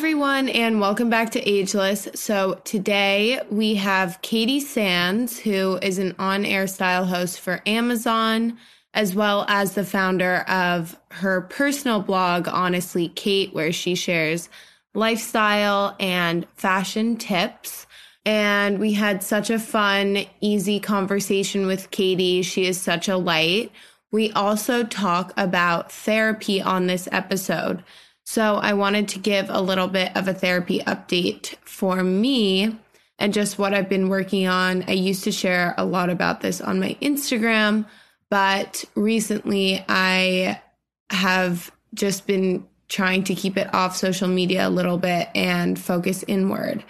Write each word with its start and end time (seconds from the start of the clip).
Everyone, 0.00 0.48
and 0.48 0.80
welcome 0.80 1.10
back 1.10 1.28
to 1.28 1.46
Ageless. 1.46 2.08
So, 2.14 2.58
today 2.64 3.38
we 3.50 3.74
have 3.74 4.18
Katie 4.22 4.58
Sands, 4.58 5.38
who 5.38 5.76
is 5.82 5.98
an 5.98 6.14
on 6.18 6.46
air 6.46 6.66
style 6.66 7.04
host 7.04 7.38
for 7.38 7.60
Amazon, 7.66 8.56
as 8.94 9.14
well 9.14 9.44
as 9.46 9.74
the 9.74 9.84
founder 9.84 10.36
of 10.48 10.98
her 11.10 11.42
personal 11.42 12.00
blog, 12.00 12.48
Honestly 12.48 13.08
Kate, 13.08 13.52
where 13.52 13.72
she 13.72 13.94
shares 13.94 14.48
lifestyle 14.94 15.96
and 16.00 16.46
fashion 16.54 17.18
tips. 17.18 17.86
And 18.24 18.78
we 18.78 18.94
had 18.94 19.22
such 19.22 19.50
a 19.50 19.58
fun, 19.58 20.24
easy 20.40 20.80
conversation 20.80 21.66
with 21.66 21.90
Katie. 21.90 22.40
She 22.40 22.64
is 22.64 22.80
such 22.80 23.06
a 23.06 23.18
light. 23.18 23.70
We 24.10 24.32
also 24.32 24.82
talk 24.82 25.34
about 25.36 25.92
therapy 25.92 26.62
on 26.62 26.86
this 26.86 27.06
episode. 27.12 27.84
So 28.32 28.58
I 28.58 28.74
wanted 28.74 29.08
to 29.08 29.18
give 29.18 29.50
a 29.50 29.60
little 29.60 29.88
bit 29.88 30.16
of 30.16 30.28
a 30.28 30.32
therapy 30.32 30.78
update 30.78 31.56
for 31.64 32.04
me 32.04 32.78
and 33.18 33.34
just 33.34 33.58
what 33.58 33.74
I've 33.74 33.88
been 33.88 34.08
working 34.08 34.46
on. 34.46 34.84
I 34.86 34.92
used 34.92 35.24
to 35.24 35.32
share 35.32 35.74
a 35.76 35.84
lot 35.84 36.10
about 36.10 36.40
this 36.40 36.60
on 36.60 36.78
my 36.78 36.96
Instagram, 37.02 37.86
but 38.30 38.84
recently 38.94 39.84
I 39.88 40.62
have 41.10 41.72
just 41.92 42.28
been 42.28 42.68
trying 42.88 43.24
to 43.24 43.34
keep 43.34 43.56
it 43.56 43.74
off 43.74 43.96
social 43.96 44.28
media 44.28 44.68
a 44.68 44.70
little 44.70 44.96
bit 44.96 45.28
and 45.34 45.76
focus 45.76 46.24
inward. 46.28 46.84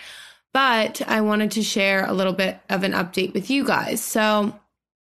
But 0.52 1.00
I 1.06 1.22
wanted 1.22 1.52
to 1.52 1.62
share 1.62 2.04
a 2.04 2.12
little 2.12 2.34
bit 2.34 2.60
of 2.68 2.82
an 2.82 2.92
update 2.92 3.32
with 3.32 3.48
you 3.48 3.64
guys. 3.64 4.04
So, 4.04 4.60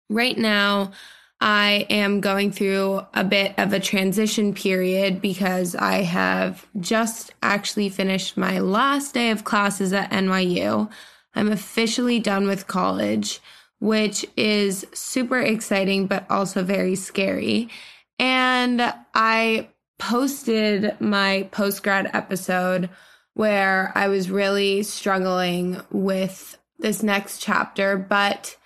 right 0.09 0.37
now, 0.37 0.93
I 1.41 1.85
am 1.89 2.19
going 2.19 2.51
through 2.51 3.01
a 3.13 3.23
bit 3.23 3.53
of 3.57 3.71
a 3.71 3.79
transition 3.79 4.53
period 4.53 5.21
because 5.21 5.73
I 5.73 6.01
have 6.01 6.67
just 6.79 7.31
actually 7.41 7.89
finished 7.89 8.35
my 8.35 8.59
last 8.59 9.13
day 9.13 9.31
of 9.31 9.45
classes 9.45 9.93
at 9.93 10.11
NYU. 10.11 10.89
I'm 11.35 11.51
officially 11.51 12.19
done 12.19 12.45
with 12.45 12.67
college, 12.67 13.39
which 13.79 14.25
is 14.35 14.85
super 14.93 15.39
exciting, 15.39 16.07
but 16.07 16.29
also 16.29 16.61
very 16.63 16.95
scary. 16.95 17.69
And 18.17 18.93
I 19.13 19.69
posted 19.97 20.99
my 20.99 21.47
post 21.51 21.83
grad 21.83 22.09
episode 22.13 22.89
where 23.33 23.93
I 23.95 24.09
was 24.09 24.29
really 24.29 24.83
struggling 24.83 25.79
with 25.89 26.57
this 26.79 27.01
next 27.01 27.39
chapter, 27.39 27.95
but 27.95 28.57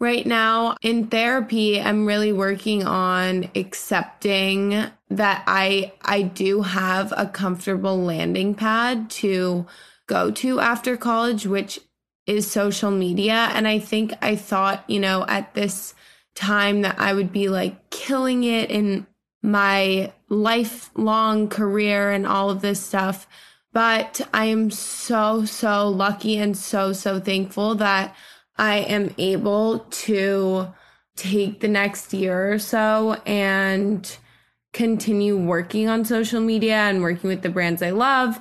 Right 0.00 0.24
now 0.24 0.76
in 0.80 1.08
therapy, 1.08 1.80
I'm 1.80 2.06
really 2.06 2.32
working 2.32 2.84
on 2.84 3.50
accepting 3.56 4.84
that 5.10 5.42
I 5.46 5.92
I 6.02 6.22
do 6.22 6.62
have 6.62 7.12
a 7.16 7.26
comfortable 7.26 7.98
landing 7.98 8.54
pad 8.54 9.10
to 9.10 9.66
go 10.06 10.30
to 10.30 10.60
after 10.60 10.96
college, 10.96 11.46
which 11.46 11.80
is 12.26 12.48
social 12.48 12.92
media. 12.92 13.50
And 13.54 13.66
I 13.66 13.80
think 13.80 14.12
I 14.22 14.36
thought, 14.36 14.84
you 14.86 15.00
know, 15.00 15.24
at 15.26 15.54
this 15.54 15.94
time 16.34 16.82
that 16.82 17.00
I 17.00 17.12
would 17.12 17.32
be 17.32 17.48
like 17.48 17.90
killing 17.90 18.44
it 18.44 18.70
in 18.70 19.06
my 19.42 20.12
lifelong 20.28 21.48
career 21.48 22.10
and 22.10 22.26
all 22.26 22.50
of 22.50 22.60
this 22.60 22.80
stuff. 22.80 23.26
But 23.72 24.20
I 24.32 24.46
am 24.46 24.70
so, 24.70 25.44
so 25.44 25.88
lucky 25.88 26.36
and 26.36 26.56
so, 26.56 26.92
so 26.92 27.18
thankful 27.18 27.74
that 27.76 28.14
I 28.58 28.78
am 28.78 29.14
able 29.18 29.80
to 29.80 30.68
take 31.16 31.60
the 31.60 31.68
next 31.68 32.12
year 32.12 32.52
or 32.52 32.58
so 32.58 33.14
and 33.26 34.18
continue 34.72 35.36
working 35.36 35.88
on 35.88 36.04
social 36.04 36.40
media 36.40 36.76
and 36.76 37.02
working 37.02 37.28
with 37.28 37.42
the 37.42 37.48
brands 37.48 37.82
I 37.82 37.90
love, 37.90 38.40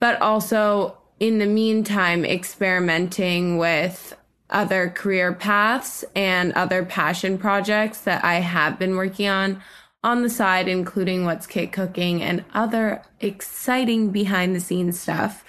but 0.00 0.20
also 0.20 0.98
in 1.20 1.38
the 1.38 1.46
meantime, 1.46 2.24
experimenting 2.24 3.58
with 3.58 4.16
other 4.50 4.90
career 4.90 5.32
paths 5.32 6.04
and 6.14 6.52
other 6.52 6.84
passion 6.84 7.38
projects 7.38 8.00
that 8.02 8.24
I 8.24 8.36
have 8.36 8.78
been 8.78 8.96
working 8.96 9.28
on 9.28 9.62
on 10.02 10.22
the 10.22 10.28
side, 10.28 10.68
including 10.68 11.24
What's 11.24 11.46
Kit 11.46 11.72
Cooking 11.72 12.22
and 12.22 12.44
other 12.52 13.02
exciting 13.20 14.10
behind 14.10 14.54
the 14.54 14.60
scenes 14.60 15.00
stuff. 15.00 15.44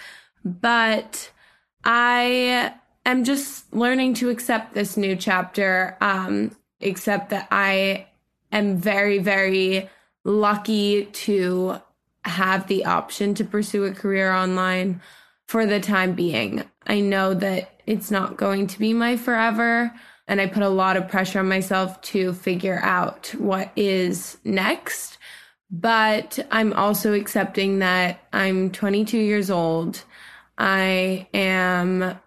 But 0.46 1.31
I 1.84 2.74
am 3.06 3.24
just 3.24 3.74
learning 3.74 4.16
to 4.16 4.30
accept 4.30 4.74
this 4.74 4.98
new 4.98 5.16
chapter, 5.16 5.98
um, 6.02 6.56
accept 6.82 7.30
that 7.30 7.48
I 7.52 8.08
am 8.52 8.78
very, 8.78 9.20
very 9.20 9.90
lucky 10.24 11.06
to 11.06 11.82
have 12.26 12.68
the 12.68 12.86
option 12.86 13.36
to 13.36 13.44
pursue 13.44 13.86
a 13.86 13.92
career 13.92 14.34
online 14.34 15.02
for 15.48 15.66
the 15.66 15.80
time 15.80 16.14
being. 16.14 16.64
I 16.88 17.00
know 17.00 17.34
that 17.36 17.80
it's 17.86 18.10
not 18.10 18.38
going 18.38 18.68
to 18.68 18.80
be 18.80 18.94
my 18.94 19.18
forever. 19.18 19.94
And 20.28 20.42
I 20.42 20.48
put 20.48 20.64
a 20.64 20.70
lot 20.70 20.98
of 20.98 21.08
pressure 21.08 21.40
on 21.40 21.48
myself 21.48 22.02
to 22.02 22.34
figure 22.34 22.80
out 22.82 23.28
what 23.38 23.72
is 23.76 24.38
next. 24.44 25.20
But 25.70 26.40
I'm 26.52 26.74
also 26.74 27.14
accepting 27.14 27.80
that 27.80 28.22
I'm 28.34 28.72
22 28.72 29.18
years 29.18 29.52
old. 29.52 30.04
I 30.58 31.28
am 31.34 32.18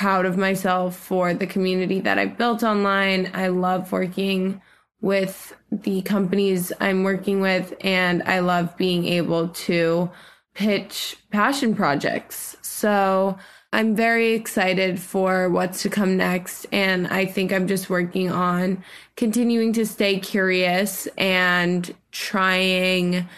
proud 0.00 0.24
of 0.24 0.38
myself 0.38 0.96
for 0.96 1.34
the 1.34 1.46
community 1.46 2.00
that 2.00 2.18
I 2.18 2.24
built 2.24 2.62
online. 2.62 3.30
I 3.34 3.48
love 3.48 3.92
working 3.92 4.62
with 5.02 5.54
the 5.70 6.00
companies 6.00 6.72
I'm 6.80 7.02
working 7.02 7.42
with, 7.42 7.74
and 7.82 8.22
I 8.22 8.38
love 8.38 8.74
being 8.78 9.04
able 9.04 9.48
to 9.48 10.10
pitch 10.54 11.18
passion 11.30 11.74
projects. 11.74 12.56
So 12.62 13.36
I'm 13.74 13.94
very 13.94 14.32
excited 14.32 14.98
for 14.98 15.50
what's 15.50 15.82
to 15.82 15.90
come 15.90 16.16
next. 16.16 16.64
And 16.72 17.06
I 17.08 17.26
think 17.26 17.52
I'm 17.52 17.68
just 17.68 17.90
working 17.90 18.30
on 18.30 18.82
continuing 19.16 19.74
to 19.74 19.84
stay 19.84 20.18
curious 20.18 21.08
and 21.18 21.94
trying 22.10 23.28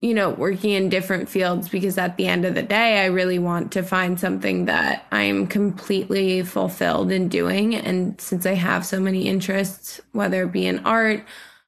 you 0.00 0.14
know, 0.14 0.30
working 0.30 0.70
in 0.70 0.88
different 0.88 1.28
fields 1.28 1.68
because 1.68 1.98
at 1.98 2.16
the 2.16 2.26
end 2.26 2.46
of 2.46 2.54
the 2.54 2.62
day, 2.62 3.02
I 3.02 3.06
really 3.06 3.38
want 3.38 3.72
to 3.72 3.82
find 3.82 4.18
something 4.18 4.64
that 4.64 5.04
I'm 5.12 5.46
completely 5.46 6.42
fulfilled 6.42 7.12
in 7.12 7.28
doing. 7.28 7.74
And 7.74 8.18
since 8.18 8.46
I 8.46 8.54
have 8.54 8.86
so 8.86 8.98
many 8.98 9.28
interests, 9.28 10.00
whether 10.12 10.44
it 10.44 10.52
be 10.52 10.66
in 10.66 10.86
art, 10.86 11.24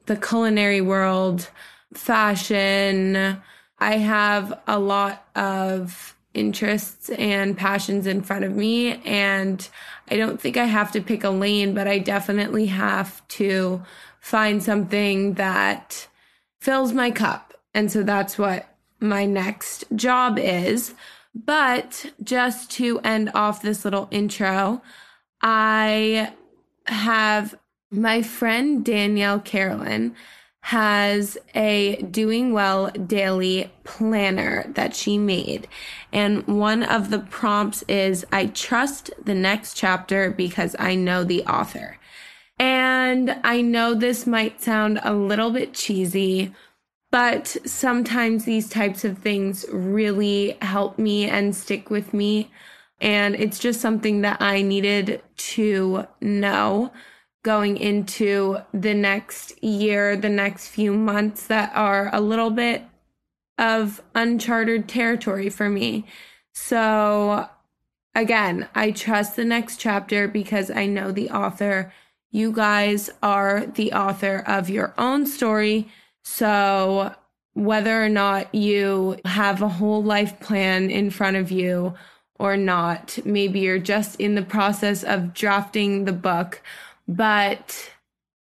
the 0.06 0.16
culinary 0.16 0.80
world, 0.80 1.50
fashion, 1.92 3.38
I 3.78 3.96
have 3.98 4.58
a 4.66 4.78
lot 4.78 5.26
of 5.34 6.16
interests 6.32 7.10
and 7.10 7.58
passions 7.58 8.06
in 8.06 8.22
front 8.22 8.44
of 8.44 8.56
me. 8.56 8.94
And 9.04 9.68
I 10.10 10.16
don't 10.16 10.40
think 10.40 10.56
I 10.56 10.64
have 10.64 10.90
to 10.92 11.02
pick 11.02 11.22
a 11.22 11.30
lane, 11.30 11.74
but 11.74 11.86
I 11.86 11.98
definitely 11.98 12.66
have 12.66 13.26
to 13.28 13.82
find 14.20 14.62
something 14.62 15.34
that 15.34 16.08
fills 16.60 16.94
my 16.94 17.10
cup 17.10 17.51
and 17.74 17.90
so 17.90 18.02
that's 18.02 18.38
what 18.38 18.66
my 19.00 19.24
next 19.24 19.84
job 19.94 20.38
is. 20.38 20.94
But 21.34 22.12
just 22.22 22.70
to 22.72 23.00
end 23.00 23.30
off 23.34 23.62
this 23.62 23.84
little 23.84 24.08
intro, 24.10 24.82
I 25.40 26.32
have 26.86 27.54
my 27.90 28.22
friend 28.22 28.84
Danielle 28.84 29.40
Carolyn 29.40 30.14
has 30.66 31.36
a 31.56 31.96
doing 32.02 32.52
well 32.52 32.90
daily 32.90 33.70
planner 33.84 34.64
that 34.74 34.94
she 34.94 35.18
made. 35.18 35.66
And 36.12 36.46
one 36.46 36.84
of 36.84 37.10
the 37.10 37.18
prompts 37.18 37.82
is 37.88 38.24
I 38.30 38.46
trust 38.46 39.10
the 39.22 39.34
next 39.34 39.76
chapter 39.76 40.30
because 40.30 40.76
I 40.78 40.94
know 40.94 41.24
the 41.24 41.42
author. 41.44 41.98
And 42.58 43.40
I 43.42 43.60
know 43.60 43.94
this 43.94 44.24
might 44.24 44.60
sound 44.60 45.00
a 45.02 45.12
little 45.12 45.50
bit 45.50 45.74
cheesy, 45.74 46.54
but 47.12 47.56
sometimes 47.66 48.46
these 48.46 48.70
types 48.70 49.04
of 49.04 49.18
things 49.18 49.66
really 49.70 50.56
help 50.62 50.98
me 50.98 51.28
and 51.28 51.54
stick 51.54 51.90
with 51.90 52.14
me. 52.14 52.50
And 53.02 53.34
it's 53.34 53.58
just 53.58 53.82
something 53.82 54.22
that 54.22 54.40
I 54.40 54.62
needed 54.62 55.22
to 55.36 56.06
know 56.22 56.90
going 57.42 57.76
into 57.76 58.58
the 58.72 58.94
next 58.94 59.62
year, 59.62 60.16
the 60.16 60.30
next 60.30 60.68
few 60.68 60.94
months 60.94 61.46
that 61.48 61.70
are 61.74 62.08
a 62.14 62.20
little 62.20 62.50
bit 62.50 62.82
of 63.58 64.02
uncharted 64.14 64.88
territory 64.88 65.50
for 65.50 65.68
me. 65.68 66.06
So 66.54 67.46
again, 68.14 68.68
I 68.74 68.90
trust 68.90 69.36
the 69.36 69.44
next 69.44 69.78
chapter 69.78 70.28
because 70.28 70.70
I 70.70 70.86
know 70.86 71.12
the 71.12 71.28
author. 71.28 71.92
You 72.30 72.52
guys 72.52 73.10
are 73.22 73.66
the 73.66 73.92
author 73.92 74.42
of 74.46 74.70
your 74.70 74.94
own 74.96 75.26
story. 75.26 75.88
So, 76.22 77.14
whether 77.54 78.02
or 78.02 78.08
not 78.08 78.54
you 78.54 79.18
have 79.24 79.60
a 79.60 79.68
whole 79.68 80.02
life 80.02 80.40
plan 80.40 80.90
in 80.90 81.10
front 81.10 81.36
of 81.36 81.50
you 81.50 81.94
or 82.38 82.56
not, 82.56 83.18
maybe 83.24 83.60
you're 83.60 83.78
just 83.78 84.18
in 84.20 84.34
the 84.34 84.42
process 84.42 85.02
of 85.04 85.34
drafting 85.34 86.04
the 86.04 86.12
book, 86.12 86.62
but 87.06 87.90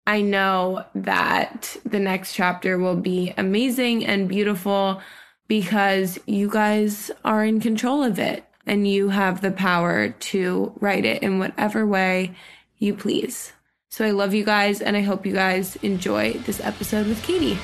I 0.06 0.21
know 0.21 0.85
that 0.94 1.76
the 1.85 1.99
next 1.99 2.35
chapter 2.35 2.79
will 2.79 2.97
be 2.97 3.32
amazing 3.37 4.05
and 4.05 4.29
beautiful 4.29 5.00
because 5.49 6.19
you 6.27 6.50
guys 6.50 7.11
are 7.25 7.44
in 7.44 7.61
control 7.61 8.03
of 8.03 8.19
it 8.19 8.44
and 8.67 8.87
you 8.87 9.09
have 9.11 9.41
the 9.41 9.50
power 9.50 10.11
to 10.11 10.73
write 10.81 11.05
it 11.05 11.23
in 11.23 11.38
whatever 11.38 11.87
way 11.87 12.35
you 12.79 12.94
please. 12.94 13.54
So 13.94 14.05
I 14.05 14.11
love 14.11 14.35
you 14.35 14.43
guys 14.43 14.81
and 14.81 14.96
I 14.96 15.02
hope 15.02 15.25
you 15.25 15.32
guys 15.32 15.76
enjoy 15.76 16.32
this 16.32 16.58
episode 16.58 17.06
with 17.06 17.23
Katie. 17.23 17.56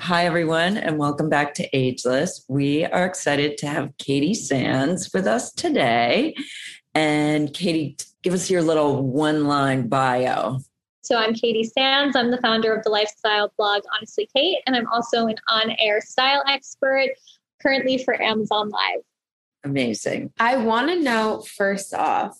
Hi, 0.00 0.26
everyone, 0.26 0.76
and 0.76 0.98
welcome 0.98 1.30
back 1.30 1.54
to 1.54 1.68
Ageless. 1.74 2.44
We 2.46 2.84
are 2.84 3.06
excited 3.06 3.56
to 3.56 3.68
have 3.68 3.96
Katie 3.96 4.34
Sands 4.34 5.08
with 5.14 5.26
us 5.26 5.50
today. 5.54 6.34
And 6.94 7.54
Katie, 7.54 7.96
give 8.20 8.34
us 8.34 8.50
your 8.50 8.60
little 8.60 9.02
one 9.02 9.46
line 9.46 9.88
bio. 9.88 10.58
So 11.00 11.16
I'm 11.16 11.32
Katie 11.32 11.64
Sands. 11.64 12.16
I'm 12.16 12.30
the 12.30 12.42
founder 12.42 12.70
of 12.76 12.84
the 12.84 12.90
lifestyle 12.90 13.50
blog 13.56 13.82
Honestly 13.96 14.28
Kate, 14.36 14.58
and 14.66 14.76
I'm 14.76 14.88
also 14.88 15.26
an 15.26 15.36
on 15.48 15.74
air 15.78 16.02
style 16.02 16.44
expert 16.46 17.08
currently 17.62 17.96
for 17.96 18.20
Amazon 18.20 18.68
Live. 18.68 19.00
Amazing. 19.64 20.32
I 20.38 20.56
want 20.56 20.88
to 20.88 21.00
know 21.00 21.44
first 21.56 21.94
off 21.94 22.36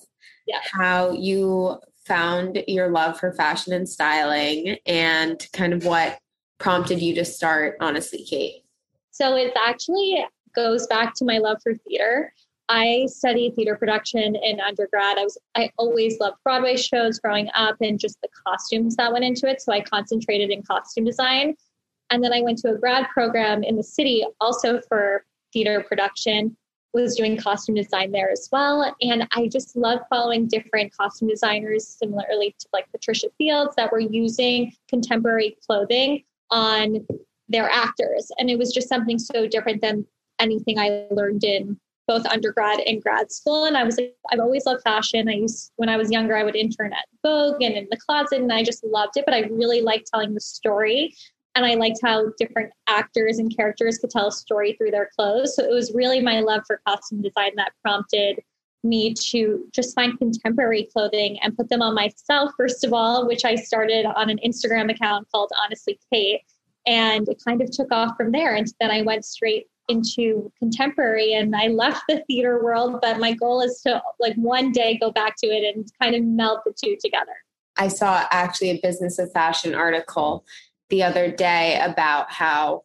yeah. 0.46 0.60
how 0.72 1.12
you 1.12 1.78
found 2.04 2.62
your 2.66 2.88
love 2.88 3.18
for 3.18 3.32
fashion 3.32 3.72
and 3.72 3.88
styling 3.88 4.76
and 4.86 5.46
kind 5.52 5.72
of 5.72 5.84
what 5.84 6.18
prompted 6.58 7.00
you 7.00 7.14
to 7.14 7.24
start 7.24 7.76
Honestly 7.80 8.24
Kate. 8.24 8.64
So 9.12 9.36
it 9.36 9.52
actually 9.56 10.24
goes 10.54 10.86
back 10.86 11.14
to 11.14 11.24
my 11.24 11.38
love 11.38 11.58
for 11.62 11.74
theater. 11.74 12.32
I 12.68 13.06
studied 13.06 13.54
theater 13.54 13.76
production 13.76 14.34
in 14.36 14.60
undergrad. 14.60 15.18
I 15.18 15.24
was 15.24 15.38
I 15.54 15.70
always 15.76 16.18
loved 16.20 16.38
Broadway 16.42 16.76
shows 16.76 17.18
growing 17.18 17.48
up 17.54 17.76
and 17.80 18.00
just 18.00 18.20
the 18.22 18.28
costumes 18.46 18.96
that 18.96 19.12
went 19.12 19.24
into 19.24 19.46
it. 19.48 19.60
So 19.60 19.72
I 19.72 19.80
concentrated 19.80 20.50
in 20.50 20.62
costume 20.62 21.04
design. 21.04 21.54
And 22.10 22.22
then 22.22 22.32
I 22.32 22.42
went 22.42 22.58
to 22.58 22.70
a 22.70 22.78
grad 22.78 23.08
program 23.10 23.62
in 23.62 23.76
the 23.76 23.82
city 23.82 24.24
also 24.40 24.80
for 24.88 25.24
theater 25.52 25.84
production, 25.86 26.56
was 26.92 27.16
doing 27.16 27.36
costume 27.36 27.74
design 27.74 28.12
there 28.12 28.30
as 28.30 28.48
well. 28.52 28.94
And 29.00 29.26
I 29.32 29.48
just 29.48 29.76
love 29.76 30.00
following 30.10 30.46
different 30.46 30.94
costume 30.94 31.28
designers, 31.28 31.86
similarly 31.88 32.54
to 32.58 32.68
like 32.72 32.90
Patricia 32.92 33.28
Fields, 33.38 33.74
that 33.76 33.90
were 33.90 34.00
using 34.00 34.72
contemporary 34.88 35.56
clothing 35.66 36.24
on 36.50 37.06
their 37.48 37.70
actors. 37.70 38.30
And 38.38 38.50
it 38.50 38.58
was 38.58 38.72
just 38.72 38.88
something 38.88 39.18
so 39.18 39.46
different 39.46 39.80
than 39.80 40.06
anything 40.38 40.78
I 40.78 41.06
learned 41.10 41.44
in 41.44 41.78
both 42.08 42.26
undergrad 42.26 42.80
and 42.80 43.02
grad 43.02 43.30
school. 43.30 43.64
And 43.64 43.76
I 43.76 43.84
was 43.84 43.96
like, 43.96 44.14
I've 44.30 44.40
always 44.40 44.66
loved 44.66 44.82
fashion. 44.82 45.28
I 45.28 45.34
used, 45.34 45.72
when 45.76 45.88
I 45.88 45.96
was 45.96 46.10
younger, 46.10 46.36
I 46.36 46.44
would 46.44 46.56
intern 46.56 46.92
at 46.92 47.06
Vogue 47.22 47.62
and 47.62 47.74
in 47.74 47.86
the 47.90 47.96
closet, 47.96 48.40
and 48.40 48.52
I 48.52 48.64
just 48.64 48.84
loved 48.84 49.16
it. 49.16 49.24
But 49.24 49.34
I 49.34 49.40
really 49.42 49.80
liked 49.80 50.08
telling 50.12 50.34
the 50.34 50.40
story. 50.40 51.14
And 51.54 51.66
I 51.66 51.74
liked 51.74 51.98
how 52.02 52.30
different 52.38 52.72
actors 52.86 53.38
and 53.38 53.54
characters 53.54 53.98
could 53.98 54.10
tell 54.10 54.28
a 54.28 54.32
story 54.32 54.72
through 54.72 54.90
their 54.90 55.10
clothes. 55.16 55.54
So 55.54 55.64
it 55.64 55.72
was 55.72 55.92
really 55.94 56.20
my 56.20 56.40
love 56.40 56.62
for 56.66 56.80
costume 56.86 57.20
design 57.20 57.52
that 57.56 57.72
prompted 57.82 58.40
me 58.84 59.14
to 59.14 59.66
just 59.72 59.94
find 59.94 60.18
contemporary 60.18 60.88
clothing 60.92 61.38
and 61.42 61.56
put 61.56 61.68
them 61.68 61.82
on 61.82 61.94
myself, 61.94 62.50
first 62.56 62.84
of 62.84 62.92
all, 62.92 63.26
which 63.26 63.44
I 63.44 63.54
started 63.54 64.06
on 64.06 64.28
an 64.30 64.40
Instagram 64.44 64.90
account 64.90 65.28
called 65.30 65.50
Honestly 65.64 65.98
Kate. 66.12 66.40
And 66.86 67.28
it 67.28 67.40
kind 67.46 67.62
of 67.62 67.70
took 67.70 67.92
off 67.92 68.16
from 68.16 68.32
there. 68.32 68.56
And 68.56 68.66
then 68.80 68.90
I 68.90 69.02
went 69.02 69.24
straight 69.24 69.66
into 69.88 70.50
contemporary 70.58 71.34
and 71.34 71.54
I 71.54 71.68
left 71.68 72.02
the 72.08 72.24
theater 72.26 72.62
world, 72.62 72.98
but 73.00 73.18
my 73.18 73.34
goal 73.34 73.60
is 73.60 73.80
to 73.82 74.02
like 74.18 74.34
one 74.36 74.72
day 74.72 74.98
go 74.98 75.10
back 75.10 75.34
to 75.38 75.46
it 75.48 75.74
and 75.74 75.86
kind 76.00 76.14
of 76.14 76.24
meld 76.24 76.60
the 76.64 76.72
two 76.72 76.96
together. 77.00 77.32
I 77.76 77.88
saw 77.88 78.26
actually 78.30 78.70
a 78.70 78.80
business 78.80 79.18
of 79.18 79.32
fashion 79.32 79.74
article 79.74 80.44
the 80.92 81.02
other 81.02 81.30
day 81.30 81.80
about 81.82 82.30
how 82.30 82.82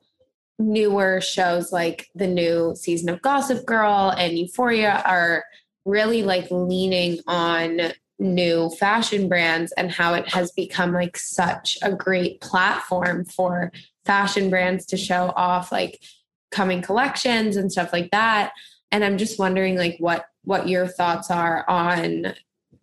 newer 0.58 1.20
shows 1.20 1.74
like 1.74 2.08
the 2.16 2.26
new 2.26 2.74
season 2.74 3.10
of 3.10 3.22
Gossip 3.22 3.66
Girl 3.66 4.14
and 4.18 4.40
Euphoria 4.40 5.04
are 5.06 5.44
really 5.84 6.24
like 6.24 6.48
leaning 6.50 7.20
on 7.28 7.92
new 8.18 8.70
fashion 8.80 9.28
brands 9.28 9.74
and 9.74 9.92
how 9.92 10.14
it 10.14 10.32
has 10.32 10.52
become 10.54 10.94
like 10.94 11.18
such 11.18 11.78
a 11.84 11.92
great 11.92 12.40
platform 12.40 13.26
for 13.26 13.74
fashion 14.06 14.50
brands 14.50 14.86
to 14.86 14.96
show 14.96 15.34
off 15.36 15.70
like 15.70 16.02
coming 16.50 16.82
collections 16.82 17.58
and 17.58 17.74
stuff 17.74 17.92
like 17.92 18.10
that. 18.12 18.54
And 18.90 19.04
i'm 19.04 19.18
just 19.18 19.38
wondering 19.38 19.76
like 19.76 19.98
what 20.00 20.26
what 20.46 20.70
your 20.70 20.88
thoughts 20.88 21.30
are 21.30 21.70
on 21.70 22.34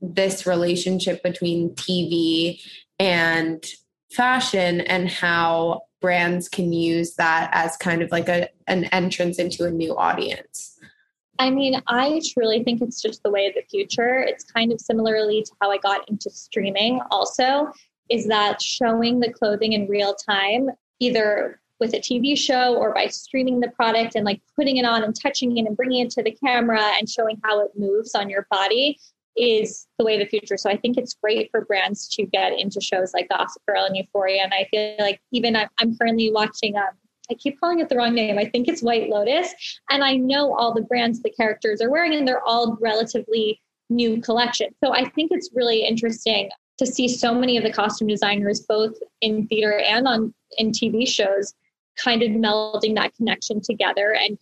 this 0.02 0.46
relationship 0.46 1.22
between 1.22 1.70
tv 1.70 2.60
and 2.98 3.64
fashion 4.14 4.81
and 4.82 5.08
how 5.08 5.82
brands 6.00 6.49
can 6.49 6.72
use 6.72 7.14
that 7.14 7.50
as 7.52 7.76
kind 7.76 8.02
of 8.02 8.11
like 8.11 8.28
a 8.28 8.49
an 8.66 8.84
entrance 8.87 9.38
into 9.38 9.64
a 9.64 9.70
new 9.70 9.96
audience 9.96 10.75
I 11.38 11.50
mean, 11.50 11.82
I 11.88 12.20
truly 12.32 12.62
think 12.62 12.81
it's 12.81 13.02
just 13.02 13.22
the 13.25 13.31
way 13.31 13.46
of 13.46 13.55
the 13.55 13.62
future. 13.69 14.20
It's 14.20 14.44
kind 14.44 14.72
of 14.72 14.81
similarly 14.81 15.43
to 15.43 15.50
how 15.61 15.70
I 15.70 15.78
got 15.78 16.08
into 16.08 16.31
streaming, 16.31 17.00
also, 17.11 17.72
is 18.08 18.26
that 18.28 18.62
showing 18.62 19.19
the 19.19 19.32
clothing 19.32 19.72
in 19.72 19.88
real 19.88 20.14
time, 20.14 20.70
either 21.00 21.60
with 21.81 21.93
a 21.94 21.99
TV 21.99 22.38
show 22.38 22.76
or 22.76 22.94
by 22.94 23.08
streaming 23.08 23.60
the 23.60 23.70
product 23.70 24.14
and 24.14 24.25
like 24.25 24.40
putting 24.55 24.76
it 24.76 24.84
on 24.84 25.02
and 25.02 25.20
touching 25.20 25.56
it 25.56 25.67
and 25.67 25.76
bringing 25.76 26.06
it 26.06 26.10
to 26.10 26.22
the 26.22 26.31
camera 26.31 26.81
and 26.99 27.08
showing 27.08 27.40
how 27.43 27.60
it 27.60 27.72
moves 27.76 28.14
on 28.14 28.31
your 28.31 28.46
body 28.50 28.96
is 29.36 29.86
the 29.98 30.04
way 30.04 30.14
of 30.14 30.20
the 30.20 30.26
future. 30.38 30.56
So 30.56 30.70
I 30.70 30.76
think 30.76 30.96
it's 30.96 31.14
great 31.14 31.50
for 31.50 31.64
brands 31.64 32.08
to 32.14 32.25
get 32.25 32.52
into 32.58 32.81
shows 32.81 33.12
like 33.12 33.28
Gossip 33.28 33.62
Girl 33.66 33.84
and 33.84 33.96
Euphoria. 33.96 34.42
And 34.42 34.54
I 34.54 34.66
feel 34.70 34.96
like 34.98 35.20
even 35.32 35.56
I'm, 35.56 35.69
I'm 35.78 35.96
currently 35.96 36.31
watching, 36.31 36.76
um, 36.76 36.90
I 37.31 37.34
keep 37.34 37.58
calling 37.58 37.81
it 37.81 37.88
the 37.88 37.96
wrong 37.96 38.14
name. 38.14 38.38
I 38.38 38.44
think 38.44 38.69
it's 38.69 38.82
White 38.82 39.08
Lotus. 39.08 39.52
And 39.90 40.04
I 40.04 40.16
know 40.16 40.54
all 40.54 40.72
the 40.72 40.82
brands 40.82 41.22
the 41.22 41.31
characters 41.31 41.81
are 41.81 41.91
wearing, 41.91 42.14
and 42.14 42.29
they're 42.29 42.44
all 42.44 42.76
relatively 42.81 43.60
new 43.91 44.20
collections. 44.20 44.74
So 44.82 44.94
I 44.94 45.08
think 45.10 45.31
it's 45.32 45.50
really 45.55 45.84
interesting 45.84 46.50
to 46.79 46.86
see 46.86 47.08
so 47.08 47.34
many 47.34 47.56
of 47.56 47.64
the 47.64 47.72
costume 47.72 48.08
designers, 48.08 48.60
both 48.60 48.94
in 49.20 49.46
theater 49.46 49.79
and 49.79 50.06
on 50.06 50.34
in 50.58 50.70
TV 50.70 51.06
shows, 51.06 51.55
kind 51.96 52.22
of 52.22 52.31
melding 52.31 52.94
that 52.96 53.14
connection 53.14 53.60
together 53.60 54.14
and 54.14 54.38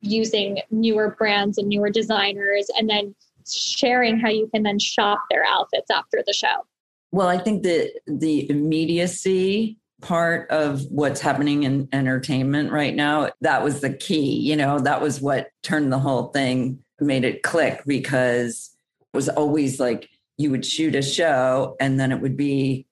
using 0.00 0.60
newer 0.70 1.14
brands 1.16 1.58
and 1.58 1.68
newer 1.68 1.88
designers 1.88 2.68
and 2.76 2.90
then 2.90 3.14
sharing 3.50 4.18
how 4.18 4.28
you 4.28 4.48
can 4.52 4.62
then 4.62 4.78
shop 4.78 5.20
their 5.30 5.44
outfits 5.46 5.90
after 5.90 6.22
the 6.26 6.32
show. 6.32 6.66
Well, 7.10 7.28
I 7.28 7.38
think 7.38 7.62
that 7.64 7.92
the 8.06 8.48
immediacy 8.50 9.78
part 10.00 10.50
of 10.50 10.82
what's 10.90 11.20
happening 11.20 11.62
in 11.62 11.88
entertainment 11.92 12.72
right 12.72 12.94
now, 12.94 13.30
that 13.40 13.62
was 13.62 13.80
the 13.80 13.92
key. 13.92 14.40
You 14.40 14.56
know, 14.56 14.78
that 14.80 15.00
was 15.00 15.20
what 15.20 15.48
turned 15.62 15.92
the 15.92 15.98
whole 15.98 16.28
thing, 16.28 16.80
made 17.00 17.24
it 17.24 17.42
click 17.42 17.82
because 17.86 18.70
it 19.00 19.16
was 19.16 19.28
always 19.28 19.78
like 19.78 20.08
you 20.38 20.50
would 20.50 20.66
shoot 20.66 20.94
a 20.94 21.02
show 21.02 21.76
and 21.80 22.00
then 22.00 22.12
it 22.12 22.20
would 22.20 22.36
be 22.36 22.86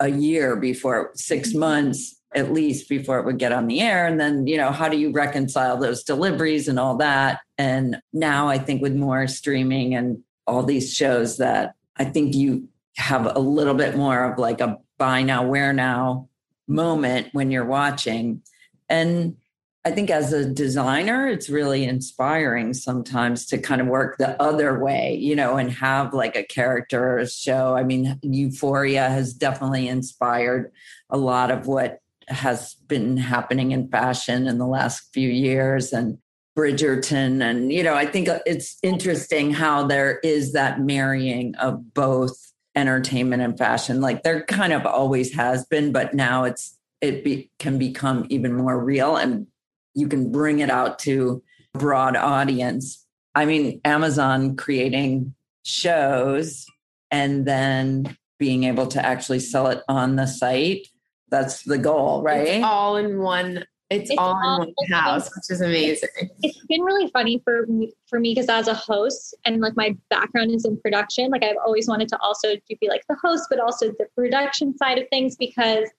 a 0.00 0.10
year 0.10 0.56
before, 0.56 1.12
six 1.14 1.50
mm-hmm. 1.50 1.60
months 1.60 2.19
at 2.34 2.52
least 2.52 2.88
before 2.88 3.18
it 3.18 3.24
would 3.24 3.38
get 3.38 3.52
on 3.52 3.66
the 3.66 3.80
air. 3.80 4.06
And 4.06 4.20
then, 4.20 4.46
you 4.46 4.56
know, 4.56 4.70
how 4.70 4.88
do 4.88 4.96
you 4.96 5.10
reconcile 5.10 5.76
those 5.76 6.04
deliveries 6.04 6.68
and 6.68 6.78
all 6.78 6.96
that? 6.98 7.40
And 7.58 8.00
now 8.12 8.48
I 8.48 8.58
think 8.58 8.82
with 8.82 8.94
more 8.94 9.26
streaming 9.26 9.94
and 9.94 10.22
all 10.46 10.62
these 10.62 10.94
shows 10.94 11.38
that 11.38 11.74
I 11.96 12.04
think 12.04 12.34
you 12.34 12.68
have 12.96 13.26
a 13.26 13.38
little 13.38 13.74
bit 13.74 13.96
more 13.96 14.24
of 14.24 14.38
like 14.38 14.60
a 14.60 14.78
buy 14.98 15.22
now, 15.22 15.46
wear 15.46 15.72
now 15.72 16.28
moment 16.68 17.28
when 17.32 17.50
you're 17.50 17.64
watching. 17.64 18.42
And 18.88 19.36
I 19.84 19.90
think 19.92 20.10
as 20.10 20.32
a 20.32 20.44
designer, 20.44 21.26
it's 21.26 21.48
really 21.48 21.84
inspiring 21.84 22.74
sometimes 22.74 23.46
to 23.46 23.58
kind 23.58 23.80
of 23.80 23.86
work 23.86 24.18
the 24.18 24.40
other 24.40 24.78
way, 24.78 25.14
you 25.14 25.34
know, 25.34 25.56
and 25.56 25.70
have 25.72 26.12
like 26.12 26.36
a 26.36 26.44
character 26.44 27.14
or 27.14 27.18
a 27.18 27.28
show. 27.28 27.74
I 27.74 27.82
mean, 27.82 28.18
Euphoria 28.22 29.08
has 29.08 29.32
definitely 29.32 29.88
inspired 29.88 30.70
a 31.08 31.16
lot 31.16 31.50
of 31.50 31.66
what 31.66 32.00
has 32.28 32.74
been 32.86 33.16
happening 33.16 33.72
in 33.72 33.88
fashion 33.88 34.46
in 34.46 34.58
the 34.58 34.66
last 34.66 35.08
few 35.12 35.28
years 35.28 35.92
and 35.92 36.18
Bridgerton. 36.56 37.42
And, 37.42 37.72
you 37.72 37.82
know, 37.82 37.94
I 37.94 38.06
think 38.06 38.28
it's 38.46 38.78
interesting 38.82 39.52
how 39.52 39.86
there 39.86 40.18
is 40.18 40.52
that 40.52 40.80
marrying 40.80 41.54
of 41.56 41.94
both 41.94 42.36
entertainment 42.74 43.42
and 43.42 43.56
fashion. 43.56 44.00
Like 44.00 44.22
there 44.22 44.44
kind 44.44 44.72
of 44.72 44.86
always 44.86 45.34
has 45.34 45.64
been, 45.66 45.92
but 45.92 46.14
now 46.14 46.44
it's, 46.44 46.76
it 47.00 47.24
be, 47.24 47.50
can 47.58 47.78
become 47.78 48.26
even 48.28 48.54
more 48.54 48.82
real 48.82 49.16
and 49.16 49.46
you 49.94 50.08
can 50.08 50.30
bring 50.30 50.60
it 50.60 50.70
out 50.70 50.98
to 51.00 51.42
a 51.74 51.78
broad 51.78 52.16
audience. 52.16 53.06
I 53.34 53.44
mean, 53.44 53.80
Amazon 53.84 54.56
creating 54.56 55.34
shows 55.64 56.66
and 57.10 57.46
then 57.46 58.16
being 58.38 58.64
able 58.64 58.86
to 58.88 59.04
actually 59.04 59.40
sell 59.40 59.68
it 59.68 59.82
on 59.88 60.16
the 60.16 60.26
site. 60.26 60.88
That's 61.30 61.62
the 61.62 61.78
goal, 61.78 62.22
right? 62.22 62.46
It's 62.46 62.64
all 62.64 62.96
in 62.96 63.20
one 63.20 63.64
it's, 63.90 64.08
it's 64.08 64.18
all, 64.18 64.40
all, 64.42 64.62
in 64.62 64.72
one 64.76 65.00
house, 65.00 65.28
which 65.34 65.50
is 65.50 65.60
amazing. 65.60 66.08
It's 66.42 66.64
been 66.66 66.82
really 66.82 67.10
funny 67.10 67.40
for 67.44 67.66
me 67.66 67.92
for 68.08 68.20
me 68.20 68.34
because 68.34 68.48
as 68.48 68.68
a 68.68 68.74
host 68.74 69.34
and 69.44 69.60
like 69.60 69.76
my 69.76 69.96
background 70.10 70.52
is 70.52 70.64
in 70.64 70.80
production, 70.80 71.30
like 71.30 71.42
I've 71.42 71.56
always 71.64 71.88
wanted 71.88 72.08
to 72.10 72.18
also 72.20 72.54
do 72.54 72.76
be 72.80 72.88
like 72.88 73.02
the 73.08 73.16
host, 73.22 73.46
but 73.50 73.58
also 73.58 73.88
the 73.88 74.06
production 74.16 74.76
side 74.76 74.98
of 74.98 75.08
things 75.10 75.34
because 75.36 75.90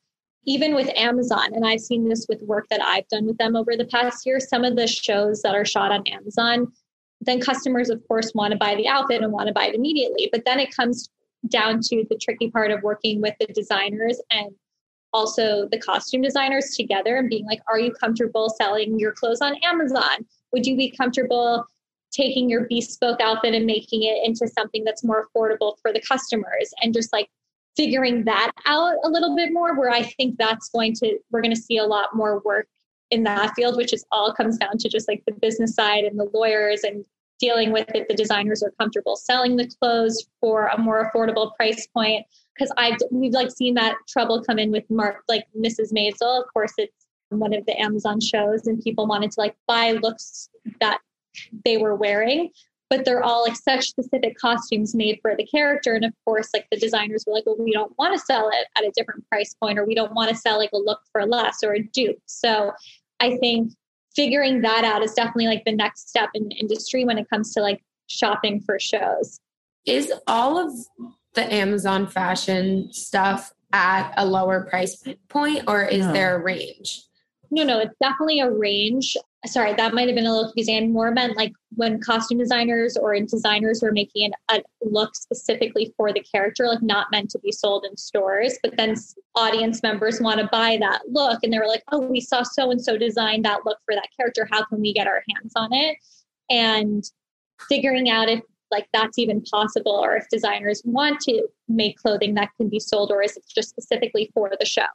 even 0.45 0.73
with 0.73 0.89
Amazon, 0.95 1.53
and 1.53 1.67
I've 1.67 1.81
seen 1.81 2.07
this 2.07 2.25
with 2.29 2.41
work 2.43 2.65
that 2.69 2.81
I've 2.81 3.07
done 3.09 3.25
with 3.27 3.38
them 3.38 3.57
over 3.57 3.75
the 3.77 3.85
past 3.85 4.25
year, 4.25 4.39
some 4.39 4.63
of 4.63 4.75
the 4.75 4.88
shows 4.88 5.41
that 5.41 5.53
are 5.53 5.65
shot 5.65 5.91
on 5.91 6.07
Amazon, 6.07 6.71
then 7.19 7.41
customers 7.41 7.89
of 7.89 8.01
course 8.07 8.31
want 8.33 8.53
to 8.53 8.57
buy 8.57 8.73
the 8.75 8.88
outfit 8.88 9.21
and 9.21 9.33
want 9.33 9.47
to 9.47 9.53
buy 9.53 9.67
it 9.67 9.75
immediately. 9.75 10.29
But 10.31 10.45
then 10.45 10.59
it 10.59 10.73
comes 10.73 11.09
down 11.50 11.81
to 11.81 12.05
the 12.09 12.17
tricky 12.17 12.50
part 12.50 12.71
of 12.71 12.81
working 12.83 13.19
with 13.19 13.35
the 13.39 13.47
designers 13.47 14.21
and 14.31 14.51
also 15.13 15.68
the 15.72 15.80
costume 15.80 16.22
designers 16.22 16.75
together 16.75 17.18
and 17.18 17.30
being 17.30 17.46
like, 17.46 17.62
are 17.68 17.80
you 17.80 17.91
comfortable 17.91 18.50
selling 18.50 19.00
your 19.00 19.12
clothes 19.12 19.41
on 19.41 19.56
Amazon? 19.63 20.25
Would 20.53 20.65
you 20.65 20.75
be 20.77 20.91
comfortable 20.91 21.65
taking 22.12 22.50
your 22.50 22.68
bespoke 22.70 23.22
outfit 23.22 23.53
and 23.53 23.65
making 23.65 24.03
it 24.03 24.20
into 24.24 24.48
something 24.48 24.84
that's 24.84 25.03
more 25.03 25.27
affordable 25.27 25.75
for 25.82 25.94
the 25.94 26.01
customers? 26.01 26.74
And 26.82 26.94
just 26.94 27.13
like 27.13 27.30
figuring 27.75 28.25
that 28.25 28.51
out 28.65 28.96
a 29.03 29.10
little 29.10 29.36
bit 29.36 29.53
more 29.53 29.77
where 29.77 29.91
I 29.91 30.03
think 30.03 30.38
that's 30.38 30.70
going 30.70 30.94
to 30.96 31.18
we're 31.32 31.41
going 31.41 31.56
to 31.56 31.62
see 31.62 31.77
a 31.77 31.86
lot 31.86 32.13
more 32.13 32.39
work 32.39 32.68
in 33.12 33.24
that 33.24 33.53
field 33.56 33.77
which 33.77 33.94
is 33.94 34.03
all 34.12 34.34
comes 34.34 34.58
down 34.58 34.77
to 34.77 34.89
just 34.89 35.08
like 35.08 35.24
the 35.25 35.34
business 35.34 35.74
side 35.74 36.03
and 36.03 36.20
the 36.20 36.30
lawyers 36.34 36.82
and 36.84 37.06
dealing 37.41 37.74
with 37.74 37.89
it. 37.94 38.08
The 38.08 38.15
designers 38.15 38.63
are 38.63 38.72
comfortable 38.80 39.18
selling 39.18 39.58
the 39.58 39.70
clothes 39.82 40.24
for 40.39 40.68
a 40.68 40.77
more 40.77 41.12
affordable 41.12 41.53
price 41.56 41.88
point 41.88 42.25
because 42.62 42.74
I've 42.77 42.98
we've 43.10 43.34
like 43.34 43.50
seen 43.50 43.74
that 43.75 43.96
trouble 44.08 44.44
come 44.44 44.60
in 44.60 44.72
with 44.72 44.84
Mark 44.89 45.24
like 45.27 45.46
Mrs. 45.58 45.91
Maisel. 45.91 46.41
Of 46.41 46.46
course, 46.53 46.74
it's 46.77 47.08
one 47.30 47.53
of 47.53 47.65
the 47.65 47.80
Amazon 47.80 48.20
shows, 48.22 48.68
and 48.68 48.82
people 48.82 49.08
wanted 49.08 49.32
to 49.32 49.39
like 49.39 49.56
buy 49.68 49.94
looks 49.94 50.50
that 50.80 51.00
they 51.65 51.77
were 51.77 51.96
wearing, 51.96 52.51
but 52.89 53.03
they're 53.03 53.24
all 53.24 53.44
like 53.44 53.56
such 53.56 53.88
specific 53.88 54.38
costumes 54.38 54.94
made 54.94 55.18
for 55.24 55.36
the 55.36 55.46
character. 55.46 55.96
And 55.96 56.06
of 56.06 56.13
course, 56.24 56.50
like 56.53 56.68
the 56.72 56.77
designers 56.77 57.24
were 57.25 57.34
like, 57.34 57.46
well, 57.48 57.56
we 57.58 57.72
don't 57.72 57.98
want 57.98 58.13
to 58.13 58.24
sell 58.24 58.50
it 58.50 58.68
at 58.77 58.84
a 58.84 58.91
different 58.96 59.27
price 59.30 59.56
point, 59.56 59.80
or 59.80 59.86
we 59.86 59.96
don't 59.96 60.13
want 60.13 60.30
to 60.30 60.36
sell 60.36 60.60
like 60.60 60.72
a 60.74 60.77
look 60.77 61.00
for 61.12 61.25
less 61.25 61.63
or 61.63 61.74
a 61.74 61.82
dupe. 61.82 62.22
So 62.27 62.74
I 63.20 63.38
think 63.38 63.72
figuring 64.15 64.62
that 64.62 64.84
out 64.84 65.01
is 65.01 65.13
definitely 65.13 65.48
like 65.48 65.65
the 65.65 65.75
next 65.75 66.10
step 66.10 66.30
in 66.36 66.50
the 66.50 66.56
industry 66.56 67.06
when 67.06 67.18
it 67.18 67.27
comes 67.27 67.53
to 67.56 67.62
like 67.62 67.82
shopping 68.06 68.62
for 68.62 68.80
shows. 68.80 69.39
Is 69.88 70.13
all 70.27 70.60
of 70.60 70.72
the 71.33 71.53
Amazon 71.53 72.07
fashion 72.07 72.91
stuff 72.91 73.53
at 73.73 74.13
a 74.17 74.25
lower 74.25 74.65
price 74.65 75.03
point 75.29 75.63
or 75.67 75.83
is 75.83 76.05
no. 76.05 76.13
there 76.13 76.35
a 76.35 76.43
range? 76.43 77.03
No, 77.51 77.63
no, 77.63 77.79
it's 77.79 77.95
definitely 78.01 78.39
a 78.39 78.50
range. 78.50 79.17
Sorry, 79.45 79.73
that 79.73 79.93
might 79.93 80.07
have 80.07 80.15
been 80.15 80.25
a 80.25 80.31
little 80.31 80.45
confusing. 80.45 80.77
I 80.77 80.88
more 80.88 81.11
meant 81.11 81.35
like 81.35 81.51
when 81.71 82.00
costume 82.00 82.38
designers 82.38 82.95
or 82.95 83.19
designers 83.19 83.81
were 83.81 83.91
making 83.91 84.31
a 84.50 84.61
look 84.81 85.15
specifically 85.15 85.93
for 85.97 86.13
the 86.13 86.21
character, 86.21 86.67
like 86.67 86.81
not 86.81 87.07
meant 87.11 87.29
to 87.31 87.39
be 87.39 87.51
sold 87.51 87.85
in 87.89 87.97
stores, 87.97 88.57
but 88.63 88.77
then 88.77 88.95
audience 89.35 89.83
members 89.83 90.21
want 90.21 90.39
to 90.39 90.47
buy 90.47 90.77
that 90.79 91.01
look 91.09 91.39
and 91.43 91.51
they 91.51 91.57
were 91.57 91.67
like, 91.67 91.83
oh, 91.91 92.00
we 92.00 92.21
saw 92.21 92.43
so 92.43 92.71
and 92.71 92.81
so 92.81 92.97
design 92.97 93.41
that 93.41 93.65
look 93.65 93.79
for 93.85 93.95
that 93.95 94.07
character. 94.15 94.47
How 94.50 94.63
can 94.63 94.79
we 94.79 94.93
get 94.93 95.07
our 95.07 95.23
hands 95.29 95.53
on 95.55 95.73
it? 95.73 95.97
And 96.50 97.03
figuring 97.67 98.09
out 98.09 98.29
if 98.29 98.41
like 98.72 98.88
that's 98.94 99.20
even 99.20 99.42
possible 99.42 99.92
or 99.92 100.16
if 100.16 100.25
designers 100.30 100.82
want 100.86 101.20
to 101.20 101.46
make 101.68 101.98
clothing 101.98 102.34
that 102.34 102.50
can 102.58 102.70
be 102.70 102.80
sold 102.80 103.12
or 103.12 103.22
is 103.22 103.36
it 103.38 103.44
just 103.54 103.70
specifically 103.70 104.32
for 104.34 104.51
the 104.60 104.66
show 104.66 104.86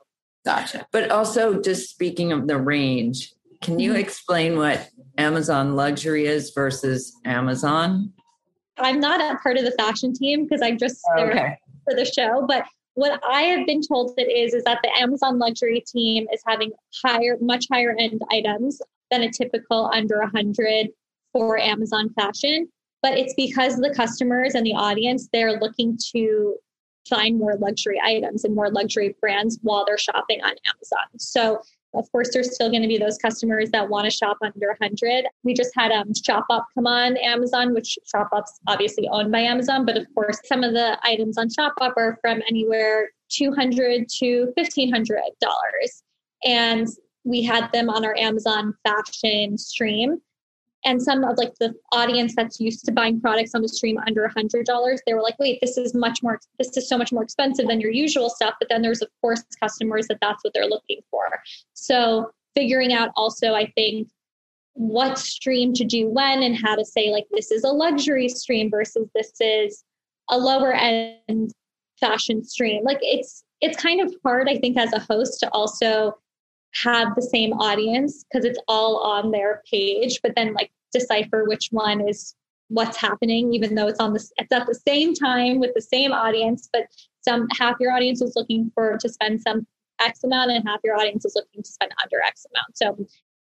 gotcha 0.44 0.86
but 0.92 1.10
also 1.10 1.60
just 1.60 1.90
speaking 1.90 2.32
of 2.32 2.46
the 2.46 2.56
range 2.56 3.32
can 3.62 3.78
you 3.78 3.92
mm-hmm. 3.92 4.00
explain 4.00 4.56
what 4.56 4.88
amazon 5.18 5.76
luxury 5.76 6.26
is 6.26 6.50
versus 6.50 7.14
amazon 7.24 8.12
i'm 8.78 9.00
not 9.00 9.20
a 9.20 9.38
part 9.38 9.56
of 9.56 9.64
the 9.64 9.72
fashion 9.72 10.12
team 10.12 10.44
because 10.44 10.62
i'm 10.62 10.78
just 10.78 11.00
there 11.16 11.30
okay. 11.30 11.58
for 11.84 11.94
the 11.94 12.04
show 12.04 12.44
but 12.46 12.64
what 12.94 13.20
i 13.28 13.42
have 13.42 13.66
been 13.66 13.82
told 13.82 14.12
it 14.16 14.30
is 14.30 14.54
is 14.54 14.64
that 14.64 14.78
the 14.82 14.90
amazon 14.98 15.38
luxury 15.38 15.84
team 15.86 16.26
is 16.32 16.42
having 16.46 16.70
higher 17.04 17.36
much 17.40 17.66
higher 17.70 17.94
end 17.98 18.20
items 18.30 18.80
than 19.10 19.22
a 19.22 19.30
typical 19.30 19.90
under 19.92 20.18
100 20.20 20.88
for 21.32 21.58
amazon 21.58 22.10
fashion 22.14 22.68
but 23.06 23.16
it's 23.16 23.34
because 23.34 23.76
the 23.76 23.94
customers 23.94 24.56
and 24.56 24.66
the 24.66 24.74
audience 24.74 25.28
they're 25.32 25.60
looking 25.60 25.96
to 26.12 26.56
find 27.08 27.38
more 27.38 27.54
luxury 27.56 28.00
items 28.04 28.42
and 28.42 28.52
more 28.52 28.68
luxury 28.68 29.14
brands 29.20 29.60
while 29.62 29.84
they're 29.86 29.96
shopping 29.96 30.40
on 30.42 30.50
Amazon. 30.50 31.06
So 31.16 31.60
of 31.94 32.10
course, 32.10 32.30
there's 32.32 32.52
still 32.52 32.68
going 32.68 32.82
to 32.82 32.88
be 32.88 32.98
those 32.98 33.16
customers 33.16 33.70
that 33.70 33.88
want 33.88 34.06
to 34.06 34.10
shop 34.10 34.38
under 34.42 34.76
100. 34.80 35.24
We 35.44 35.54
just 35.54 35.70
had 35.76 35.92
um, 35.92 36.12
Shopbop 36.12 36.64
come 36.74 36.88
on 36.88 37.16
Amazon, 37.18 37.72
which 37.72 37.96
Shopbop's 38.12 38.58
obviously 38.66 39.08
owned 39.08 39.30
by 39.30 39.38
Amazon, 39.38 39.86
but 39.86 39.96
of 39.96 40.06
course, 40.12 40.40
some 40.44 40.64
of 40.64 40.72
the 40.72 40.98
items 41.04 41.38
on 41.38 41.48
Shopbop 41.48 41.92
are 41.96 42.18
from 42.20 42.42
anywhere 42.50 43.10
200 43.30 44.08
to 44.18 44.52
1500 44.56 45.20
dollars, 45.40 46.02
and 46.44 46.88
we 47.24 47.40
had 47.42 47.70
them 47.72 47.88
on 47.88 48.04
our 48.04 48.16
Amazon 48.16 48.74
fashion 48.84 49.56
stream 49.56 50.20
and 50.86 51.02
some 51.02 51.24
of 51.24 51.36
like 51.36 51.52
the 51.58 51.74
audience 51.92 52.34
that's 52.34 52.60
used 52.60 52.84
to 52.86 52.92
buying 52.92 53.20
products 53.20 53.54
on 53.54 53.60
the 53.60 53.68
stream 53.68 53.98
under 54.06 54.24
a 54.24 54.32
hundred 54.32 54.64
dollars 54.64 55.00
they 55.06 55.12
were 55.12 55.20
like 55.20 55.38
wait 55.38 55.58
this 55.60 55.76
is 55.76 55.94
much 55.94 56.22
more 56.22 56.40
this 56.58 56.74
is 56.76 56.88
so 56.88 56.96
much 56.96 57.12
more 57.12 57.22
expensive 57.22 57.66
than 57.66 57.80
your 57.80 57.90
usual 57.90 58.30
stuff 58.30 58.54
but 58.58 58.68
then 58.70 58.80
there's 58.80 59.02
of 59.02 59.08
course 59.20 59.42
customers 59.60 60.06
that 60.06 60.18
that's 60.22 60.42
what 60.42 60.54
they're 60.54 60.66
looking 60.66 61.00
for. 61.10 61.24
So 61.74 62.30
figuring 62.54 62.94
out 62.94 63.10
also 63.16 63.52
i 63.52 63.70
think 63.76 64.08
what 64.72 65.18
stream 65.18 65.72
to 65.72 65.84
do 65.84 66.08
when 66.08 66.42
and 66.42 66.56
how 66.56 66.74
to 66.74 66.84
say 66.84 67.10
like 67.10 67.26
this 67.30 67.50
is 67.50 67.64
a 67.64 67.68
luxury 67.68 68.28
stream 68.28 68.70
versus 68.70 69.08
this 69.14 69.32
is 69.40 69.84
a 70.30 70.38
lower 70.38 70.72
end 70.72 71.50
fashion 72.00 72.44
stream. 72.44 72.84
Like 72.84 72.98
it's 73.00 73.44
it's 73.62 73.80
kind 73.80 74.02
of 74.02 74.14
hard 74.22 74.48
i 74.50 74.58
think 74.58 74.76
as 74.76 74.92
a 74.92 75.00
host 75.00 75.40
to 75.40 75.48
also 75.50 76.14
have 76.82 77.14
the 77.14 77.22
same 77.22 77.52
audience 77.54 78.24
because 78.24 78.44
it's 78.44 78.58
all 78.68 78.98
on 78.98 79.30
their 79.30 79.62
page, 79.70 80.20
but 80.22 80.32
then 80.36 80.52
like 80.54 80.70
decipher 80.92 81.44
which 81.44 81.68
one 81.70 82.06
is 82.06 82.34
what's 82.68 82.96
happening, 82.96 83.52
even 83.54 83.74
though 83.74 83.86
it's 83.86 84.00
on 84.00 84.12
this 84.12 84.32
it's 84.36 84.52
at 84.52 84.66
the 84.66 84.74
same 84.74 85.14
time 85.14 85.60
with 85.60 85.72
the 85.74 85.80
same 85.80 86.12
audience, 86.12 86.68
but 86.72 86.86
some 87.22 87.46
half 87.58 87.76
your 87.80 87.92
audience 87.92 88.20
is 88.20 88.34
looking 88.36 88.70
for 88.74 88.98
to 88.98 89.08
spend 89.08 89.40
some 89.40 89.66
X 90.00 90.24
amount 90.24 90.50
and 90.50 90.66
half 90.66 90.80
your 90.84 90.96
audience 90.96 91.24
is 91.24 91.34
looking 91.34 91.62
to 91.62 91.70
spend 91.70 91.92
under 92.02 92.20
X 92.20 92.46
amount. 92.52 92.76
So 92.76 93.06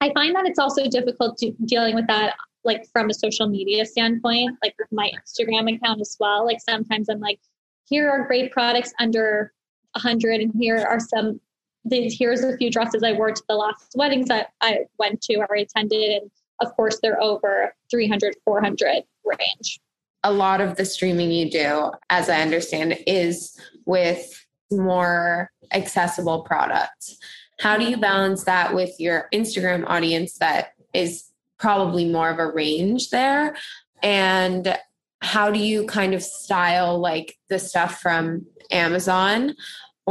I 0.01 0.12
find 0.13 0.36
that 0.36 0.46
it's 0.46 0.60
also 0.60 0.88
difficult 0.88 1.38
to, 1.40 1.51
dealing 1.66 1.96
with 1.96 2.08
that 2.08 2.36
like 2.63 2.86
from 2.92 3.10
a 3.10 3.13
social 3.13 3.48
media 3.48 3.86
standpoint, 3.86 4.58
like 4.63 4.75
with 4.78 4.88
my 4.92 5.12
Instagram 5.16 5.74
account 5.75 6.01
as 6.01 6.16
well. 6.20 6.46
Like 6.46 6.60
sometimes 6.62 7.10
I'm 7.10 7.20
like, 7.20 7.40
here 7.88 8.10
are 8.10 8.25
great 8.25 8.51
products 8.51 8.94
under 9.00 9.54
100 9.94 10.42
and 10.42 10.54
here 10.58 10.78
are 10.78 11.00
some 11.00 11.40
these 11.85 12.17
here's 12.17 12.43
a 12.43 12.57
few 12.57 12.69
dresses 12.69 13.03
I 13.03 13.13
wore 13.13 13.31
to 13.31 13.43
the 13.47 13.55
last 13.55 13.93
weddings 13.95 14.27
that 14.27 14.50
I 14.61 14.85
went 14.97 15.21
to 15.23 15.35
or 15.38 15.55
attended. 15.55 16.21
And 16.21 16.31
of 16.61 16.75
course, 16.75 17.00
they're 17.01 17.21
over 17.21 17.73
300, 17.89 18.35
400 18.45 19.03
range. 19.25 19.79
A 20.23 20.31
lot 20.31 20.61
of 20.61 20.75
the 20.75 20.85
streaming 20.85 21.31
you 21.31 21.50
do, 21.50 21.91
as 22.09 22.29
I 22.29 22.41
understand, 22.41 23.00
is 23.07 23.59
with 23.85 24.45
more 24.69 25.50
accessible 25.73 26.43
products. 26.43 27.17
How 27.59 27.77
do 27.77 27.85
you 27.85 27.97
balance 27.97 28.43
that 28.43 28.73
with 28.73 28.91
your 29.00 29.27
Instagram 29.33 29.83
audience 29.88 30.38
that 30.38 30.73
is 30.93 31.25
probably 31.59 32.05
more 32.05 32.29
of 32.29 32.39
a 32.39 32.51
range 32.51 33.09
there? 33.09 33.55
And 34.03 34.77
how 35.21 35.51
do 35.51 35.59
you 35.59 35.85
kind 35.85 36.13
of 36.13 36.23
style 36.23 37.00
like 37.00 37.38
the 37.50 37.59
stuff 37.59 38.01
from 38.01 38.45
Amazon 38.71 39.55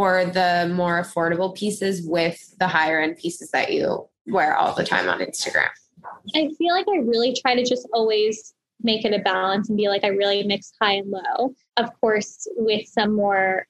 or 0.00 0.24
the 0.24 0.72
more 0.74 1.02
affordable 1.02 1.54
pieces 1.54 2.02
with 2.02 2.54
the 2.58 2.66
higher 2.66 3.00
end 3.00 3.18
pieces 3.18 3.50
that 3.50 3.70
you 3.70 4.08
wear 4.26 4.56
all 4.56 4.74
the 4.74 4.84
time 4.84 5.08
on 5.10 5.20
Instagram? 5.20 5.68
I 6.34 6.48
feel 6.56 6.74
like 6.74 6.86
I 6.88 6.98
really 6.98 7.34
try 7.34 7.54
to 7.54 7.62
just 7.62 7.86
always 7.92 8.54
make 8.82 9.04
it 9.04 9.12
a 9.12 9.18
balance 9.18 9.68
and 9.68 9.76
be 9.76 9.88
like, 9.88 10.02
I 10.02 10.08
really 10.08 10.42
mix 10.42 10.72
high 10.80 10.94
and 10.94 11.10
low. 11.10 11.54
Of 11.76 11.90
course, 12.00 12.48
with 12.56 12.86
some 12.86 13.14
more 13.14 13.66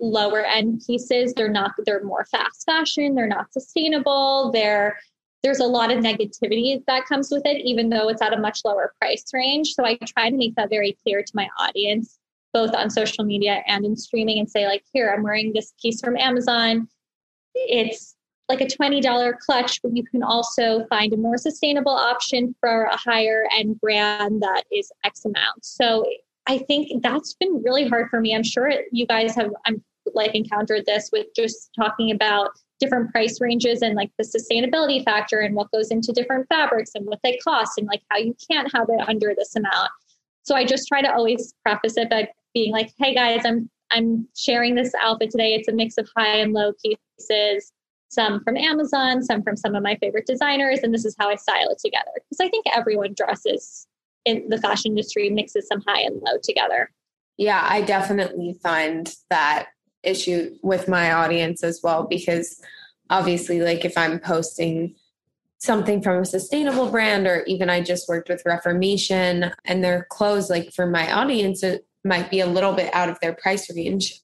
lower 0.00 0.40
end 0.40 0.80
pieces, 0.86 1.34
they're 1.34 1.50
not, 1.50 1.72
they're 1.84 2.02
more 2.02 2.24
fast 2.30 2.64
fashion, 2.64 3.14
they're 3.14 3.26
not 3.26 3.52
sustainable, 3.52 4.50
they're 4.52 4.98
there's 5.42 5.58
a 5.58 5.66
lot 5.66 5.90
of 5.90 5.98
negativity 5.98 6.80
that 6.86 7.04
comes 7.06 7.32
with 7.32 7.42
it, 7.44 7.60
even 7.64 7.88
though 7.90 8.08
it's 8.08 8.22
at 8.22 8.32
a 8.32 8.38
much 8.38 8.60
lower 8.64 8.92
price 9.00 9.24
range. 9.32 9.74
So 9.74 9.84
I 9.84 9.98
try 10.06 10.30
to 10.30 10.36
make 10.36 10.54
that 10.54 10.70
very 10.70 10.96
clear 11.02 11.20
to 11.20 11.32
my 11.34 11.48
audience 11.58 12.20
both 12.52 12.74
on 12.74 12.90
social 12.90 13.24
media 13.24 13.62
and 13.66 13.84
in 13.84 13.96
streaming 13.96 14.38
and 14.38 14.50
say 14.50 14.66
like 14.66 14.84
here 14.92 15.12
i'm 15.14 15.22
wearing 15.22 15.52
this 15.52 15.72
piece 15.80 16.00
from 16.00 16.16
amazon 16.16 16.88
it's 17.54 18.16
like 18.48 18.60
a 18.60 18.66
$20 18.66 19.38
clutch, 19.38 19.80
but 19.82 19.96
you 19.96 20.04
can 20.04 20.22
also 20.22 20.84
find 20.86 21.12
a 21.12 21.16
more 21.16 21.38
sustainable 21.38 21.92
option 21.92 22.54
for 22.60 22.84
a 22.84 22.96
higher 22.96 23.44
end 23.56 23.80
brand 23.80 24.42
that 24.42 24.64
is 24.70 24.90
X 25.04 25.24
amount. 25.24 25.64
So 25.64 26.04
I 26.46 26.58
think 26.58 27.02
that's 27.02 27.34
been 27.34 27.62
really 27.62 27.88
hard 27.88 28.10
for 28.10 28.20
me. 28.20 28.34
I'm 28.34 28.42
sure 28.42 28.70
you 28.90 29.06
guys 29.06 29.34
have 29.36 29.50
I'm 29.64 29.82
like 30.14 30.34
encountered 30.34 30.84
this 30.86 31.10
with 31.12 31.28
just 31.36 31.70
talking 31.78 32.10
about 32.10 32.50
different 32.80 33.10
price 33.12 33.40
ranges 33.40 33.80
and 33.80 33.94
like 33.94 34.10
the 34.18 34.24
sustainability 34.24 35.04
factor 35.04 35.38
and 35.38 35.54
what 35.54 35.70
goes 35.70 35.92
into 35.92 36.12
different 36.12 36.46
fabrics 36.48 36.90
and 36.96 37.06
what 37.06 37.20
they 37.22 37.38
cost 37.38 37.78
and 37.78 37.86
like 37.86 38.02
how 38.10 38.18
you 38.18 38.34
can't 38.50 38.70
have 38.74 38.88
it 38.88 39.08
under 39.08 39.32
this 39.36 39.54
amount. 39.54 39.90
So 40.42 40.56
I 40.56 40.64
just 40.64 40.88
try 40.88 41.00
to 41.00 41.14
always 41.14 41.54
preface 41.64 41.96
it 41.96 42.10
by 42.10 42.28
being 42.54 42.72
like, 42.72 42.92
hey 42.98 43.14
guys, 43.14 43.42
I'm 43.44 43.68
I'm 43.90 44.26
sharing 44.36 44.74
this 44.74 44.92
outfit 45.00 45.30
today. 45.30 45.54
It's 45.54 45.68
a 45.68 45.72
mix 45.72 45.98
of 45.98 46.08
high 46.16 46.38
and 46.38 46.52
low 46.52 46.72
pieces, 46.82 47.72
some 48.08 48.42
from 48.42 48.56
Amazon, 48.56 49.22
some 49.22 49.42
from 49.42 49.56
some 49.56 49.74
of 49.74 49.82
my 49.82 49.96
favorite 49.96 50.26
designers, 50.26 50.80
and 50.82 50.94
this 50.94 51.04
is 51.04 51.14
how 51.18 51.28
I 51.28 51.36
style 51.36 51.68
it 51.68 51.78
together. 51.78 52.10
Because 52.14 52.40
I 52.40 52.48
think 52.48 52.64
everyone 52.74 53.14
dresses 53.14 53.86
in 54.24 54.48
the 54.48 54.58
fashion 54.58 54.92
industry 54.92 55.30
mixes 55.30 55.66
some 55.68 55.82
high 55.86 56.02
and 56.02 56.20
low 56.22 56.38
together. 56.42 56.90
Yeah, 57.36 57.66
I 57.68 57.82
definitely 57.82 58.58
find 58.62 59.12
that 59.30 59.68
issue 60.02 60.56
with 60.62 60.88
my 60.88 61.12
audience 61.12 61.62
as 61.62 61.80
well 61.82 62.04
because 62.04 62.60
obviously 63.10 63.60
like 63.60 63.84
if 63.84 63.96
I'm 63.96 64.18
posting 64.18 64.94
something 65.58 66.02
from 66.02 66.22
a 66.22 66.24
sustainable 66.24 66.90
brand 66.90 67.26
or 67.26 67.44
even 67.46 67.70
I 67.70 67.82
just 67.82 68.08
worked 68.08 68.28
with 68.28 68.42
Reformation 68.44 69.52
and 69.64 69.84
their 69.84 70.06
clothes 70.10 70.50
like 70.50 70.72
for 70.72 70.86
my 70.86 71.12
audience 71.12 71.62
might 72.04 72.30
be 72.30 72.40
a 72.40 72.46
little 72.46 72.72
bit 72.72 72.94
out 72.94 73.08
of 73.08 73.18
their 73.20 73.34
price 73.34 73.74
range. 73.74 74.20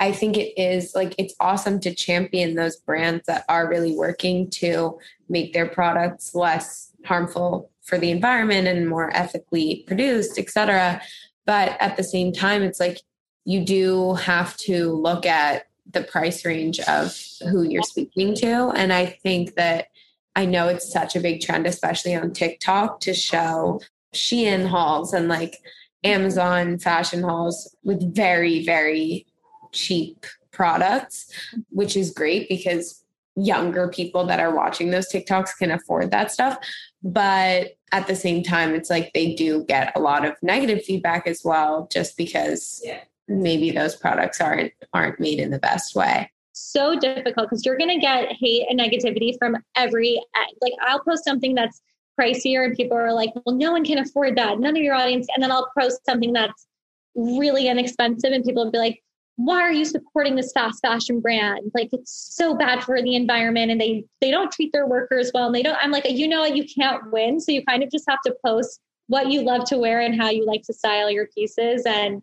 I 0.00 0.10
think 0.12 0.36
it 0.36 0.60
is 0.60 0.94
like 0.94 1.14
it's 1.16 1.34
awesome 1.38 1.78
to 1.80 1.94
champion 1.94 2.54
those 2.54 2.76
brands 2.76 3.24
that 3.26 3.44
are 3.48 3.68
really 3.68 3.94
working 3.94 4.50
to 4.50 4.98
make 5.28 5.52
their 5.52 5.68
products 5.68 6.34
less 6.34 6.90
harmful 7.04 7.70
for 7.82 7.98
the 7.98 8.10
environment 8.10 8.68
and 8.68 8.88
more 8.88 9.14
ethically 9.16 9.84
produced, 9.86 10.38
et 10.38 10.50
cetera. 10.50 11.00
But 11.46 11.76
at 11.80 11.96
the 11.96 12.04
same 12.04 12.32
time, 12.32 12.62
it's 12.62 12.80
like 12.80 12.98
you 13.44 13.64
do 13.64 14.14
have 14.14 14.56
to 14.58 14.92
look 14.92 15.26
at 15.26 15.66
the 15.90 16.02
price 16.02 16.44
range 16.44 16.80
of 16.80 17.16
who 17.50 17.62
you're 17.62 17.82
speaking 17.82 18.34
to. 18.36 18.70
And 18.70 18.92
I 18.92 19.06
think 19.06 19.54
that 19.56 19.86
I 20.34 20.46
know 20.46 20.68
it's 20.68 20.92
such 20.92 21.16
a 21.16 21.20
big 21.20 21.42
trend, 21.42 21.66
especially 21.66 22.14
on 22.14 22.32
TikTok, 22.32 23.00
to 23.00 23.14
show 23.14 23.80
Shein 24.14 24.66
hauls 24.66 25.12
and 25.12 25.28
like 25.28 25.58
Amazon 26.04 26.78
fashion 26.78 27.22
hauls 27.22 27.74
with 27.84 28.14
very, 28.14 28.64
very 28.64 29.26
cheap 29.72 30.26
products, 30.50 31.30
which 31.70 31.96
is 31.96 32.12
great 32.12 32.48
because 32.48 33.02
younger 33.34 33.88
people 33.88 34.26
that 34.26 34.40
are 34.40 34.54
watching 34.54 34.90
those 34.90 35.10
TikToks 35.10 35.56
can 35.58 35.70
afford 35.70 36.10
that 36.10 36.30
stuff. 36.30 36.58
But 37.02 37.76
at 37.92 38.06
the 38.06 38.14
same 38.14 38.42
time, 38.42 38.74
it's 38.74 38.90
like 38.90 39.12
they 39.14 39.34
do 39.34 39.64
get 39.64 39.92
a 39.96 40.00
lot 40.00 40.24
of 40.24 40.34
negative 40.42 40.84
feedback 40.84 41.26
as 41.26 41.42
well, 41.44 41.88
just 41.90 42.16
because 42.16 42.80
yeah. 42.84 43.00
maybe 43.28 43.70
those 43.70 43.96
products 43.96 44.40
aren't 44.40 44.72
aren't 44.92 45.18
made 45.18 45.38
in 45.38 45.50
the 45.50 45.58
best 45.58 45.94
way. 45.94 46.30
So 46.52 46.98
difficult 46.98 47.48
because 47.48 47.64
you're 47.64 47.78
gonna 47.78 47.98
get 47.98 48.32
hate 48.32 48.66
and 48.68 48.78
negativity 48.78 49.36
from 49.38 49.56
every. 49.74 50.22
Like 50.60 50.74
I'll 50.82 51.00
post 51.00 51.24
something 51.24 51.54
that's 51.54 51.80
pricier 52.18 52.64
and 52.64 52.76
people 52.76 52.96
are 52.96 53.12
like, 53.12 53.30
well, 53.44 53.54
no 53.54 53.72
one 53.72 53.84
can 53.84 53.98
afford 53.98 54.36
that. 54.36 54.58
None 54.58 54.76
of 54.76 54.82
your 54.82 54.94
audience. 54.94 55.26
And 55.34 55.42
then 55.42 55.50
I'll 55.50 55.70
post 55.78 56.04
something 56.06 56.32
that's 56.32 56.66
really 57.14 57.68
inexpensive 57.68 58.32
and 58.32 58.44
people 58.44 58.64
will 58.64 58.72
be 58.72 58.78
like, 58.78 59.02
why 59.36 59.60
are 59.62 59.72
you 59.72 59.84
supporting 59.84 60.36
this 60.36 60.52
fast 60.52 60.80
fashion 60.82 61.20
brand? 61.20 61.70
Like 61.74 61.88
it's 61.92 62.12
so 62.34 62.54
bad 62.54 62.84
for 62.84 63.00
the 63.02 63.16
environment 63.16 63.70
and 63.70 63.80
they 63.80 64.04
they 64.20 64.30
don't 64.30 64.52
treat 64.52 64.72
their 64.72 64.86
workers 64.86 65.30
well 65.32 65.46
and 65.46 65.54
they 65.54 65.62
don't 65.62 65.78
I'm 65.80 65.90
like 65.90 66.08
you 66.08 66.28
know 66.28 66.44
you 66.44 66.64
can't 66.64 67.10
win 67.10 67.40
so 67.40 67.52
you 67.52 67.64
kind 67.64 67.82
of 67.82 67.90
just 67.90 68.04
have 68.08 68.20
to 68.26 68.36
post 68.44 68.80
what 69.06 69.30
you 69.30 69.42
love 69.42 69.64
to 69.66 69.78
wear 69.78 70.00
and 70.00 70.20
how 70.20 70.30
you 70.30 70.46
like 70.46 70.62
to 70.64 70.74
style 70.74 71.10
your 71.10 71.28
pieces 71.28 71.82
and 71.86 72.22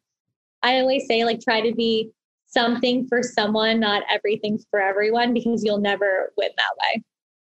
I 0.61 0.79
always 0.79 1.07
say 1.07 1.25
like 1.25 1.41
try 1.41 1.61
to 1.61 1.73
be 1.73 2.11
something 2.45 3.07
for 3.07 3.23
someone 3.23 3.79
not 3.79 4.03
everything 4.09 4.59
for 4.69 4.79
everyone 4.79 5.33
because 5.33 5.63
you'll 5.63 5.79
never 5.79 6.31
win 6.37 6.49
that 6.57 6.75
way. 6.83 7.03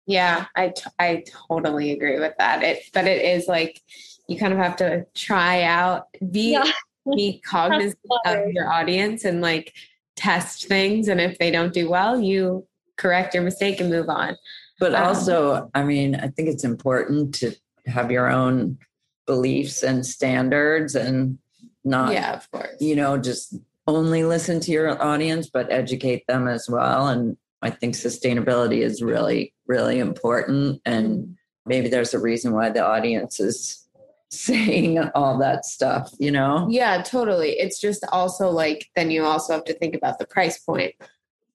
Yeah, 0.07 0.47
I, 0.57 0.69
t- 0.69 0.91
I 0.99 1.25
totally 1.49 1.93
agree 1.93 2.19
with 2.19 2.35
that. 2.39 2.63
It 2.63 2.83
but 2.93 3.07
it 3.07 3.25
is 3.25 3.47
like 3.47 3.81
you 4.29 4.39
kind 4.39 4.53
of 4.53 4.59
have 4.59 4.77
to 4.77 5.07
try 5.15 5.63
out 5.63 6.07
be 6.31 6.53
yeah 6.53 6.71
be 7.15 7.41
cognizant 7.45 7.99
of 8.27 8.51
your 8.53 8.71
audience 8.71 9.25
and 9.25 9.41
like 9.41 9.75
test 10.17 10.67
things. 10.67 11.09
And 11.09 11.21
if 11.21 11.39
they 11.39 11.51
don't 11.51 11.73
do 11.73 11.89
well, 11.89 12.21
you 12.21 12.67
correct 12.97 13.35
your 13.35 13.43
mistake 13.43 13.81
and 13.81 13.91
move 13.91 14.09
on. 14.09 14.37
But 14.79 14.95
um, 14.95 15.05
also, 15.05 15.71
I 15.75 15.85
mean, 15.85 16.15
I 16.15 16.29
think 16.29 16.49
it's 16.49 16.65
important 16.65 17.35
to 17.37 17.55
have 17.87 18.11
your 18.11 18.31
own 18.31 18.79
beliefs 19.27 19.83
and 19.83 20.05
standards 20.05 20.95
and 20.95 21.39
not, 21.85 22.13
yeah, 22.13 22.35
of 22.35 22.51
course, 22.51 22.77
you 22.81 22.97
know, 22.97 23.19
just 23.19 23.57
only 23.87 24.25
listen 24.25 24.61
to 24.61 24.71
your 24.71 25.03
audience, 25.03 25.51
but 25.53 25.71
educate 25.73 26.25
them 26.29 26.47
as 26.47 26.69
well. 26.69 27.09
And 27.09 27.37
I 27.63 27.71
think 27.71 27.95
sustainability 27.95 28.83
is 28.83 29.03
really, 29.03 29.55
really 29.67 29.99
important. 29.99 30.81
And 30.85 31.37
maybe 31.65 31.89
there's 31.89 32.13
a 32.13 32.19
reason 32.19 32.53
why 32.53 32.71
the 32.71 32.85
audience 32.85 33.39
is 33.41 33.87
saying 34.31 34.99
all 35.15 35.39
that 35.39 35.65
stuff, 35.65 36.13
you 36.19 36.31
know? 36.31 36.67
Yeah, 36.71 37.03
totally. 37.03 37.53
It's 37.53 37.81
just 37.81 38.05
also 38.11 38.51
like, 38.51 38.87
then 38.97 39.11
you 39.11 39.25
also 39.25 39.53
have 39.53 39.65
to 39.65 39.75
think 39.75 39.95
about 39.95 40.19
the 40.19 40.27
price 40.27 40.59
point 40.59 40.95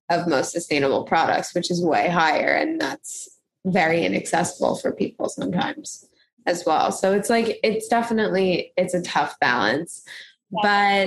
of 0.10 0.28
most 0.28 0.52
sustainable 0.52 1.04
products, 1.04 1.54
which 1.54 1.70
is 1.70 1.84
way 1.84 2.08
higher. 2.08 2.54
And 2.54 2.80
that's 2.80 3.28
very 3.66 4.06
inaccessible 4.06 4.78
for 4.78 4.94
people 4.94 5.28
sometimes 5.28 6.08
as 6.46 6.64
well. 6.66 6.94
So 6.94 7.14
it's 7.14 7.30
like, 7.30 7.60
it's 7.64 7.90
definitely, 7.90 8.72
it's 8.78 8.94
a 8.94 9.02
tough 9.02 9.38
balance. 9.42 10.04
Yeah. 10.52 10.60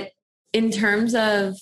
But 0.03 0.11
in 0.53 0.69
terms 0.69 1.15
of 1.15 1.57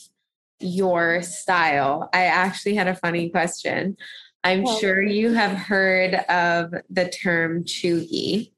your 0.59 1.21
style, 1.21 2.09
I 2.13 2.25
actually 2.25 2.75
had 2.75 2.87
a 2.87 2.95
funny 2.95 3.29
question. 3.29 3.97
I'm 4.43 4.65
sure 4.79 5.01
you 5.01 5.33
have 5.33 5.51
heard 5.51 6.13
of 6.13 6.73
the 6.89 7.09
term 7.09 7.63
cheugy. 7.63 8.51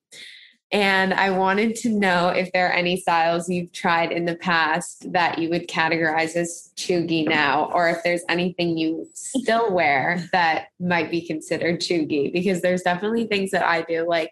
And 0.73 1.13
I 1.13 1.31
wanted 1.31 1.75
to 1.77 1.89
know 1.89 2.29
if 2.29 2.51
there 2.53 2.69
are 2.69 2.73
any 2.73 2.95
styles 2.95 3.49
you've 3.49 3.73
tried 3.73 4.13
in 4.13 4.23
the 4.23 4.37
past 4.37 5.11
that 5.11 5.37
you 5.37 5.49
would 5.49 5.67
categorize 5.67 6.37
as 6.37 6.71
cheugy 6.77 7.27
now, 7.27 7.69
or 7.73 7.89
if 7.89 8.03
there's 8.03 8.23
anything 8.29 8.77
you 8.77 9.09
still 9.13 9.73
wear 9.73 10.23
that 10.31 10.67
might 10.79 11.11
be 11.11 11.27
considered 11.27 11.81
cheugy, 11.81 12.31
because 12.31 12.61
there's 12.61 12.83
definitely 12.83 13.25
things 13.27 13.51
that 13.51 13.67
I 13.67 13.81
do. 13.81 14.07
Like, 14.07 14.31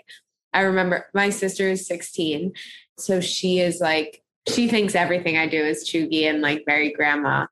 I 0.53 0.61
remember 0.61 1.07
my 1.13 1.29
sister 1.29 1.67
is 1.67 1.85
16. 1.87 2.53
So 2.97 3.19
she 3.19 3.59
is 3.59 3.81
like, 3.81 4.23
she 4.47 4.69
thinks 4.69 4.95
everything 4.95 5.37
I 5.37 5.47
do 5.47 5.61
is 5.61 5.89
cheugy 5.89 6.29
and 6.29 6.41
like 6.41 6.63
very 6.65 6.93
grandma. 6.93 7.47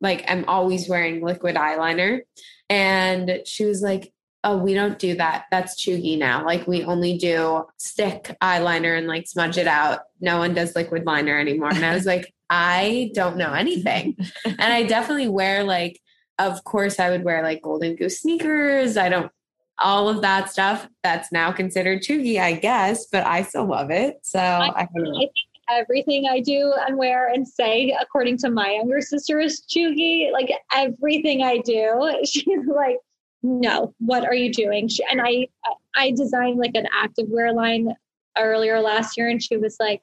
Like, 0.00 0.24
I'm 0.28 0.44
always 0.46 0.88
wearing 0.88 1.22
liquid 1.22 1.56
eyeliner. 1.56 2.20
And 2.68 3.42
she 3.44 3.64
was 3.64 3.82
like, 3.82 4.12
oh, 4.46 4.56
we 4.56 4.74
don't 4.74 4.98
do 5.00 5.16
that. 5.16 5.46
That's 5.50 5.74
cheugy 5.74 6.16
now. 6.16 6.44
Like 6.46 6.68
we 6.68 6.84
only 6.84 7.18
do 7.18 7.64
stick 7.78 8.36
eyeliner 8.40 8.96
and 8.96 9.08
like 9.08 9.26
smudge 9.26 9.58
it 9.58 9.66
out. 9.66 10.00
No 10.20 10.38
one 10.38 10.54
does 10.54 10.76
liquid 10.76 11.04
liner 11.04 11.36
anymore. 11.36 11.70
And 11.70 11.84
I 11.84 11.94
was 11.94 12.06
like, 12.06 12.32
I 12.50 13.10
don't 13.12 13.36
know 13.36 13.52
anything. 13.52 14.16
and 14.44 14.72
I 14.72 14.84
definitely 14.84 15.26
wear 15.26 15.64
like, 15.64 16.00
of 16.38 16.62
course, 16.62 17.00
I 17.00 17.10
would 17.10 17.24
wear 17.24 17.42
like 17.42 17.60
golden 17.60 17.96
goose 17.96 18.20
sneakers. 18.20 18.96
I 18.96 19.08
don't, 19.08 19.32
all 19.80 20.08
of 20.08 20.22
that 20.22 20.48
stuff 20.48 20.88
that's 21.02 21.32
now 21.32 21.50
considered 21.50 22.02
cheugy, 22.02 22.40
I 22.40 22.52
guess, 22.52 23.06
but 23.06 23.26
I 23.26 23.42
still 23.42 23.66
love 23.66 23.90
it. 23.90 24.18
So 24.22 24.38
I, 24.38 24.82
I 24.82 24.88
don't 24.94 25.04
know. 25.04 25.16
I 25.16 25.20
think 25.20 25.32
everything 25.70 26.26
I 26.28 26.40
do 26.40 26.72
and 26.86 26.96
wear 26.96 27.32
and 27.32 27.46
say, 27.46 27.96
according 28.00 28.38
to 28.38 28.50
my 28.50 28.72
younger 28.72 29.00
sister, 29.00 29.40
is 29.40 29.62
cheugy. 29.68 30.32
Like 30.32 30.50
everything 30.72 31.42
I 31.42 31.58
do, 31.58 32.12
she's 32.24 32.66
like, 32.66 32.98
no, 33.42 33.94
what 33.98 34.24
are 34.24 34.34
you 34.34 34.52
doing? 34.52 34.88
She, 34.88 35.04
and 35.10 35.20
I, 35.22 35.48
I 35.96 36.12
designed 36.12 36.58
like 36.58 36.74
an 36.74 36.86
activewear 36.94 37.54
line 37.54 37.94
earlier 38.36 38.80
last 38.80 39.16
year, 39.16 39.28
and 39.28 39.42
she 39.42 39.56
was 39.56 39.76
like, 39.80 40.02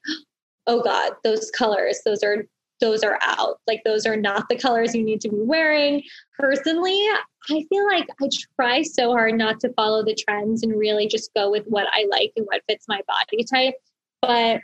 "Oh 0.67 0.81
God, 0.81 1.13
those 1.23 1.51
colors, 1.51 1.99
those 2.05 2.23
are 2.23 2.45
those 2.81 3.03
are 3.03 3.19
out. 3.21 3.59
Like 3.67 3.81
those 3.85 4.05
are 4.05 4.17
not 4.17 4.49
the 4.49 4.57
colors 4.57 4.93
you 4.95 5.03
need 5.03 5.21
to 5.21 5.29
be 5.29 5.39
wearing." 5.39 6.03
Personally, 6.37 6.99
I 7.49 7.65
feel 7.69 7.85
like 7.87 8.07
I 8.21 8.29
try 8.55 8.81
so 8.81 9.11
hard 9.11 9.37
not 9.37 9.59
to 9.61 9.73
follow 9.73 10.03
the 10.03 10.15
trends 10.15 10.63
and 10.63 10.77
really 10.77 11.07
just 11.07 11.33
go 11.33 11.49
with 11.51 11.65
what 11.67 11.87
I 11.91 12.05
like 12.09 12.31
and 12.35 12.45
what 12.45 12.63
fits 12.67 12.85
my 12.87 13.01
body 13.07 13.43
type. 13.43 13.75
But 14.21 14.61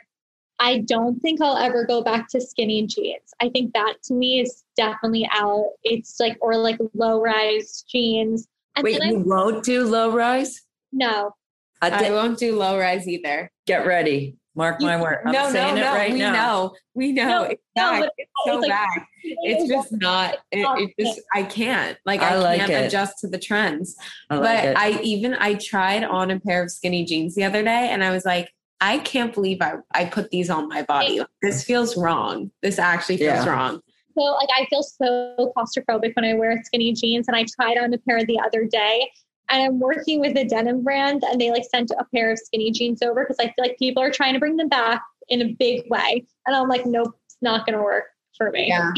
I 0.60 0.78
don't 0.80 1.18
think 1.20 1.40
I'll 1.40 1.56
ever 1.56 1.84
go 1.86 2.02
back 2.02 2.28
to 2.30 2.40
skinny 2.40 2.86
jeans. 2.86 3.32
I 3.40 3.48
think 3.48 3.72
that 3.72 3.94
to 4.04 4.14
me 4.14 4.40
is 4.40 4.62
definitely 4.76 5.28
out. 5.32 5.70
It's 5.82 6.20
like, 6.20 6.36
or 6.40 6.56
like 6.56 6.78
low 6.94 7.20
rise 7.20 7.84
jeans. 7.90 8.46
And 8.76 8.84
Wait, 8.84 9.02
you 9.02 9.18
I, 9.18 9.22
won't 9.22 9.64
do 9.64 9.84
low 9.84 10.12
rise? 10.12 10.60
No. 10.92 11.32
I, 11.80 12.08
I 12.08 12.10
won't 12.10 12.38
do 12.38 12.56
low 12.56 12.78
rise 12.78 13.08
either. 13.08 13.50
Get 13.66 13.86
ready. 13.86 14.36
Mark 14.54 14.82
my 14.82 15.00
word. 15.00 15.22
I'm 15.24 15.32
no, 15.32 15.50
saying 15.50 15.76
no, 15.76 15.80
it 15.80 15.84
no. 15.84 15.94
right 15.94 16.12
we 16.12 16.18
now. 16.18 16.32
know. 16.32 16.74
We 16.94 17.12
know. 17.12 17.28
No, 17.28 17.42
it's 17.44 17.62
no, 17.76 17.82
not. 17.92 18.00
but 18.00 18.12
It's 18.18 18.30
so 18.44 18.58
it's 18.58 18.68
like- 18.68 18.70
bad. 18.70 19.06
It's 19.22 19.70
just 19.70 19.92
not. 19.92 20.38
It, 20.50 20.92
it 20.98 21.04
just. 21.06 21.20
I 21.32 21.44
can't. 21.44 21.96
Like 22.04 22.20
I 22.20 22.34
I, 22.34 22.36
like 22.36 22.58
can't 22.58 22.70
it. 22.70 22.86
adjust 22.86 23.18
to 23.20 23.28
the 23.28 23.38
trends. 23.38 23.96
I 24.28 24.36
like 24.36 24.42
but 24.42 24.64
it. 24.64 24.76
I 24.76 25.00
even 25.02 25.34
I 25.34 25.54
tried 25.54 26.04
on 26.04 26.30
a 26.30 26.40
pair 26.40 26.62
of 26.62 26.70
skinny 26.70 27.04
jeans 27.04 27.34
the 27.34 27.44
other 27.44 27.62
day, 27.62 27.88
and 27.90 28.02
I 28.02 28.10
was 28.10 28.24
like, 28.24 28.50
I 28.80 28.98
can't 28.98 29.32
believe 29.34 29.58
I 29.60 29.74
I 29.92 30.06
put 30.06 30.30
these 30.30 30.50
on 30.50 30.68
my 30.68 30.82
body. 30.82 31.20
This 31.42 31.64
feels 31.64 31.96
wrong. 31.96 32.50
This 32.62 32.78
actually 32.78 33.18
feels 33.18 33.44
Yeah. 33.44 33.50
wrong. 33.50 33.82
So 34.16 34.22
like 34.22 34.48
I 34.56 34.66
feel 34.66 34.82
so 34.82 35.52
claustrophobic 35.56 36.16
when 36.16 36.24
I 36.24 36.34
wear 36.34 36.60
skinny 36.64 36.92
jeans 36.92 37.28
and 37.28 37.36
I 37.36 37.44
tried 37.44 37.78
on 37.78 37.92
a 37.94 37.98
pair 37.98 38.24
the 38.24 38.40
other 38.40 38.64
day 38.64 39.10
and 39.50 39.62
I'm 39.62 39.78
working 39.78 40.20
with 40.20 40.36
a 40.36 40.44
denim 40.44 40.82
brand 40.82 41.22
and 41.24 41.40
they 41.40 41.50
like 41.50 41.64
sent 41.64 41.90
a 41.92 42.04
pair 42.14 42.32
of 42.32 42.38
skinny 42.38 42.70
jeans 42.70 43.02
over 43.02 43.24
because 43.24 43.36
I 43.38 43.44
feel 43.46 43.64
like 43.64 43.78
people 43.78 44.02
are 44.02 44.10
trying 44.10 44.34
to 44.34 44.40
bring 44.40 44.56
them 44.56 44.68
back 44.68 45.02
in 45.28 45.42
a 45.42 45.52
big 45.52 45.88
way. 45.90 46.26
And 46.46 46.56
I'm 46.56 46.68
like, 46.68 46.86
nope, 46.86 47.14
it's 47.26 47.36
not 47.40 47.66
gonna 47.66 47.82
work 47.82 48.04
for 48.36 48.50
me. 48.50 48.68
Yeah, 48.68 48.92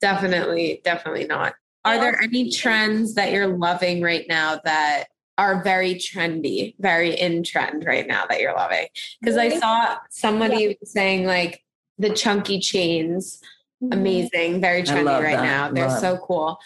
definitely, 0.00 0.80
definitely 0.84 1.26
not. 1.26 1.54
Are 1.84 1.98
there 1.98 2.20
any 2.22 2.50
trends 2.50 3.14
that 3.14 3.30
you're 3.30 3.58
loving 3.58 4.00
right 4.02 4.24
now 4.26 4.58
that 4.64 5.04
are 5.38 5.62
very 5.62 5.94
trendy, 5.94 6.74
very 6.78 7.18
in 7.18 7.42
trend 7.42 7.84
right 7.84 8.06
now 8.06 8.24
that 8.28 8.40
you're 8.40 8.54
loving? 8.54 8.86
Because 9.20 9.36
I 9.36 9.58
saw 9.58 9.96
somebody 10.10 10.78
saying 10.84 11.26
like 11.26 11.62
the 11.98 12.10
chunky 12.10 12.60
chains, 12.60 13.40
Mhm. 13.82 13.94
amazing, 13.94 14.60
very 14.60 14.82
trendy 14.82 15.22
right 15.22 15.36
that. 15.36 15.42
now. 15.42 15.70
They're 15.70 15.88
Love. 15.88 16.00
so 16.00 16.16
cool. 16.18 16.58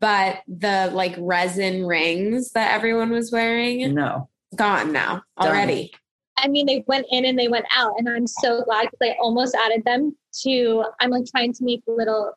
But 0.00 0.42
the 0.48 0.90
like 0.92 1.14
resin 1.18 1.86
rings 1.86 2.50
that 2.52 2.74
everyone 2.74 3.10
was 3.10 3.30
wearing, 3.32 3.94
no. 3.94 4.28
gone 4.56 4.92
now 4.92 5.22
Done. 5.40 5.48
already. 5.48 5.92
I 6.36 6.48
mean, 6.48 6.66
they 6.66 6.82
went 6.88 7.06
in 7.10 7.24
and 7.24 7.38
they 7.38 7.48
went 7.48 7.66
out, 7.74 7.94
and 7.98 8.08
I'm 8.08 8.26
so 8.26 8.62
glad 8.64 8.88
because 8.90 8.98
I 9.10 9.16
almost 9.20 9.54
added 9.54 9.84
them 9.84 10.16
to. 10.42 10.84
I'm 11.00 11.10
like 11.10 11.24
trying 11.30 11.52
to 11.54 11.64
make 11.64 11.82
little. 11.86 12.32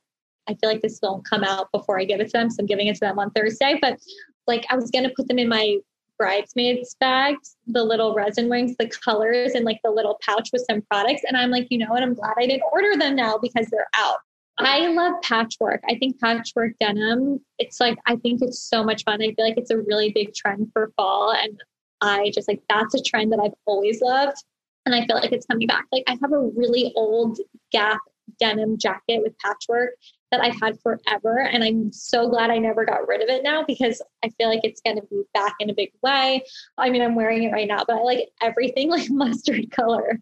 I 0.48 0.54
feel 0.54 0.70
like 0.70 0.82
this 0.82 1.00
will 1.02 1.24
come 1.28 1.44
out 1.44 1.72
before 1.72 2.00
I 2.00 2.04
give 2.06 2.20
it 2.20 2.26
to 2.28 2.32
them, 2.34 2.50
so 2.52 2.58
I'm 2.60 2.68
giving 2.68 2.86
it 2.88 2.94
to 2.96 3.00
them 3.00 3.18
on 3.18 3.32
Thursday. 3.32 3.80
But 3.82 3.98
like, 4.47 4.65
I 4.69 4.75
was 4.75 4.91
gonna 4.91 5.12
put 5.15 5.27
them 5.27 5.39
in 5.39 5.49
my 5.49 5.77
bridesmaids 6.17 6.95
bags, 6.99 7.58
the 7.67 7.84
little 7.84 8.13
resin 8.13 8.49
rings, 8.49 8.75
the 8.77 8.89
colors, 9.03 9.53
and 9.53 9.65
like 9.65 9.79
the 9.84 9.91
little 9.91 10.17
pouch 10.25 10.49
with 10.53 10.65
some 10.69 10.81
products. 10.89 11.23
And 11.27 11.36
I'm 11.36 11.51
like, 11.51 11.67
you 11.69 11.77
know 11.77 11.89
what? 11.89 12.03
I'm 12.03 12.13
glad 12.13 12.36
I 12.38 12.47
didn't 12.47 12.63
order 12.71 12.97
them 12.97 13.15
now 13.15 13.38
because 13.38 13.67
they're 13.67 13.88
out. 13.95 14.19
I 14.58 14.88
love 14.88 15.21
patchwork. 15.21 15.81
I 15.89 15.95
think 15.95 16.19
patchwork 16.21 16.73
denim, 16.79 17.41
it's 17.60 17.81
like, 17.81 17.97
I 18.05 18.15
think 18.15 18.41
it's 18.41 18.62
so 18.62 18.86
much 18.86 19.03
fun. 19.03 19.21
I 19.21 19.34
feel 19.34 19.45
like 19.45 19.58
it's 19.58 19.71
a 19.71 19.79
really 19.79 20.12
big 20.13 20.34
trend 20.34 20.69
for 20.71 20.93
fall. 20.95 21.34
And 21.34 21.60
I 21.99 22.31
just 22.34 22.47
like, 22.47 22.62
that's 22.69 22.95
a 22.95 23.01
trend 23.01 23.34
that 23.34 23.41
I've 23.43 23.53
always 23.65 23.99
loved. 24.01 24.38
And 24.86 24.95
I 24.95 25.05
feel 25.05 25.17
like 25.17 25.34
it's 25.34 25.45
coming 25.45 25.67
back. 25.67 25.86
Like, 25.91 26.03
I 26.08 26.17
have 26.21 26.31
a 26.31 26.49
really 26.55 26.93
old 26.95 27.38
Gap 27.71 27.99
denim 28.39 28.77
jacket 28.77 29.21
with 29.21 29.38
patchwork 29.39 29.91
that 30.36 30.43
I've 30.43 30.60
had 30.62 30.80
forever. 30.82 31.39
And 31.39 31.63
I'm 31.63 31.91
so 31.91 32.30
glad 32.30 32.50
I 32.50 32.58
never 32.58 32.86
got 32.86 33.08
rid 33.08 33.21
of 33.21 33.30
it 33.30 33.43
now 33.43 33.63
because 33.65 34.02
I 34.24 34.30
feel 34.38 34.50
like 34.50 34.62
it's 34.63 34.82
going 34.82 34.98
to 34.98 35.04
be 35.10 35.24
back 35.34 35.54
in 35.60 35.69
a 35.69 35.74
big 35.74 35.91
way. 36.02 36.43
I 36.78 36.89
mean, 36.89 37.02
I'm 37.02 37.15
wearing 37.15 37.43
it 37.43 37.52
right 37.52 37.67
now, 37.67 37.84
but 37.88 37.98
I 37.98 38.02
like 38.02 38.30
everything 38.41 38.89
like 38.95 39.10
mustard 39.10 39.71
color. 39.71 40.19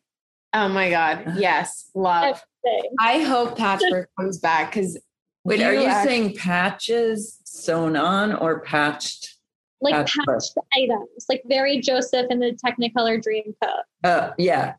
Oh 0.53 0.67
my 0.69 0.89
God. 0.89 1.35
Yes. 1.37 1.89
Love. 1.95 2.43
Thing. 2.63 2.83
I 2.99 3.19
hope 3.21 3.57
patchwork 3.57 4.09
comes 4.19 4.37
back 4.37 4.71
because 4.71 4.97
Wait, 5.43 5.61
are 5.61 5.73
you 5.73 5.85
act- 5.85 6.07
saying 6.07 6.35
patches 6.35 7.39
sewn 7.43 7.95
on 7.97 8.33
or 8.35 8.61
patched? 8.61 9.37
Like 9.81 9.93
Patchwork. 9.95 10.27
patched 10.27 10.53
items, 10.77 11.25
like 11.27 11.41
very 11.45 11.81
Joseph 11.81 12.27
in 12.29 12.39
the 12.39 12.57
Technicolor 12.65 13.21
Dreamcoat. 13.21 13.81
Uh, 14.05 14.31
yeah. 14.37 14.75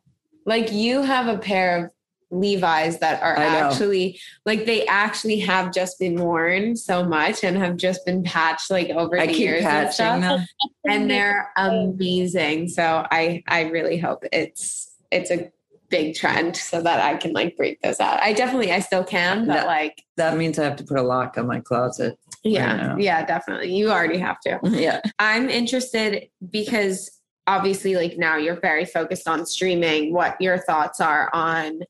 like 0.47 0.73
you 0.73 1.03
have 1.03 1.27
a 1.27 1.37
pair 1.37 1.85
of 1.85 1.91
Levi's 2.35 2.99
that 2.99 3.23
are 3.23 3.37
actually 3.37 4.19
like 4.45 4.67
they 4.67 4.87
actually 4.87 5.39
have 5.41 5.73
just 5.73 5.99
been 5.99 6.17
worn 6.17 6.77
so 6.77 7.05
much 7.05 7.45
and 7.45 7.57
have 7.57 7.77
just 7.77 8.05
been 8.05 8.23
patched 8.23 8.71
like 8.71 8.91
over 8.91 9.19
I 9.19 9.27
the 9.27 9.33
keep 9.33 9.41
years 9.43 9.65
and 9.65 9.93
stuff. 9.93 10.21
them. 10.21 10.47
And 10.87 11.11
they're 11.11 11.51
amazing. 11.57 12.69
So 12.69 13.07
I 13.11 13.43
I 13.49 13.63
really 13.69 13.99
hope 13.99 14.25
it's 14.33 14.95
it's 15.11 15.31
a 15.31 15.51
big 15.91 16.17
trend 16.17 16.57
so 16.57 16.81
that 16.83 16.99
I 17.01 17.17
can 17.17 17.33
like 17.33 17.57
break 17.57 17.81
those 17.83 18.01
out. 18.01 18.21
I 18.21 18.33
definitely 18.33 18.73
I 18.73 18.81
still 18.81 19.05
can, 19.05 19.47
but 19.47 19.61
No. 19.61 19.67
like 19.67 20.03
That 20.17 20.37
means 20.37 20.59
I 20.59 20.65
have 20.65 20.77
to 20.77 20.85
put 20.85 20.99
a 20.99 21.03
lock 21.03 21.39
on 21.39 21.47
my 21.47 21.61
closet. 21.61 22.19
yeah, 22.43 22.75
know. 22.89 22.97
yeah, 22.99 23.25
definitely. 23.25 23.75
You 23.77 23.91
already 23.91 24.19
have 24.19 24.41
to. 24.41 24.59
Yeah. 24.65 25.01
I'm 25.19 25.49
interested 25.49 26.29
because 26.51 27.11
obviously, 27.47 27.95
like 27.95 28.17
now 28.19 28.37
you're 28.39 28.59
very 28.61 28.87
focused 28.87 29.29
on 29.29 29.47
streaming. 29.47 30.13
What 30.13 30.41
your 30.41 30.59
thoughts 30.59 31.01
are 31.01 31.31
on 31.33 31.81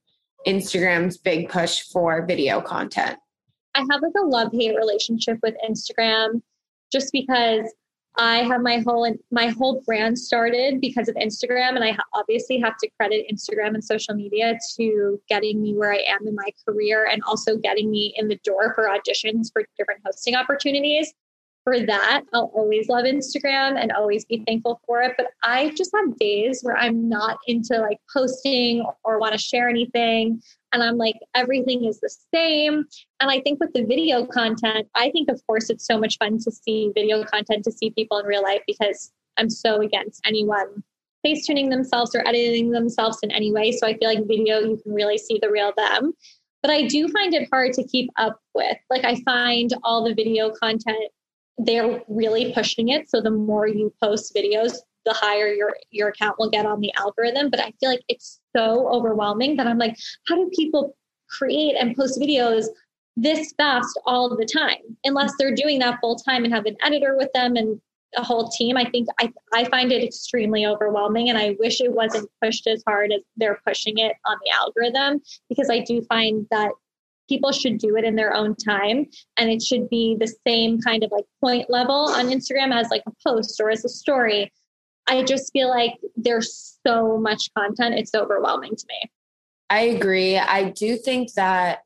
Instagram's 0.47 1.17
big 1.17 1.49
push 1.49 1.83
for 1.83 2.25
video 2.27 2.61
content? 2.61 3.19
I 3.75 3.81
have 3.81 4.03
like 4.03 4.13
a 4.19 4.27
love 4.27 4.51
hate 4.53 4.77
relationship 4.77 5.39
with 5.43 5.55
Instagram 5.69 6.43
just 6.93 7.11
because 7.13 7.73
I 8.17 8.45
have 8.45 8.61
my 8.61 8.79
whole 8.79 9.13
my 9.33 9.49
whole 9.49 9.83
brand 9.85 10.17
started 10.17 10.81
because 10.81 11.09
of 11.09 11.17
Instagram 11.17 11.71
and 11.71 11.83
I 11.83 11.97
obviously 12.13 12.61
have 12.61 12.77
to 12.79 12.89
credit 12.97 13.27
Instagram 13.33 13.75
and 13.75 13.83
social 13.83 14.15
media 14.15 14.57
to 14.77 15.21
getting 15.29 15.61
me 15.61 15.75
where 15.75 15.93
I 15.93 16.05
am 16.07 16.27
in 16.27 16.35
my 16.37 16.49
career 16.67 17.09
and 17.11 17.23
also 17.27 17.57
getting 17.57 17.91
me 17.91 18.15
in 18.17 18.29
the 18.29 18.39
door 18.45 18.73
for 18.75 18.85
auditions 18.85 19.53
for 19.53 19.65
different 19.77 20.03
hosting 20.05 20.37
opportunities. 20.37 21.13
For 21.65 21.81
that, 21.87 22.25
I'll 22.35 22.53
always 22.55 22.91
love 22.91 23.05
Instagram 23.05 23.81
and 23.81 23.91
always 23.93 24.27
be 24.27 24.45
thankful 24.47 24.81
for 24.87 25.01
it. 25.01 25.15
But 25.17 25.29
I 25.43 25.71
just 25.71 25.91
have 25.97 26.19
days 26.19 26.61
where 26.63 26.77
I'm 26.77 27.09
not 27.09 27.39
into 27.47 27.79
like 27.79 27.99
posting 28.13 28.85
or 29.03 29.19
want 29.19 29.33
to 29.33 29.39
share 29.39 29.69
anything. 29.69 30.43
And 30.73 30.83
I'm 30.83 30.99
like, 30.99 31.17
everything 31.35 31.87
is 31.87 32.01
the 32.01 32.15
same. 32.35 32.85
And 33.21 33.31
I 33.31 33.41
think 33.41 33.61
with 33.61 33.73
the 33.73 33.85
video 33.85 34.27
content, 34.27 34.89
I 34.95 35.11
think, 35.11 35.31
of 35.31 35.41
course, 35.47 35.71
it's 35.71 35.87
so 35.87 35.99
much 35.99 36.19
fun 36.19 36.39
to 36.41 36.51
see 36.51 36.93
video 36.95 37.25
content, 37.25 37.65
to 37.65 37.73
see 37.73 37.91
people 37.91 38.19
in 38.19 38.27
real 38.27 38.43
life, 38.43 38.61
because 38.67 39.11
I'm 39.39 39.49
so 39.49 39.81
against 39.81 40.21
anyone 40.27 40.83
face 41.23 41.47
tuning 41.47 41.71
themselves 41.71 42.15
or 42.15 42.27
editing 42.29 42.71
themselves 42.71 43.19
in 43.23 43.31
any 43.31 43.51
way. 43.51 43.73
So 43.73 43.87
I 43.87 43.97
feel 43.97 44.09
like 44.09 44.29
video, 44.29 44.61
you 44.61 44.79
can 44.83 44.93
really 44.93 45.17
see 45.17 45.39
the 45.41 45.51
real 45.51 45.73
them. 45.77 46.13
But 46.61 46.71
I 46.71 46.87
do 46.87 47.09
find 47.09 47.33
it 47.33 47.49
hard 47.51 47.73
to 47.75 47.85
keep 47.85 48.11
up 48.17 48.39
with. 48.55 48.77
Like, 48.91 49.05
I 49.05 49.23
find 49.23 49.73
all 49.83 50.05
the 50.05 50.15
video 50.15 50.51
content, 50.51 51.11
they're 51.59 52.03
really 52.09 52.53
pushing 52.53 52.89
it. 52.89 53.09
So 53.09 53.21
the 53.21 53.31
more 53.31 53.67
you 53.67 53.93
post 54.03 54.35
videos, 54.35 54.77
the 55.05 55.13
higher 55.13 55.49
your 55.49 55.77
your 55.91 56.09
account 56.09 56.37
will 56.39 56.51
get 56.51 56.67
on 56.67 56.81
the 56.81 56.93
algorithm. 56.97 57.51
But 57.51 57.61
I 57.61 57.73
feel 57.81 57.91
like 57.91 58.05
it's 58.09 58.41
so 58.57 58.89
overwhelming 58.89 59.57
that 59.57 59.67
I'm 59.67 59.79
like, 59.79 59.97
how 60.29 60.37
do 60.37 60.51
people 60.55 60.97
create 61.29 61.77
and 61.79 61.97
post 61.97 62.21
videos 62.21 62.67
this 63.17 63.53
fast 63.57 63.99
all 64.07 64.35
the 64.35 64.47
time? 64.47 64.97
Unless 65.05 65.35
they're 65.39 65.55
doing 65.55 65.79
that 65.81 65.99
full 66.01 66.17
time 66.17 66.45
and 66.45 66.53
have 66.53 66.67
an 66.67 66.77
editor 66.83 67.17
with 67.17 67.31
them 67.35 67.57
and 67.57 67.81
a 68.17 68.23
whole 68.23 68.49
team. 68.49 68.77
I 68.77 68.89
think 68.89 69.09
I, 69.21 69.33
I 69.53 69.65
find 69.65 69.93
it 69.93 70.05
extremely 70.05 70.67
overwhelming 70.67 71.29
and 71.29 71.39
I 71.39 71.57
wish 71.59 71.81
it 71.81 71.93
wasn't 71.93 72.31
pushed 72.43 72.67
as 72.67 72.83
hard 72.87 73.13
as 73.13 73.23
they're 73.37 73.61
pushing 73.67 73.99
it 73.99 74.13
on 74.27 74.39
the 74.45 74.53
algorithm 74.53 75.21
because 75.49 75.71
I 75.71 75.81
do 75.81 76.03
find 76.03 76.47
that 76.51 76.71
people 77.29 77.53
should 77.53 77.79
do 77.79 77.97
it 77.97 78.05
in 78.05 78.17
their 78.17 78.35
own 78.35 78.55
time 78.55 79.07
and 79.37 79.51
it 79.51 79.63
should 79.63 79.89
be 79.89 80.17
the 80.19 80.33
same 80.47 80.81
kind 80.81 81.03
of 81.03 81.11
like 81.11 81.25
point 81.41 81.71
level 81.71 81.95
on 81.95 82.27
Instagram 82.27 82.75
as 82.75 82.89
like 82.91 83.03
a 83.07 83.13
post 83.27 83.61
or 83.61 83.71
as 83.71 83.85
a 83.85 83.89
story. 83.89 84.53
I 85.07 85.23
just 85.23 85.53
feel 85.53 85.69
like 85.69 85.95
there's 86.17 86.79
so 86.87 87.19
much 87.19 87.51
content. 87.57 87.97
It's 87.97 88.15
overwhelming 88.15 88.77
to 88.77 88.85
me. 88.89 89.11
I 89.71 89.81
agree. 89.81 90.39
I 90.39 90.71
do 90.71 90.97
think 90.97 91.33
that 91.35 91.81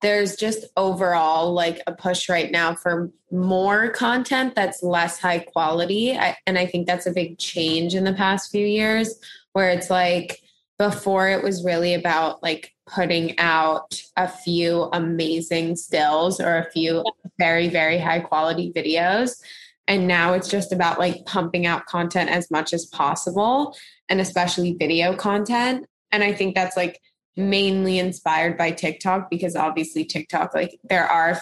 there's 0.00 0.36
just 0.36 0.64
overall 0.76 1.52
like 1.52 1.80
a 1.86 1.92
push 1.92 2.28
right 2.28 2.50
now 2.50 2.74
for 2.74 3.10
more 3.30 3.90
content 3.90 4.54
that's 4.54 4.82
less 4.82 5.18
high 5.18 5.40
quality. 5.40 6.16
I, 6.16 6.36
and 6.46 6.56
I 6.58 6.66
think 6.66 6.86
that's 6.86 7.06
a 7.06 7.12
big 7.12 7.38
change 7.38 7.94
in 7.94 8.04
the 8.04 8.12
past 8.12 8.50
few 8.50 8.66
years 8.66 9.18
where 9.52 9.70
it's 9.70 9.90
like 9.90 10.40
before 10.78 11.28
it 11.28 11.42
was 11.42 11.64
really 11.64 11.94
about 11.94 12.42
like 12.42 12.72
putting 12.86 13.38
out 13.38 14.00
a 14.16 14.28
few 14.28 14.88
amazing 14.92 15.74
stills 15.76 16.40
or 16.40 16.56
a 16.56 16.70
few 16.70 17.04
very, 17.38 17.68
very 17.68 17.98
high 17.98 18.20
quality 18.20 18.72
videos. 18.74 19.40
And 19.88 20.06
now 20.06 20.34
it's 20.34 20.48
just 20.48 20.72
about 20.72 20.98
like 20.98 21.24
pumping 21.26 21.66
out 21.66 21.86
content 21.86 22.30
as 22.30 22.50
much 22.50 22.72
as 22.72 22.86
possible 22.86 23.76
and 24.08 24.20
especially 24.20 24.74
video 24.74 25.16
content. 25.16 25.86
And 26.12 26.22
I 26.22 26.32
think 26.32 26.54
that's 26.54 26.76
like 26.76 27.00
mainly 27.36 27.98
inspired 27.98 28.56
by 28.56 28.70
TikTok 28.70 29.30
because 29.30 29.56
obviously 29.56 30.04
TikTok, 30.04 30.54
like 30.54 30.78
there 30.84 31.06
are 31.06 31.40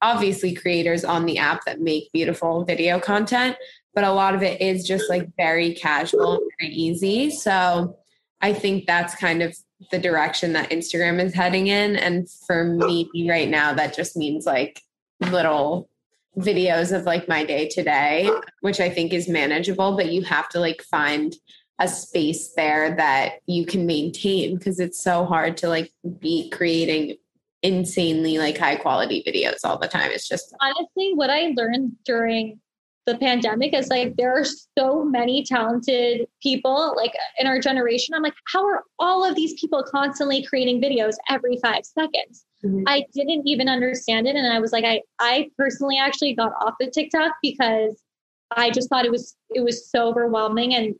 obviously 0.00 0.54
creators 0.54 1.04
on 1.04 1.26
the 1.26 1.38
app 1.38 1.64
that 1.64 1.80
make 1.80 2.10
beautiful 2.12 2.64
video 2.64 2.98
content, 2.98 3.56
but 3.94 4.04
a 4.04 4.12
lot 4.12 4.34
of 4.34 4.42
it 4.42 4.60
is 4.60 4.86
just 4.86 5.08
like 5.08 5.28
very 5.36 5.74
casual 5.74 6.34
and 6.34 6.50
very 6.58 6.72
easy. 6.72 7.30
So 7.30 7.98
I 8.42 8.52
think 8.52 8.86
that's 8.86 9.14
kind 9.14 9.42
of 9.42 9.56
the 9.90 9.98
direction 9.98 10.52
that 10.52 10.70
Instagram 10.70 11.22
is 11.22 11.32
heading 11.32 11.68
in. 11.68 11.96
And 11.96 12.28
for 12.46 12.64
me 12.64 13.08
right 13.28 13.48
now, 13.48 13.72
that 13.74 13.94
just 13.94 14.16
means 14.16 14.46
like 14.46 14.80
little 15.30 15.88
videos 16.36 16.96
of 16.96 17.04
like 17.04 17.28
my 17.28 17.44
day 17.44 17.68
to 17.68 17.82
day, 17.82 18.28
which 18.60 18.80
I 18.80 18.90
think 18.90 19.12
is 19.12 19.28
manageable, 19.28 19.96
but 19.96 20.12
you 20.12 20.22
have 20.22 20.48
to 20.50 20.60
like 20.60 20.82
find 20.82 21.34
a 21.78 21.88
space 21.88 22.52
there 22.54 22.94
that 22.96 23.34
you 23.46 23.66
can 23.66 23.86
maintain 23.86 24.56
because 24.56 24.78
it's 24.78 25.02
so 25.02 25.24
hard 25.24 25.56
to 25.58 25.68
like 25.68 25.92
be 26.20 26.50
creating 26.50 27.16
insanely 27.62 28.38
like 28.38 28.58
high 28.58 28.76
quality 28.76 29.22
videos 29.26 29.64
all 29.64 29.78
the 29.78 29.88
time. 29.88 30.10
It's 30.10 30.28
just 30.28 30.54
honestly 30.60 31.12
what 31.14 31.30
I 31.30 31.52
learned 31.56 31.92
during 32.04 32.60
the 33.06 33.18
pandemic 33.18 33.74
is 33.74 33.88
like 33.88 34.14
there 34.16 34.32
are 34.32 34.44
so 34.78 35.04
many 35.04 35.44
talented 35.44 36.26
people 36.42 36.94
like 36.96 37.12
in 37.38 37.46
our 37.46 37.58
generation. 37.58 38.14
I'm 38.14 38.22
like, 38.22 38.34
how 38.52 38.64
are 38.64 38.84
all 38.98 39.24
of 39.24 39.34
these 39.34 39.60
people 39.60 39.82
constantly 39.82 40.44
creating 40.44 40.80
videos 40.80 41.14
every 41.28 41.58
five 41.62 41.84
seconds? 41.84 42.44
Mm-hmm. 42.64 42.84
I 42.86 43.04
didn't 43.12 43.46
even 43.46 43.68
understand 43.68 44.28
it. 44.28 44.36
And 44.36 44.46
I 44.46 44.60
was 44.60 44.72
like, 44.72 44.84
I, 44.84 45.02
I 45.18 45.50
personally 45.58 45.98
actually 45.98 46.34
got 46.34 46.52
off 46.60 46.74
of 46.80 46.92
TikTok 46.92 47.32
because 47.42 48.00
I 48.56 48.70
just 48.70 48.88
thought 48.88 49.04
it 49.04 49.10
was 49.10 49.36
it 49.50 49.62
was 49.62 49.90
so 49.90 50.08
overwhelming 50.08 50.74
and 50.74 50.94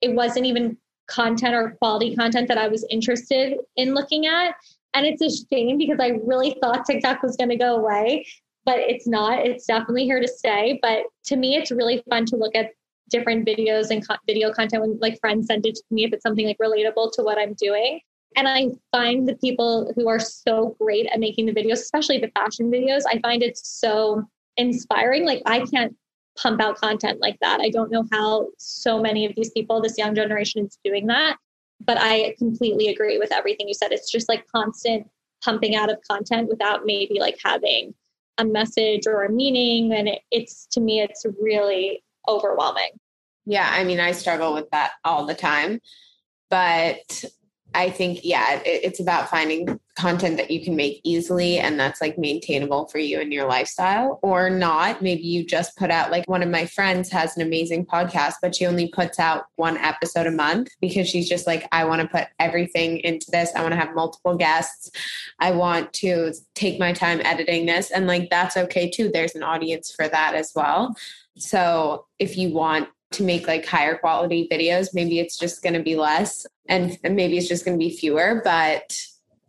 it 0.00 0.14
wasn't 0.14 0.46
even 0.46 0.76
content 1.06 1.54
or 1.54 1.76
quality 1.78 2.16
content 2.16 2.48
that 2.48 2.58
I 2.58 2.68
was 2.68 2.84
interested 2.90 3.58
in 3.76 3.94
looking 3.94 4.26
at. 4.26 4.54
And 4.94 5.06
it's 5.06 5.22
a 5.22 5.46
shame 5.52 5.76
because 5.76 5.98
I 6.00 6.20
really 6.24 6.56
thought 6.62 6.86
TikTok 6.86 7.22
was 7.22 7.36
going 7.36 7.50
to 7.50 7.56
go 7.56 7.76
away, 7.76 8.26
but 8.64 8.78
it's 8.78 9.06
not. 9.06 9.44
It's 9.46 9.66
definitely 9.66 10.04
here 10.04 10.20
to 10.20 10.28
stay. 10.28 10.78
But 10.82 11.04
to 11.26 11.36
me, 11.36 11.56
it's 11.56 11.70
really 11.70 12.02
fun 12.08 12.24
to 12.26 12.36
look 12.36 12.54
at 12.54 12.70
different 13.10 13.46
videos 13.46 13.90
and 13.90 14.06
co- 14.06 14.16
video 14.26 14.52
content 14.52 14.82
when 14.82 14.98
like 15.00 15.18
friends 15.20 15.46
send 15.46 15.66
it 15.66 15.74
to 15.74 15.82
me 15.90 16.04
if 16.04 16.12
it's 16.12 16.22
something 16.22 16.46
like 16.46 16.58
relatable 16.58 17.12
to 17.12 17.22
what 17.22 17.38
I'm 17.38 17.54
doing. 17.54 18.00
And 18.36 18.48
I 18.48 18.68
find 18.90 19.28
the 19.28 19.36
people 19.36 19.92
who 19.94 20.08
are 20.08 20.18
so 20.18 20.76
great 20.80 21.06
at 21.12 21.20
making 21.20 21.46
the 21.46 21.52
videos, 21.52 21.74
especially 21.74 22.18
the 22.18 22.32
fashion 22.34 22.70
videos, 22.70 23.02
I 23.08 23.20
find 23.20 23.42
it 23.42 23.56
so 23.56 24.24
inspiring. 24.56 25.24
Like 25.24 25.42
I 25.46 25.60
can't 25.66 25.94
pump 26.36 26.60
out 26.60 26.76
content 26.76 27.20
like 27.20 27.38
that. 27.40 27.60
I 27.60 27.70
don't 27.70 27.92
know 27.92 28.04
how 28.10 28.48
so 28.58 29.00
many 29.00 29.24
of 29.24 29.34
these 29.36 29.50
people, 29.50 29.80
this 29.80 29.98
young 29.98 30.14
generation, 30.14 30.66
is 30.66 30.78
doing 30.84 31.06
that. 31.06 31.36
But 31.84 31.98
I 32.00 32.34
completely 32.38 32.88
agree 32.88 33.18
with 33.18 33.32
everything 33.32 33.68
you 33.68 33.74
said. 33.74 33.92
It's 33.92 34.10
just 34.10 34.28
like 34.28 34.46
constant 34.48 35.06
pumping 35.44 35.76
out 35.76 35.90
of 35.90 35.98
content 36.10 36.48
without 36.48 36.86
maybe 36.86 37.20
like 37.20 37.36
having 37.44 37.94
a 38.38 38.44
message 38.44 39.06
or 39.06 39.24
a 39.24 39.30
meaning. 39.30 39.92
And 39.92 40.08
it, 40.08 40.20
it's 40.30 40.66
to 40.72 40.80
me, 40.80 41.00
it's 41.00 41.24
really 41.40 42.02
overwhelming. 42.28 42.90
Yeah, 43.46 43.68
I 43.70 43.84
mean, 43.84 44.00
I 44.00 44.12
struggle 44.12 44.54
with 44.54 44.70
that 44.70 44.92
all 45.04 45.26
the 45.26 45.34
time. 45.34 45.80
But 46.50 47.24
I 47.74 47.90
think, 47.90 48.20
yeah, 48.22 48.56
it, 48.64 48.80
it's 48.84 49.00
about 49.00 49.28
finding 49.28 49.80
content 49.96 50.36
that 50.36 50.50
you 50.50 50.64
can 50.64 50.74
make 50.74 51.00
easily 51.04 51.58
and 51.58 51.78
that's 51.78 52.00
like 52.00 52.18
maintainable 52.18 52.88
for 52.88 52.98
you 52.98 53.20
and 53.20 53.32
your 53.32 53.46
lifestyle 53.46 54.18
or 54.22 54.50
not. 54.50 55.02
Maybe 55.02 55.22
you 55.22 55.44
just 55.44 55.76
put 55.76 55.90
out, 55.90 56.10
like, 56.10 56.28
one 56.28 56.42
of 56.42 56.48
my 56.48 56.66
friends 56.66 57.10
has 57.10 57.36
an 57.36 57.42
amazing 57.42 57.86
podcast, 57.86 58.34
but 58.42 58.56
she 58.56 58.66
only 58.66 58.88
puts 58.88 59.20
out 59.20 59.46
one 59.56 59.76
episode 59.76 60.26
a 60.26 60.32
month 60.32 60.70
because 60.80 61.08
she's 61.08 61.28
just 61.28 61.46
like, 61.46 61.68
I 61.70 61.84
want 61.84 62.02
to 62.02 62.08
put 62.08 62.26
everything 62.40 62.98
into 62.98 63.30
this. 63.30 63.52
I 63.54 63.62
want 63.62 63.72
to 63.72 63.78
have 63.78 63.94
multiple 63.94 64.36
guests. 64.36 64.90
I 65.38 65.52
want 65.52 65.92
to 65.94 66.32
take 66.54 66.80
my 66.80 66.92
time 66.92 67.20
editing 67.24 67.66
this. 67.66 67.90
And 67.90 68.06
like, 68.06 68.30
that's 68.30 68.56
okay 68.56 68.90
too. 68.90 69.10
There's 69.12 69.34
an 69.34 69.42
audience 69.42 69.92
for 69.94 70.08
that 70.08 70.34
as 70.34 70.52
well. 70.54 70.96
So 71.36 72.06
if 72.18 72.36
you 72.36 72.50
want 72.52 72.88
to 73.14 73.22
make 73.22 73.46
like 73.46 73.66
higher 73.66 73.96
quality 73.96 74.48
videos, 74.50 74.88
maybe 74.92 75.18
it's 75.18 75.38
just 75.38 75.62
going 75.62 75.74
to 75.74 75.82
be 75.82 75.96
less 75.96 76.46
and 76.68 76.98
maybe 77.02 77.36
it's 77.36 77.48
just 77.48 77.64
going 77.64 77.78
to 77.78 77.84
be 77.84 77.94
fewer, 77.94 78.40
but 78.44 78.98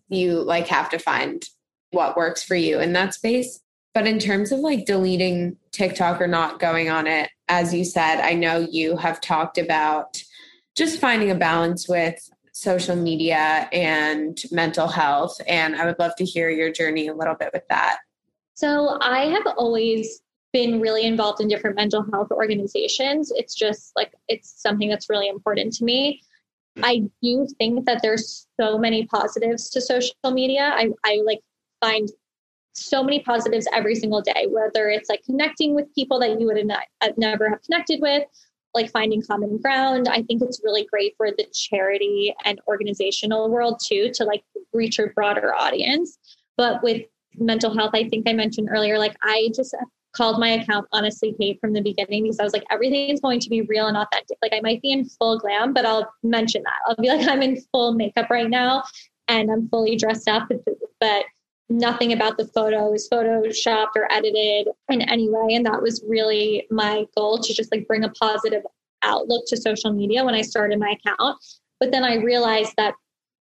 you 0.10 0.41
like 0.41 0.67
have 0.67 0.89
to 0.89 0.99
find 0.99 1.43
what 1.91 2.17
works 2.17 2.43
for 2.43 2.56
you 2.56 2.80
in 2.80 2.93
that 2.93 3.13
space. 3.13 3.62
But 3.93 4.08
in 4.08 4.19
terms 4.19 4.51
of 4.51 4.60
like 4.60 4.86
deleting 4.86 5.58
TikTok 5.71 6.19
or 6.21 6.28
not 6.28 6.60
going 6.60 6.89
on 6.89 7.08
it, 7.08 7.30
as 7.47 7.73
you 7.73 7.86
said, 7.86 8.19
I 8.21 8.34
know 8.34 8.60
you 8.60 8.97
have 8.97 9.21
talked 9.21 9.58
about 9.58 10.21
just 10.75 10.99
finding 10.99 11.32
a 11.32 11.36
balance 11.36 11.88
with 11.88 12.17
social 12.51 12.95
media 12.95 13.69
and 13.71 14.41
mental 14.51 14.88
health. 14.88 15.39
And 15.47 15.75
I 15.75 15.86
would 15.86 15.99
love 15.99 16.15
to 16.17 16.25
hear 16.25 16.49
your 16.49 16.71
journey 16.71 17.08
a 17.08 17.13
little 17.13 17.36
bit 17.36 17.51
with 17.54 17.67
that. 17.69 17.97
So 18.54 18.97
I 19.01 19.25
have 19.25 19.45
always 19.58 20.21
been 20.55 20.79
really 20.79 21.03
involved 21.03 21.41
in 21.41 21.49
different 21.49 21.75
mental 21.75 22.05
health 22.13 22.31
organizations. 22.31 23.29
It's 23.35 23.53
just 23.53 23.91
like 23.97 24.13
it's 24.29 24.61
something 24.61 24.87
that's 24.87 25.09
really 25.09 25.27
important 25.27 25.73
to 25.73 25.83
me. 25.83 26.21
I 26.81 27.03
do 27.21 27.45
think 27.57 27.85
that 27.87 27.99
there's 28.01 28.47
so 28.57 28.77
many 28.77 29.05
positives 29.07 29.69
to 29.71 29.81
social 29.81 30.15
media. 30.31 30.71
I, 30.73 30.91
I 31.03 31.19
like 31.25 31.41
find 31.81 32.07
so 32.71 33.03
many 33.03 33.19
positives 33.19 33.67
every 33.73 33.95
single 33.95 34.21
day, 34.21 34.47
whether 34.49 34.87
it's 34.87 35.09
like 35.09 35.23
connecting 35.25 35.75
with 35.75 35.93
people 35.93 36.21
that 36.21 36.39
you 36.39 36.45
would 36.45 36.57
have 36.57 36.69
uh, 37.01 37.09
never 37.17 37.49
have 37.49 37.61
connected 37.63 37.99
with, 38.01 38.23
like 38.73 38.89
finding 38.91 39.21
common 39.21 39.57
ground. 39.57 40.07
I 40.07 40.21
think 40.21 40.41
it's 40.41 40.61
really 40.63 40.85
great 40.89 41.15
for 41.17 41.31
the 41.31 41.47
charity 41.53 42.33
and 42.45 42.61
organizational 42.65 43.49
world 43.49 43.81
too, 43.85 44.09
to 44.13 44.23
like 44.23 44.45
reach 44.71 44.99
a 44.99 45.07
broader 45.07 45.53
audience. 45.53 46.17
But 46.55 46.81
with 46.81 47.01
mental 47.37 47.77
health, 47.77 47.91
I 47.93 48.07
think 48.07 48.25
I 48.25 48.31
mentioned 48.31 48.69
earlier, 48.71 48.97
like 48.97 49.17
I 49.21 49.49
just 49.53 49.75
called 50.15 50.39
my 50.39 50.49
account 50.49 50.88
honestly 50.91 51.36
Kate 51.39 51.60
from 51.60 51.73
the 51.73 51.82
beginning 51.82 52.23
because 52.23 52.39
I 52.39 52.43
was 52.43 52.54
like, 52.54 52.65
everything 52.71 53.10
is 53.10 53.19
going 53.19 53.39
to 53.41 53.49
be 53.49 53.62
real 53.62 53.88
and 53.88 53.97
authentic. 53.97 54.38
Like 54.41 54.54
I 54.54 54.62
might 54.62 54.82
be 54.82 54.91
in 54.91 55.06
full 55.06 55.38
glam, 55.38 55.73
but 55.73 55.86
I'll 55.86 56.12
mention 56.23 56.63
that. 56.63 56.75
I'll 56.88 56.95
be 56.95 57.10
like, 57.10 57.28
I'm 57.28 57.41
in 57.41 57.62
full 57.71 57.93
makeup 57.93 58.30
right 58.30 58.49
now 58.49 58.84
and 59.28 59.51
I'm 59.51 59.67
fully 59.69 59.95
dressed 59.95 60.28
up, 60.28 60.49
but 60.99 61.25
nothing 61.69 62.13
about 62.13 62.38
the 62.38 62.47
photo 62.47 62.93
is 62.93 63.10
photoshopped 63.12 63.95
or 63.95 64.12
edited 64.12 64.67
in 64.89 65.01
any 65.01 65.30
way. 65.30 65.56
And 65.56 65.65
that 65.65 65.82
was 65.82 66.04
really 66.08 66.67
my 66.69 67.06
goal 67.15 67.39
to 67.39 67.54
just 67.54 67.71
like 67.71 67.88
bring 67.88 68.04
a 68.04 68.10
positive 68.10 68.63
outlook 69.04 69.45
to 69.47 69.58
social 69.58 69.91
media 69.91 70.23
when 70.23 70.36
I 70.36 70.41
started 70.41 70.80
my 70.80 70.95
account. 71.06 71.38
But 71.80 71.91
then 71.91 72.04
I 72.04 72.15
realized 72.15 72.73
that 72.78 72.93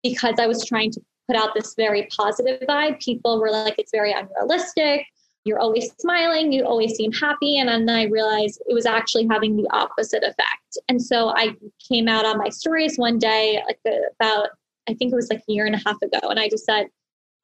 because 0.03 0.35
I 0.39 0.47
was 0.47 0.65
trying 0.65 0.91
to 0.93 1.01
put 1.29 1.37
out 1.37 1.55
this 1.55 1.75
very 1.77 2.09
positive 2.17 2.61
vibe, 2.69 3.01
people 3.01 3.41
were 3.41 3.51
like, 3.51 3.75
it's 3.79 3.93
very 3.93 4.13
unrealistic 4.13 5.07
you're 5.49 5.59
always 5.59 5.91
smiling, 5.99 6.53
you 6.53 6.65
always 6.65 6.95
seem 6.95 7.11
happy. 7.13 7.59
And 7.59 7.69
then 7.69 7.89
I 7.89 8.05
realized 8.05 8.63
it 8.67 8.75
was 8.75 8.87
actually 8.87 9.27
having 9.31 9.57
the 9.57 9.67
opposite 9.73 10.23
effect. 10.23 10.79
And 10.89 11.03
so 11.03 11.31
I 11.31 11.57
came 11.91 12.07
out 12.07 12.25
on 12.25 12.39
my 12.39 12.51
stories 12.51 12.97
one 12.97 13.19
day, 13.19 13.61
like 13.67 13.81
about, 14.21 14.51
I 14.89 14.95
think 14.95 15.13
it 15.13 15.17
was 15.17 15.31
like 15.31 15.41
a 15.41 15.53
year 15.53 15.67
and 15.67 15.75
a 15.75 15.83
half 15.85 16.01
ago. 16.03 16.29
And 16.29 16.39
I 16.39 16.49
just 16.49 16.65
said, 16.65 16.87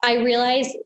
I 0.03 0.17
realized 0.17 0.77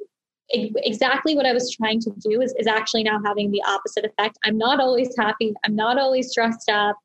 exactly 0.52 1.36
what 1.36 1.46
I 1.46 1.54
was 1.54 1.72
trying 1.76 2.00
to 2.00 2.12
do 2.28 2.42
is, 2.42 2.56
is 2.58 2.66
actually 2.66 3.04
now 3.04 3.20
having 3.24 3.52
the 3.52 3.62
opposite 3.68 4.06
effect. 4.06 4.38
I'm 4.46 4.58
not 4.58 4.80
always 4.80 5.14
happy. 5.18 5.54
I'm 5.66 5.76
not 5.76 6.00
always 6.00 6.34
dressed 6.34 6.70
up. 6.70 6.96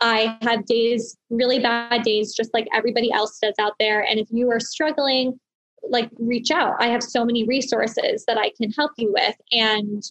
I 0.00 0.38
have 0.42 0.64
days, 0.64 1.18
really 1.28 1.58
bad 1.58 2.02
days, 2.02 2.34
just 2.34 2.54
like 2.54 2.66
everybody 2.72 3.12
else 3.12 3.38
does 3.38 3.54
out 3.60 3.74
there. 3.78 4.02
And 4.08 4.18
if 4.18 4.28
you 4.30 4.50
are 4.50 4.60
struggling, 4.60 5.38
like 5.90 6.10
reach 6.18 6.50
out. 6.50 6.76
I 6.78 6.86
have 6.86 7.02
so 7.02 7.24
many 7.24 7.44
resources 7.44 8.24
that 8.26 8.38
I 8.38 8.52
can 8.56 8.70
help 8.70 8.92
you 8.96 9.12
with. 9.12 9.36
And 9.52 10.02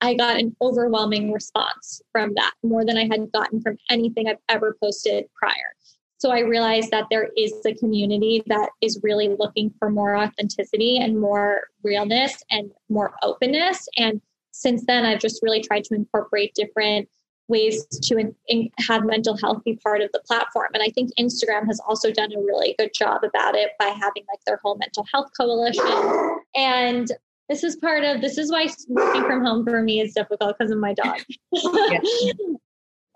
I 0.00 0.14
got 0.14 0.38
an 0.38 0.54
overwhelming 0.60 1.32
response 1.32 2.02
from 2.12 2.34
that, 2.34 2.52
more 2.62 2.84
than 2.84 2.96
I 2.96 3.06
had 3.06 3.30
gotten 3.32 3.60
from 3.62 3.78
anything 3.90 4.28
I've 4.28 4.36
ever 4.48 4.76
posted 4.82 5.24
prior. 5.34 5.74
So 6.18 6.30
I 6.30 6.40
realized 6.40 6.90
that 6.90 7.06
there 7.10 7.30
is 7.36 7.52
a 7.66 7.74
community 7.74 8.42
that 8.46 8.70
is 8.80 9.00
really 9.02 9.36
looking 9.38 9.72
for 9.78 9.90
more 9.90 10.16
authenticity 10.16 10.98
and 10.98 11.20
more 11.20 11.62
realness 11.82 12.42
and 12.50 12.72
more 12.88 13.14
openness. 13.22 13.86
And 13.98 14.20
since 14.52 14.84
then, 14.86 15.04
I've 15.04 15.20
just 15.20 15.42
really 15.42 15.60
tried 15.60 15.84
to 15.84 15.94
incorporate 15.94 16.54
different 16.54 17.08
ways 17.48 17.86
to 18.02 18.16
in, 18.16 18.34
in, 18.48 18.68
have 18.88 19.04
mental 19.04 19.36
health 19.36 19.62
be 19.64 19.76
part 19.76 20.00
of 20.00 20.10
the 20.12 20.20
platform. 20.26 20.68
And 20.74 20.82
I 20.82 20.88
think 20.90 21.10
Instagram 21.18 21.66
has 21.66 21.80
also 21.86 22.10
done 22.10 22.32
a 22.32 22.38
really 22.38 22.74
good 22.78 22.90
job 22.94 23.22
about 23.24 23.54
it 23.54 23.70
by 23.78 23.86
having 23.86 24.24
like 24.28 24.40
their 24.46 24.60
whole 24.62 24.76
mental 24.76 25.06
health 25.12 25.30
coalition. 25.38 26.40
And 26.54 27.10
this 27.48 27.62
is 27.62 27.76
part 27.76 28.04
of 28.04 28.20
this 28.20 28.38
is 28.38 28.50
why 28.50 28.68
working 28.88 29.22
from 29.22 29.44
home 29.44 29.64
for 29.64 29.82
me 29.82 30.00
is 30.00 30.14
difficult 30.14 30.56
because 30.58 30.72
of 30.72 30.78
my 30.78 30.94
dog. 30.94 31.20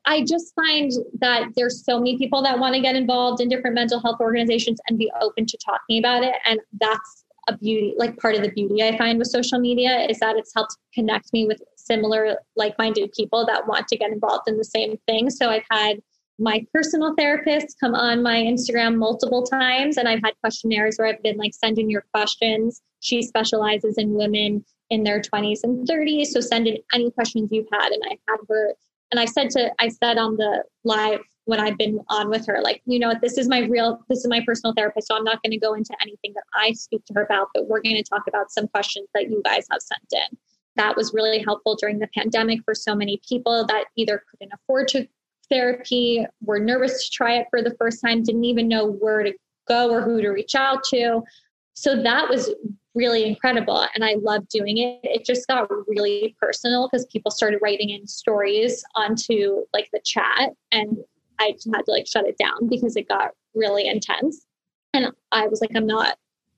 I 0.07 0.25
just 0.25 0.55
find 0.55 0.90
that 1.21 1.49
there's 1.57 1.85
so 1.85 1.99
many 1.99 2.16
people 2.16 2.43
that 2.43 2.59
want 2.59 2.75
to 2.75 2.81
get 2.81 2.97
involved 2.97 3.40
in 3.40 3.49
different 3.49 3.75
mental 3.75 4.01
health 4.01 4.19
organizations 4.21 4.81
and 4.88 4.99
be 4.99 5.11
open 5.21 5.47
to 5.47 5.59
talking 5.64 5.99
about 5.99 6.23
it. 6.23 6.35
And 6.47 6.59
that's 6.81 7.25
a 7.49 7.57
beauty, 7.57 7.95
like 7.99 8.16
part 8.16 8.35
of 8.35 8.43
the 8.43 8.51
beauty 8.51 8.83
I 8.83 8.97
find 8.97 9.19
with 9.19 9.29
social 9.29 9.59
media 9.59 10.07
is 10.09 10.19
that 10.21 10.37
it's 10.37 10.53
helped 10.55 10.77
connect 10.95 11.33
me 11.33 11.47
with 11.47 11.61
similar 11.87 12.38
like-minded 12.57 13.12
people 13.12 13.47
that 13.47 13.66
want 13.66 13.88
to 13.88 13.97
get 13.97 14.12
involved 14.12 14.49
in 14.49 14.57
the 14.57 14.64
same 14.64 14.99
thing. 15.07 15.31
So 15.31 15.49
I've 15.51 15.64
had 15.71 16.01
my 16.40 16.64
personal 16.73 17.14
therapist 17.16 17.77
come 17.79 17.95
on 17.95 18.23
my 18.23 18.37
Instagram 18.37 18.97
multiple 18.97 19.43
times 19.45 19.99
and 19.99 20.09
I've 20.09 20.23
had 20.25 20.33
questionnaires 20.40 20.97
where 20.97 21.07
I've 21.07 21.23
been 21.23 21.37
like 21.37 21.53
send 21.55 21.79
in 21.79 21.90
your 21.90 22.05
questions. 22.14 22.81
She 23.01 23.23
specializes 23.23 23.99
in 23.99 24.14
women 24.14 24.64
in 24.88 25.05
their 25.05 25.21
20s 25.21 25.61
and 25.62 25.87
30s. 25.87 26.27
So 26.29 26.40
send 26.40 26.66
in 26.66 26.79
any 26.95 27.11
questions 27.11 27.51
you've 27.53 27.69
had. 27.71 27.93
And 27.93 28.03
I 28.07 28.16
had 28.29 28.38
her 28.49 28.75
and 29.11 29.21
I 29.21 29.27
said 29.27 29.51
to 29.51 29.71
I 29.79 29.88
said 29.88 30.16
on 30.16 30.37
the 30.37 30.64
live 30.83 31.21
when 31.45 31.61
I've 31.61 31.77
been 31.77 32.01
on 32.09 32.31
with 32.31 32.47
her, 32.47 32.61
like, 32.62 32.81
you 32.85 32.99
know, 32.99 33.09
what, 33.09 33.21
this 33.21 33.37
is 33.37 33.49
my 33.49 33.61
real 33.61 34.01
this 34.09 34.21
is 34.21 34.29
my 34.29 34.40
personal 34.47 34.73
therapist. 34.75 35.09
So 35.09 35.16
I'm 35.16 35.25
not 35.25 35.43
going 35.43 35.53
to 35.53 35.59
go 35.59 35.75
into 35.75 35.95
anything 36.01 36.33
that 36.35 36.45
I 36.55 36.73
speak 36.73 37.05
to 37.07 37.14
her 37.14 37.23
about, 37.23 37.49
but 37.53 37.69
we're 37.69 37.83
going 37.83 37.97
to 37.97 38.03
talk 38.03 38.23
about 38.27 38.51
some 38.51 38.66
questions 38.69 39.09
that 39.14 39.29
you 39.29 39.43
guys 39.45 39.66
have 39.71 39.83
sent 39.83 40.31
in 40.31 40.38
that 40.76 40.96
was 40.96 41.12
really 41.12 41.40
helpful 41.40 41.76
during 41.76 41.98
the 41.98 42.09
pandemic 42.14 42.61
for 42.64 42.74
so 42.74 42.94
many 42.94 43.20
people 43.28 43.66
that 43.66 43.85
either 43.96 44.22
couldn't 44.30 44.52
afford 44.54 44.88
to 44.88 45.06
therapy, 45.50 46.24
were 46.42 46.61
nervous 46.61 47.04
to 47.04 47.11
try 47.11 47.35
it 47.35 47.46
for 47.50 47.61
the 47.62 47.74
first 47.78 48.00
time, 48.00 48.22
didn't 48.22 48.44
even 48.44 48.68
know 48.68 48.87
where 48.87 49.22
to 49.22 49.33
go 49.68 49.90
or 49.90 50.00
who 50.00 50.22
to 50.22 50.30
reach 50.30 50.54
out 50.54 50.85
to. 50.85 51.22
So 51.74 52.00
that 52.02 52.28
was 52.28 52.50
really 52.94 53.24
incredible. 53.24 53.87
And 53.94 54.04
I 54.04 54.14
loved 54.20 54.48
doing 54.48 54.78
it. 54.78 55.00
It 55.02 55.24
just 55.24 55.46
got 55.46 55.68
really 55.87 56.35
personal 56.40 56.88
because 56.88 57.06
people 57.06 57.30
started 57.30 57.61
writing 57.62 57.90
in 57.90 58.06
stories 58.06 58.85
onto 58.94 59.64
like 59.72 59.88
the 59.92 60.00
chat. 60.04 60.50
And 60.72 60.98
I 61.38 61.54
had 61.72 61.85
to 61.85 61.90
like 61.90 62.06
shut 62.06 62.26
it 62.26 62.37
down 62.38 62.68
because 62.68 62.96
it 62.96 63.09
got 63.09 63.30
really 63.54 63.87
intense. 63.87 64.44
And 64.92 65.12
I 65.33 65.46
was 65.46 65.61
like, 65.61 65.70
I'm 65.74 65.87
not 65.87 66.16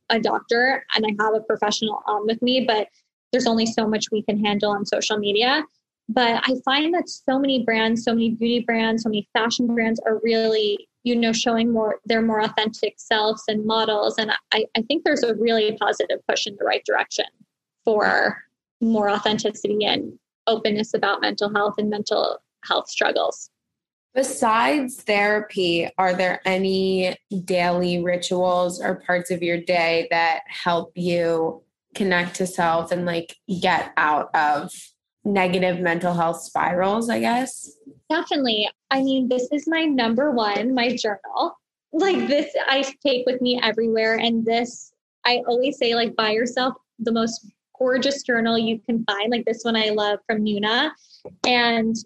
a 0.08 0.18
doctor 0.20 0.84
and 0.94 1.06
I 1.06 1.24
have 1.24 1.34
a 1.34 1.40
professional 1.40 2.02
on 2.06 2.26
with 2.26 2.40
me, 2.42 2.64
but 2.66 2.88
there's 3.32 3.46
only 3.46 3.66
so 3.66 3.88
much 3.88 4.10
we 4.12 4.22
can 4.22 4.42
handle 4.44 4.70
on 4.70 4.86
social 4.86 5.18
media. 5.18 5.64
But 6.08 6.42
I 6.44 6.54
find 6.64 6.92
that 6.94 7.08
so 7.08 7.38
many 7.38 7.64
brands, 7.64 8.04
so 8.04 8.12
many 8.12 8.30
beauty 8.30 8.60
brands, 8.60 9.04
so 9.04 9.08
many 9.08 9.28
fashion 9.32 9.66
brands 9.74 10.00
are 10.06 10.20
really, 10.22 10.88
you 11.04 11.16
know, 11.16 11.32
showing 11.32 11.72
more 11.72 12.00
their 12.04 12.20
more 12.20 12.42
authentic 12.42 12.94
selves 12.98 13.42
and 13.48 13.64
models. 13.64 14.18
And 14.18 14.32
I, 14.52 14.66
I 14.76 14.82
think 14.82 15.04
there's 15.04 15.22
a 15.22 15.34
really 15.34 15.76
positive 15.80 16.18
push 16.28 16.46
in 16.46 16.56
the 16.58 16.64
right 16.64 16.84
direction 16.84 17.24
for 17.84 18.36
more 18.80 19.08
authenticity 19.08 19.84
and 19.84 20.12
openness 20.46 20.92
about 20.92 21.20
mental 21.20 21.52
health 21.54 21.74
and 21.78 21.88
mental 21.88 22.38
health 22.64 22.88
struggles. 22.90 23.48
Besides 24.14 24.96
therapy, 24.96 25.88
are 25.96 26.12
there 26.12 26.40
any 26.44 27.16
daily 27.44 28.02
rituals 28.02 28.80
or 28.80 28.96
parts 28.96 29.30
of 29.30 29.42
your 29.42 29.58
day 29.58 30.06
that 30.10 30.42
help 30.48 30.92
you 30.96 31.62
connect 31.94 32.36
to 32.36 32.46
self 32.46 32.92
and 32.92 33.04
like 33.04 33.36
get 33.60 33.92
out 33.96 34.34
of 34.34 34.70
negative 35.24 35.80
mental 35.80 36.14
health 36.14 36.42
spirals, 36.42 37.08
I 37.08 37.20
guess? 37.20 37.70
Definitely. 38.10 38.68
I 38.90 39.02
mean, 39.02 39.28
this 39.28 39.48
is 39.52 39.64
my 39.66 39.84
number 39.84 40.30
one, 40.30 40.74
my 40.74 40.96
journal. 40.96 41.58
Like 41.92 42.26
this, 42.26 42.52
I 42.66 42.84
take 43.04 43.26
with 43.26 43.40
me 43.40 43.60
everywhere. 43.62 44.16
And 44.16 44.44
this, 44.44 44.92
I 45.24 45.42
always 45.46 45.78
say, 45.78 45.94
like, 45.94 46.16
buy 46.16 46.30
yourself 46.30 46.74
the 46.98 47.12
most 47.12 47.46
gorgeous 47.78 48.22
journal 48.22 48.58
you 48.58 48.78
can 48.80 49.04
find. 49.04 49.30
Like 49.30 49.44
this 49.44 49.62
one 49.64 49.76
I 49.76 49.90
love 49.90 50.20
from 50.26 50.44
Nuna. 50.44 50.90
And 51.46 51.96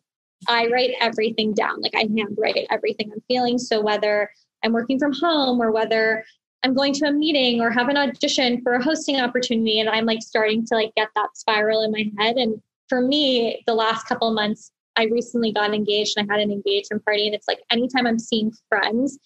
I 0.48 0.68
write 0.68 0.92
everything 1.00 1.52
down. 1.54 1.80
Like 1.80 1.94
I 1.94 2.08
handwrite 2.16 2.66
everything 2.70 3.10
I'm 3.12 3.22
feeling. 3.28 3.58
So 3.58 3.80
whether 3.80 4.30
I'm 4.64 4.72
working 4.72 4.98
from 4.98 5.12
home 5.12 5.60
or 5.60 5.70
whether 5.72 6.24
I'm 6.66 6.74
going 6.74 6.92
to 6.94 7.06
a 7.06 7.12
meeting 7.12 7.60
or 7.60 7.70
have 7.70 7.88
an 7.88 7.96
audition 7.96 8.60
for 8.60 8.74
a 8.74 8.82
hosting 8.82 9.20
opportunity 9.20 9.78
and 9.78 9.88
I'm 9.88 10.04
like 10.04 10.20
starting 10.20 10.66
to 10.66 10.74
like 10.74 10.92
get 10.96 11.10
that 11.14 11.36
spiral 11.36 11.82
in 11.82 11.92
my 11.92 12.10
head. 12.18 12.34
And 12.38 12.60
for 12.88 13.00
me, 13.00 13.62
the 13.68 13.74
last 13.74 14.08
couple 14.08 14.32
months, 14.32 14.72
I 14.96 15.04
recently 15.04 15.52
got 15.52 15.72
engaged 15.72 16.14
and 16.16 16.28
I 16.28 16.34
had 16.34 16.42
an 16.42 16.50
engagement 16.50 17.04
party. 17.04 17.24
And 17.24 17.36
it's 17.36 17.46
like 17.46 17.60
anytime 17.70 18.04
I'm 18.04 18.18
seeing 18.18 18.52
friends 18.68 19.16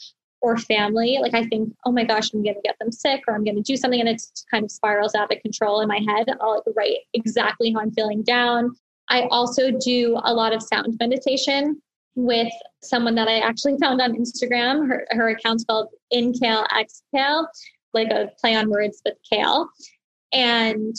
or 0.43 0.59
family, 0.59 1.17
like 1.23 1.33
I 1.33 1.47
think, 1.47 1.73
oh 1.87 1.93
my 1.93 2.05
gosh, 2.05 2.31
I'm 2.35 2.43
going 2.43 2.57
to 2.57 2.61
get 2.63 2.79
them 2.79 2.93
sick 2.93 3.23
or 3.27 3.35
I'm 3.35 3.45
going 3.45 3.57
to 3.57 3.63
do 3.63 3.75
something. 3.75 4.01
And 4.01 4.09
it 4.11 4.21
kind 4.51 4.63
of 4.63 4.71
spirals 4.71 5.15
out 5.15 5.33
of 5.33 5.41
control 5.41 5.81
in 5.81 5.89
my 5.89 6.01
head. 6.07 6.29
I'll 6.43 6.57
like 6.67 6.77
write 6.77 6.99
exactly 7.15 7.73
how 7.73 7.81
I'm 7.81 7.93
feeling 7.93 8.23
down. 8.23 8.77
I 9.09 9.23
also 9.31 9.71
do 9.71 10.21
a 10.25 10.35
lot 10.35 10.53
of 10.53 10.63
sound 10.63 10.99
meditation 11.01 11.81
with 12.15 12.53
someone 12.83 13.15
that 13.15 13.29
I 13.29 13.39
actually 13.39 13.77
found 13.79 14.01
on 14.01 14.15
Instagram. 14.15 14.89
Her, 14.89 15.07
her 15.11 15.29
account's 15.29 15.65
called 15.65 15.89
Inhale 16.11 16.67
Exhale, 16.79 17.49
like 17.95 18.11
a 18.11 18.31
play 18.41 18.55
on 18.57 18.71
words 18.71 19.01
with 19.05 19.15
kale. 19.29 19.69
And 20.33 20.97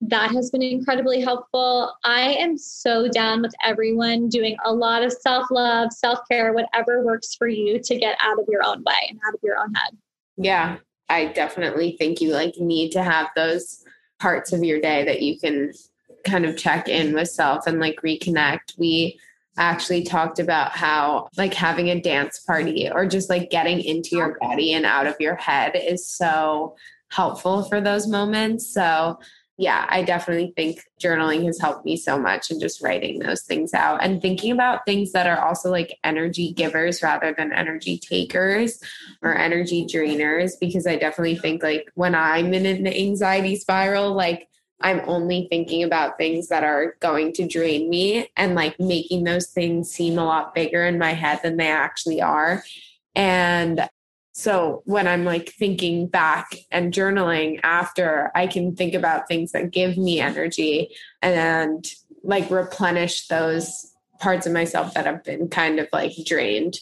that 0.00 0.30
has 0.32 0.50
been 0.50 0.62
incredibly 0.62 1.20
helpful. 1.20 1.94
I 2.04 2.34
am 2.34 2.58
so 2.58 3.08
down 3.08 3.42
with 3.42 3.54
everyone 3.62 4.28
doing 4.28 4.56
a 4.64 4.72
lot 4.72 5.02
of 5.02 5.12
self 5.12 5.50
love, 5.50 5.92
self 5.92 6.20
care, 6.30 6.52
whatever 6.52 7.04
works 7.04 7.34
for 7.34 7.48
you 7.48 7.80
to 7.80 7.98
get 7.98 8.16
out 8.20 8.38
of 8.38 8.46
your 8.48 8.62
own 8.64 8.82
way 8.84 9.08
and 9.08 9.18
out 9.26 9.34
of 9.34 9.40
your 9.42 9.58
own 9.58 9.72
head. 9.74 9.96
Yeah, 10.36 10.76
I 11.08 11.26
definitely 11.26 11.96
think 11.98 12.20
you 12.20 12.32
like 12.32 12.56
need 12.58 12.90
to 12.92 13.02
have 13.02 13.28
those 13.36 13.84
parts 14.20 14.52
of 14.52 14.62
your 14.64 14.80
day 14.80 15.04
that 15.04 15.22
you 15.22 15.38
can 15.38 15.72
kind 16.24 16.44
of 16.44 16.56
check 16.56 16.88
in 16.88 17.14
with 17.14 17.28
self 17.28 17.66
and 17.66 17.80
like 17.80 18.00
reconnect. 18.02 18.78
We 18.78 19.18
actually 19.56 20.02
talked 20.02 20.38
about 20.38 20.72
how 20.72 21.28
like 21.36 21.54
having 21.54 21.88
a 21.90 22.00
dance 22.00 22.40
party 22.40 22.90
or 22.90 23.06
just 23.06 23.30
like 23.30 23.50
getting 23.50 23.80
into 23.80 24.16
your 24.16 24.36
body 24.40 24.72
and 24.72 24.84
out 24.84 25.06
of 25.06 25.16
your 25.20 25.36
head 25.36 25.72
is 25.76 26.06
so 26.06 26.74
helpful 27.08 27.62
for 27.64 27.80
those 27.80 28.06
moments. 28.06 28.66
So, 28.72 29.18
yeah, 29.56 29.86
I 29.88 30.02
definitely 30.02 30.52
think 30.56 30.80
journaling 31.00 31.44
has 31.44 31.60
helped 31.60 31.84
me 31.84 31.96
so 31.96 32.18
much 32.18 32.50
and 32.50 32.60
just 32.60 32.82
writing 32.82 33.20
those 33.20 33.42
things 33.42 33.72
out 33.72 34.02
and 34.02 34.20
thinking 34.20 34.50
about 34.50 34.84
things 34.84 35.12
that 35.12 35.28
are 35.28 35.40
also 35.40 35.70
like 35.70 35.96
energy 36.02 36.52
givers 36.52 37.04
rather 37.04 37.32
than 37.38 37.52
energy 37.52 37.98
takers 37.98 38.80
or 39.22 39.36
energy 39.36 39.86
drainers. 39.86 40.52
Because 40.60 40.88
I 40.88 40.96
definitely 40.96 41.36
think 41.36 41.62
like 41.62 41.88
when 41.94 42.16
I'm 42.16 42.52
in 42.52 42.66
an 42.66 42.88
anxiety 42.88 43.54
spiral, 43.54 44.12
like 44.12 44.48
I'm 44.80 45.00
only 45.06 45.46
thinking 45.50 45.82
about 45.82 46.18
things 46.18 46.48
that 46.48 46.64
are 46.64 46.96
going 47.00 47.32
to 47.34 47.46
drain 47.46 47.88
me 47.88 48.28
and 48.36 48.54
like 48.54 48.78
making 48.78 49.24
those 49.24 49.46
things 49.46 49.90
seem 49.90 50.18
a 50.18 50.24
lot 50.24 50.54
bigger 50.54 50.84
in 50.84 50.98
my 50.98 51.12
head 51.12 51.40
than 51.42 51.56
they 51.56 51.68
actually 51.68 52.20
are. 52.20 52.62
And 53.14 53.88
so 54.32 54.82
when 54.84 55.06
I'm 55.06 55.24
like 55.24 55.50
thinking 55.50 56.08
back 56.08 56.56
and 56.72 56.92
journaling 56.92 57.60
after, 57.62 58.32
I 58.34 58.48
can 58.48 58.74
think 58.74 58.94
about 58.94 59.28
things 59.28 59.52
that 59.52 59.70
give 59.70 59.96
me 59.96 60.20
energy 60.20 60.88
and 61.22 61.86
like 62.24 62.50
replenish 62.50 63.28
those 63.28 63.92
parts 64.18 64.46
of 64.46 64.52
myself 64.52 64.94
that 64.94 65.06
have 65.06 65.22
been 65.22 65.48
kind 65.48 65.78
of 65.78 65.88
like 65.92 66.12
drained 66.24 66.78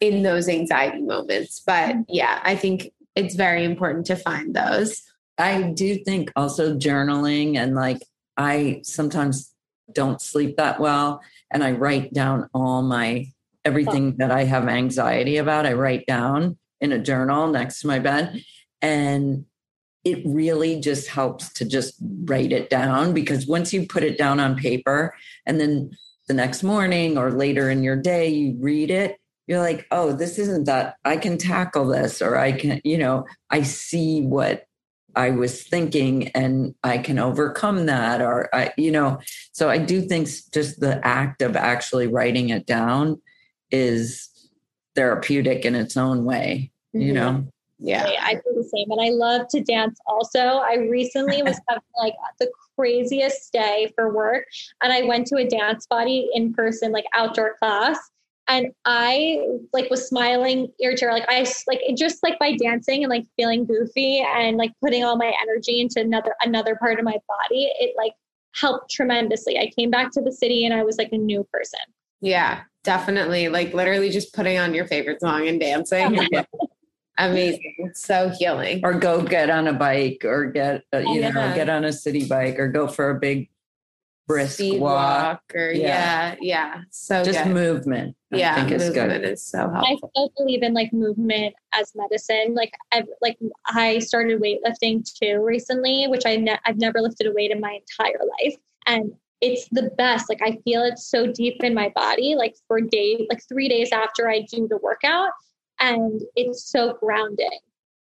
in 0.00 0.22
those 0.22 0.48
anxiety 0.48 1.02
moments. 1.02 1.60
But 1.64 1.96
yeah, 2.08 2.40
I 2.42 2.56
think 2.56 2.92
it's 3.14 3.34
very 3.34 3.64
important 3.64 4.06
to 4.06 4.16
find 4.16 4.54
those. 4.54 5.02
I 5.38 5.62
do 5.62 5.96
think 5.96 6.30
also 6.36 6.76
journaling 6.76 7.56
and 7.56 7.74
like 7.74 8.02
I 8.36 8.80
sometimes 8.84 9.52
don't 9.92 10.20
sleep 10.20 10.56
that 10.56 10.80
well 10.80 11.20
and 11.52 11.62
I 11.62 11.72
write 11.72 12.12
down 12.12 12.48
all 12.54 12.82
my 12.82 13.26
everything 13.64 14.16
that 14.16 14.30
I 14.30 14.44
have 14.44 14.68
anxiety 14.68 15.36
about. 15.38 15.66
I 15.66 15.72
write 15.72 16.06
down 16.06 16.58
in 16.80 16.92
a 16.92 16.98
journal 16.98 17.48
next 17.48 17.80
to 17.80 17.86
my 17.86 17.98
bed 17.98 18.42
and 18.82 19.46
it 20.04 20.22
really 20.26 20.80
just 20.80 21.08
helps 21.08 21.52
to 21.54 21.64
just 21.64 21.94
write 22.24 22.52
it 22.52 22.68
down 22.68 23.14
because 23.14 23.46
once 23.46 23.72
you 23.72 23.86
put 23.86 24.02
it 24.02 24.18
down 24.18 24.38
on 24.38 24.56
paper 24.56 25.14
and 25.46 25.58
then 25.58 25.90
the 26.28 26.34
next 26.34 26.62
morning 26.62 27.16
or 27.16 27.30
later 27.30 27.70
in 27.70 27.82
your 27.82 27.96
day 27.96 28.28
you 28.28 28.56
read 28.60 28.90
it 28.90 29.18
you're 29.46 29.60
like 29.60 29.86
oh 29.90 30.12
this 30.12 30.38
isn't 30.38 30.64
that 30.64 30.96
i 31.04 31.16
can 31.16 31.36
tackle 31.36 31.86
this 31.86 32.22
or 32.22 32.36
i 32.36 32.52
can 32.52 32.80
you 32.84 32.96
know 32.96 33.26
i 33.50 33.62
see 33.62 34.22
what 34.22 34.66
I 35.16 35.30
was 35.30 35.62
thinking 35.62 36.28
and 36.28 36.74
I 36.82 36.98
can 36.98 37.18
overcome 37.18 37.86
that 37.86 38.20
or 38.20 38.54
I 38.54 38.72
you 38.76 38.90
know 38.90 39.20
so 39.52 39.70
I 39.70 39.78
do 39.78 40.02
think 40.02 40.28
just 40.52 40.80
the 40.80 41.00
act 41.06 41.42
of 41.42 41.56
actually 41.56 42.06
writing 42.06 42.50
it 42.50 42.66
down 42.66 43.20
is 43.70 44.28
therapeutic 44.94 45.64
in 45.64 45.74
its 45.74 45.96
own 45.96 46.24
way 46.24 46.70
you 46.92 47.12
mm-hmm. 47.12 47.14
know? 47.14 47.46
Yeah. 47.80 48.08
I 48.22 48.34
do 48.34 48.54
the 48.54 48.62
same 48.62 48.90
and 48.90 49.00
I 49.00 49.10
love 49.10 49.48
to 49.48 49.60
dance 49.60 49.98
also. 50.06 50.38
I 50.38 50.76
recently 50.90 51.42
was 51.42 51.60
having 51.68 51.82
like 52.00 52.14
the 52.38 52.50
craziest 52.76 53.52
day 53.52 53.92
for 53.94 54.14
work 54.14 54.46
and 54.82 54.92
I 54.92 55.02
went 55.02 55.26
to 55.28 55.36
a 55.36 55.44
dance 55.46 55.86
body 55.86 56.30
in 56.34 56.54
person 56.54 56.92
like 56.92 57.04
outdoor 57.12 57.56
class 57.58 57.98
and 58.48 58.68
I 58.84 59.40
like 59.72 59.90
was 59.90 60.06
smiling 60.06 60.68
ear 60.80 60.94
to 60.94 61.04
ear. 61.04 61.12
Like 61.12 61.28
I 61.28 61.40
like 61.66 61.80
it 61.82 61.96
just 61.96 62.22
like 62.22 62.38
by 62.38 62.56
dancing 62.56 63.04
and 63.04 63.10
like 63.10 63.24
feeling 63.36 63.64
goofy 63.64 64.20
and 64.20 64.56
like 64.56 64.72
putting 64.82 65.04
all 65.04 65.16
my 65.16 65.32
energy 65.42 65.80
into 65.80 66.00
another 66.00 66.34
another 66.42 66.76
part 66.76 66.98
of 66.98 67.04
my 67.04 67.16
body. 67.28 67.70
It 67.78 67.94
like 67.96 68.12
helped 68.54 68.90
tremendously. 68.90 69.58
I 69.58 69.70
came 69.76 69.90
back 69.90 70.12
to 70.12 70.22
the 70.22 70.32
city 70.32 70.64
and 70.64 70.74
I 70.74 70.84
was 70.84 70.98
like 70.98 71.10
a 71.12 71.18
new 71.18 71.46
person. 71.52 71.80
Yeah, 72.20 72.62
definitely. 72.84 73.48
Like 73.48 73.74
literally 73.74 74.10
just 74.10 74.34
putting 74.34 74.58
on 74.58 74.74
your 74.74 74.86
favorite 74.86 75.20
song 75.20 75.48
and 75.48 75.60
dancing. 75.60 76.18
Amazing. 77.18 77.92
so 77.94 78.32
healing. 78.38 78.80
Or 78.82 78.94
go 78.94 79.22
get 79.22 79.48
on 79.48 79.68
a 79.68 79.72
bike 79.72 80.22
or 80.24 80.46
get, 80.46 80.82
uh, 80.92 80.98
you 80.98 81.20
yeah. 81.20 81.30
know, 81.30 81.54
get 81.54 81.68
on 81.68 81.84
a 81.84 81.92
city 81.92 82.26
bike 82.26 82.58
or 82.58 82.68
go 82.68 82.88
for 82.88 83.10
a 83.10 83.14
big 83.14 83.48
brisk 84.26 84.54
Speed 84.54 84.80
walk. 84.80 84.92
walk 84.92 85.42
or 85.54 85.70
yeah. 85.72 85.86
yeah, 85.86 86.36
yeah. 86.40 86.80
So 86.90 87.24
just 87.24 87.44
good. 87.44 87.52
movement. 87.52 88.16
I 88.32 88.36
yeah, 88.36 88.54
think 88.54 88.72
is 88.72 88.88
movement 88.88 89.22
good. 89.22 89.32
is 89.32 89.42
so 89.42 89.58
helpful. 89.70 89.84
I 89.84 90.08
still 90.10 90.32
believe 90.36 90.62
in 90.62 90.74
like 90.74 90.92
movement 90.92 91.54
as 91.72 91.92
medicine. 91.94 92.54
Like 92.54 92.72
I've 92.92 93.08
like 93.20 93.38
I 93.66 93.98
started 93.98 94.40
weightlifting 94.40 95.04
too 95.20 95.42
recently, 95.42 96.06
which 96.08 96.26
I 96.26 96.36
ne- 96.36 96.58
I've 96.64 96.78
never 96.78 97.00
lifted 97.00 97.26
a 97.26 97.32
weight 97.32 97.50
in 97.50 97.60
my 97.60 97.78
entire 97.80 98.20
life, 98.42 98.56
and 98.86 99.12
it's 99.40 99.68
the 99.70 99.90
best. 99.96 100.28
Like 100.28 100.40
I 100.42 100.58
feel 100.64 100.82
it 100.82 100.98
so 100.98 101.26
deep 101.26 101.62
in 101.62 101.74
my 101.74 101.90
body. 101.94 102.34
Like 102.34 102.56
for 102.66 102.80
days, 102.80 103.26
like 103.28 103.42
three 103.48 103.68
days 103.68 103.92
after 103.92 104.28
I 104.28 104.46
do 104.50 104.66
the 104.68 104.78
workout, 104.78 105.30
and 105.80 106.20
it's 106.36 106.70
so 106.70 106.94
grounding. 106.94 107.58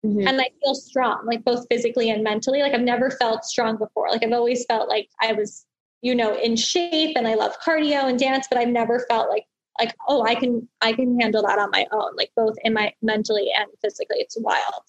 Mm-hmm. 0.05 0.29
And 0.29 0.39
I 0.39 0.51
feel 0.63 0.75
strong, 0.75 1.25
like 1.27 1.45
both 1.45 1.67
physically 1.71 2.11
and 2.11 2.23
mentally. 2.23 2.61
Like 2.61 2.75
I've 2.75 2.83
never 2.83 3.11
felt 3.11 3.45
strong 3.45 3.79
before. 3.79 4.11
Like 4.11 4.23
I've 4.23 4.33
always 4.33 4.67
felt 4.67 4.87
like 4.89 5.09
I 5.21 5.33
was 5.33 5.65
you 6.05 6.15
know, 6.15 6.37
in 6.39 6.55
shape 6.55 7.17
and 7.17 7.27
I 7.27 7.35
love 7.35 7.55
cardio 7.67 8.05
and 8.05 8.19
dance, 8.19 8.47
but 8.51 8.59
I've 8.59 8.69
never 8.69 9.07
felt 9.09 9.31
like 9.31 9.47
like, 9.81 9.93
oh, 10.07 10.23
I 10.25 10.37
can 10.37 10.69
I 10.83 10.93
can 10.93 11.19
handle 11.19 11.43
that 11.43 11.59
on 11.59 11.71
my 11.73 11.87
own, 11.91 12.15
like 12.15 12.31
both 12.37 12.55
in 12.63 12.75
my 12.75 12.93
mentally 13.03 13.51
and 13.57 13.67
physically. 13.83 14.19
It's 14.19 14.37
wild. 14.39 14.85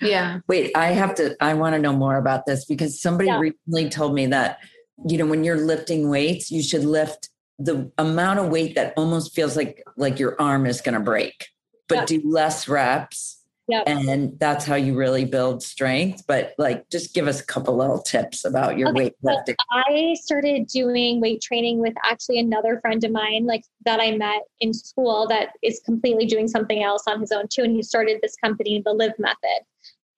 Yeah. 0.00 0.38
Wait, 0.48 0.70
I 0.74 0.92
have 0.92 1.14
to, 1.16 1.36
I 1.40 1.52
want 1.54 1.74
to 1.74 1.78
know 1.78 1.92
more 1.92 2.16
about 2.16 2.46
this 2.46 2.64
because 2.64 3.02
somebody 3.02 3.26
Yeah. 3.28 3.38
recently 3.38 3.90
told 3.90 4.14
me 4.14 4.26
that, 4.26 4.60
you 5.06 5.18
know, 5.18 5.26
when 5.26 5.44
you're 5.44 5.58
lifting 5.60 6.08
weights, 6.08 6.50
you 6.50 6.62
should 6.62 6.84
lift 6.84 7.28
the 7.58 7.90
amount 7.98 8.38
of 8.38 8.48
weight 8.48 8.76
that 8.76 8.94
almost 8.96 9.34
feels 9.34 9.56
like 9.56 9.82
like 9.98 10.18
your 10.18 10.40
arm 10.40 10.64
is 10.66 10.80
going 10.80 10.94
to 10.94 11.00
break, 11.00 11.48
but 11.88 11.96
Yeah. 11.98 12.04
do 12.06 12.22
less 12.24 12.68
reps. 12.68 13.39
Yeah. 13.70 13.82
And 13.86 14.38
that's 14.38 14.64
how 14.64 14.74
you 14.74 14.94
really 14.96 15.24
build 15.24 15.62
strength. 15.62 16.24
But 16.26 16.54
like, 16.58 16.88
just 16.90 17.14
give 17.14 17.28
us 17.28 17.40
a 17.40 17.46
couple 17.46 17.76
little 17.76 18.02
tips 18.02 18.44
about 18.44 18.76
your 18.76 18.88
Okay, 18.88 19.12
so 19.22 19.28
weightlifting. 19.28 19.54
I 19.70 20.16
started 20.20 20.66
doing 20.66 21.20
weight 21.20 21.40
training 21.40 21.78
with 21.78 21.94
actually 22.04 22.40
another 22.40 22.80
friend 22.80 23.02
of 23.04 23.12
mine, 23.12 23.46
like 23.46 23.64
that 23.84 24.00
I 24.00 24.16
met 24.16 24.42
in 24.60 24.74
school, 24.74 25.26
that 25.28 25.50
is 25.62 25.80
completely 25.84 26.26
doing 26.26 26.48
something 26.48 26.82
else 26.82 27.04
on 27.06 27.20
his 27.20 27.30
own 27.30 27.46
too. 27.48 27.62
And 27.62 27.74
he 27.74 27.82
started 27.82 28.18
this 28.22 28.34
company, 28.36 28.82
the 28.84 28.92
Live 28.92 29.14
Method. 29.18 29.60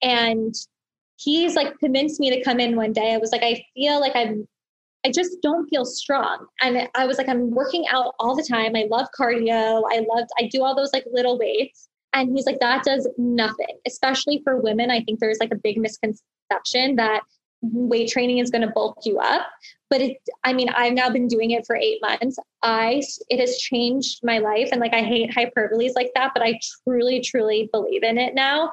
And 0.02 0.54
he's 1.16 1.54
like 1.54 1.78
convinced 1.78 2.20
me 2.20 2.30
to 2.30 2.42
come 2.42 2.58
in 2.58 2.74
one 2.74 2.92
day. 2.92 3.14
I 3.14 3.18
was 3.18 3.32
like, 3.32 3.42
I 3.42 3.64
feel 3.74 4.00
like 4.00 4.16
I'm, 4.16 4.48
I 5.04 5.10
just 5.10 5.42
don't 5.42 5.68
feel 5.68 5.84
strong. 5.84 6.46
And 6.60 6.88
I 6.94 7.06
was 7.06 7.18
like, 7.18 7.28
I'm 7.28 7.50
working 7.50 7.86
out 7.90 8.14
all 8.18 8.34
the 8.34 8.46
time. 8.48 8.74
I 8.76 8.86
love 8.90 9.08
cardio. 9.18 9.82
I 9.90 10.06
loved, 10.08 10.30
I 10.38 10.48
do 10.50 10.62
all 10.62 10.74
those 10.74 10.92
like 10.92 11.04
little 11.10 11.38
weights. 11.38 11.88
And 12.12 12.36
he's 12.36 12.46
like, 12.46 12.60
that 12.60 12.84
does 12.84 13.08
nothing, 13.16 13.78
especially 13.86 14.40
for 14.44 14.60
women. 14.60 14.90
I 14.90 15.02
think 15.02 15.20
there's 15.20 15.38
like 15.40 15.52
a 15.52 15.56
big 15.56 15.78
misconception 15.78 16.96
that 16.96 17.22
weight 17.62 18.10
training 18.10 18.38
is 18.38 18.50
going 18.50 18.62
to 18.62 18.72
bulk 18.74 18.98
you 19.04 19.18
up. 19.18 19.46
But 19.88 20.00
it 20.00 20.16
i 20.44 20.52
mean 20.54 20.70
i've 20.70 20.94
now 20.94 21.10
been 21.10 21.28
doing 21.28 21.50
it 21.50 21.66
for 21.66 21.76
eight 21.76 21.98
months. 22.00 22.38
I 22.62 23.02
it 23.28 23.40
has 23.40 23.58
changed 23.58 24.20
my 24.22 24.38
life 24.38 24.70
and 24.72 24.80
like 24.80 24.94
i 24.94 25.02
hate 25.02 25.30
hyperboles 25.30 25.94
like 25.94 26.10
that 26.14 26.32
but 26.34 26.42
i 26.42 26.58
truly 26.82 27.20
truly 27.20 27.68
believe 27.72 28.02
in 28.02 28.18
it 28.18 28.34
now. 28.34 28.72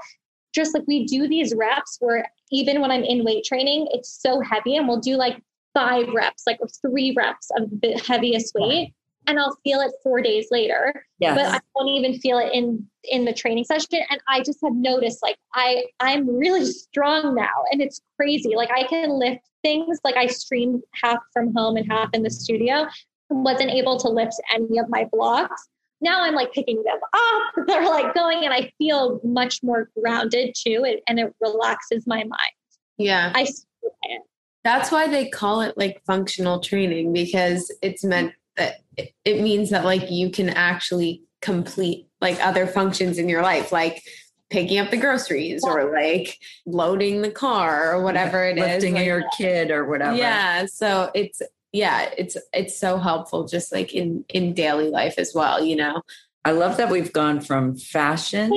Just 0.56 0.74
like 0.74 0.84
we 0.88 1.06
do 1.06 1.28
these 1.28 1.54
reps 1.56 1.98
where 2.00 2.26
even 2.52 2.82
when 2.82 2.90
i'm 2.90 3.04
in 3.04 3.26
weight 3.26 3.44
training 3.44 3.88
it's 3.92 4.22
so 4.22 4.42
heavy 4.42 4.78
and 4.78 4.88
we'll 4.88 5.00
do 5.00 5.16
like 5.18 5.42
five 5.74 6.08
reps 6.14 6.44
like 6.48 6.58
or 6.62 6.68
three 6.82 7.14
reps 7.16 7.50
of 7.58 7.70
the 7.82 8.02
heaviest 8.08 8.54
weight 8.56 8.94
and 9.30 9.39
i'll 9.39 9.55
feel 9.63 9.80
it 9.80 9.91
four 10.03 10.21
days 10.21 10.47
later 10.51 11.05
Yes. 11.19 11.36
but 11.36 11.45
I 11.55 11.59
won't 11.75 11.89
even 11.89 12.17
feel 12.19 12.38
it 12.39 12.51
in 12.53 12.86
in 13.03 13.25
the 13.25 13.34
training 13.34 13.65
session. 13.65 13.99
And 14.09 14.21
I 14.30 14.41
just 14.41 14.59
have 14.63 14.73
noticed 14.73 15.19
like 15.21 15.36
I 15.53 15.84
I'm 15.99 16.27
really 16.38 16.65
strong 16.65 17.36
now, 17.36 17.49
and 17.71 17.82
it's 17.82 18.01
crazy. 18.17 18.55
Like 18.55 18.71
I 18.71 18.84
can 18.84 19.09
lift 19.19 19.41
things. 19.61 19.99
Like 20.05 20.15
I 20.15 20.27
streamed 20.27 20.82
half 20.93 21.19
from 21.34 21.53
home 21.53 21.75
and 21.75 21.89
half 21.91 22.09
in 22.13 22.23
the 22.23 22.30
studio. 22.30 22.88
Wasn't 23.30 23.69
able 23.69 23.99
to 23.99 24.09
lift 24.09 24.36
any 24.53 24.77
of 24.80 24.86
my 24.89 25.07
blocks. 25.11 25.67
Now 26.01 26.23
I'm 26.23 26.36
like 26.36 26.53
picking 26.53 26.82
them 26.84 26.99
up. 27.13 27.67
They're 27.67 27.89
like 27.89 28.13
going, 28.13 28.45
and 28.45 28.53
I 28.53 28.71
feel 28.77 29.19
much 29.23 29.59
more 29.61 29.89
grounded 30.01 30.55
too, 30.55 30.84
it, 30.86 31.03
and 31.07 31.19
it 31.19 31.34
relaxes 31.41 32.05
my 32.07 32.19
mind. 32.19 32.53
Yeah. 32.97 33.34
I 33.36 33.43
swear. 33.43 34.19
That's 34.63 34.91
why 34.91 35.07
they 35.07 35.27
call 35.30 35.61
it 35.61 35.77
like 35.77 36.01
functional 36.05 36.59
training 36.59 37.11
because 37.13 37.73
it's 37.82 38.03
meant 38.03 38.32
that 38.32 38.39
it, 38.60 39.14
it 39.26 39.41
means 39.41 39.70
that 39.72 39.86
like 39.86 40.10
you 40.12 40.30
can 40.30 40.49
actually 40.49 41.24
complete 41.41 42.07
like 42.22 42.43
other 42.45 42.68
functions 42.68 43.18
in 43.18 43.30
your 43.30 43.41
life, 43.41 43.72
like 43.72 44.01
picking 44.49 44.80
up 44.80 44.89
the 44.91 44.97
groceries 44.97 45.64
or 45.64 45.91
like 45.93 46.38
loading 46.66 47.22
the 47.22 47.32
car 47.32 47.93
or 47.93 48.03
whatever 48.03 48.43
it 48.45 48.57
is. 48.57 48.64
lifting 48.64 48.95
like- 48.95 49.05
your 49.05 49.24
kid 49.38 49.72
or 49.72 49.86
whatever. 49.86 50.16
Yeah. 50.18 50.66
So 50.66 51.12
it's 51.14 51.41
yeah, 51.72 52.10
it's 52.18 52.36
it's 52.51 52.78
so 52.78 52.97
helpful 52.97 53.45
just 53.47 53.72
like 53.72 53.93
in 53.93 54.26
in 54.30 54.53
daily 54.53 54.89
life 54.89 55.16
as 55.18 55.34
well, 55.36 55.64
you 55.64 55.76
know. 55.76 56.01
I 56.45 56.51
love 56.51 56.78
that 56.78 56.89
we've 56.89 57.12
gone 57.14 57.41
from 57.41 57.76
fashion 57.76 58.49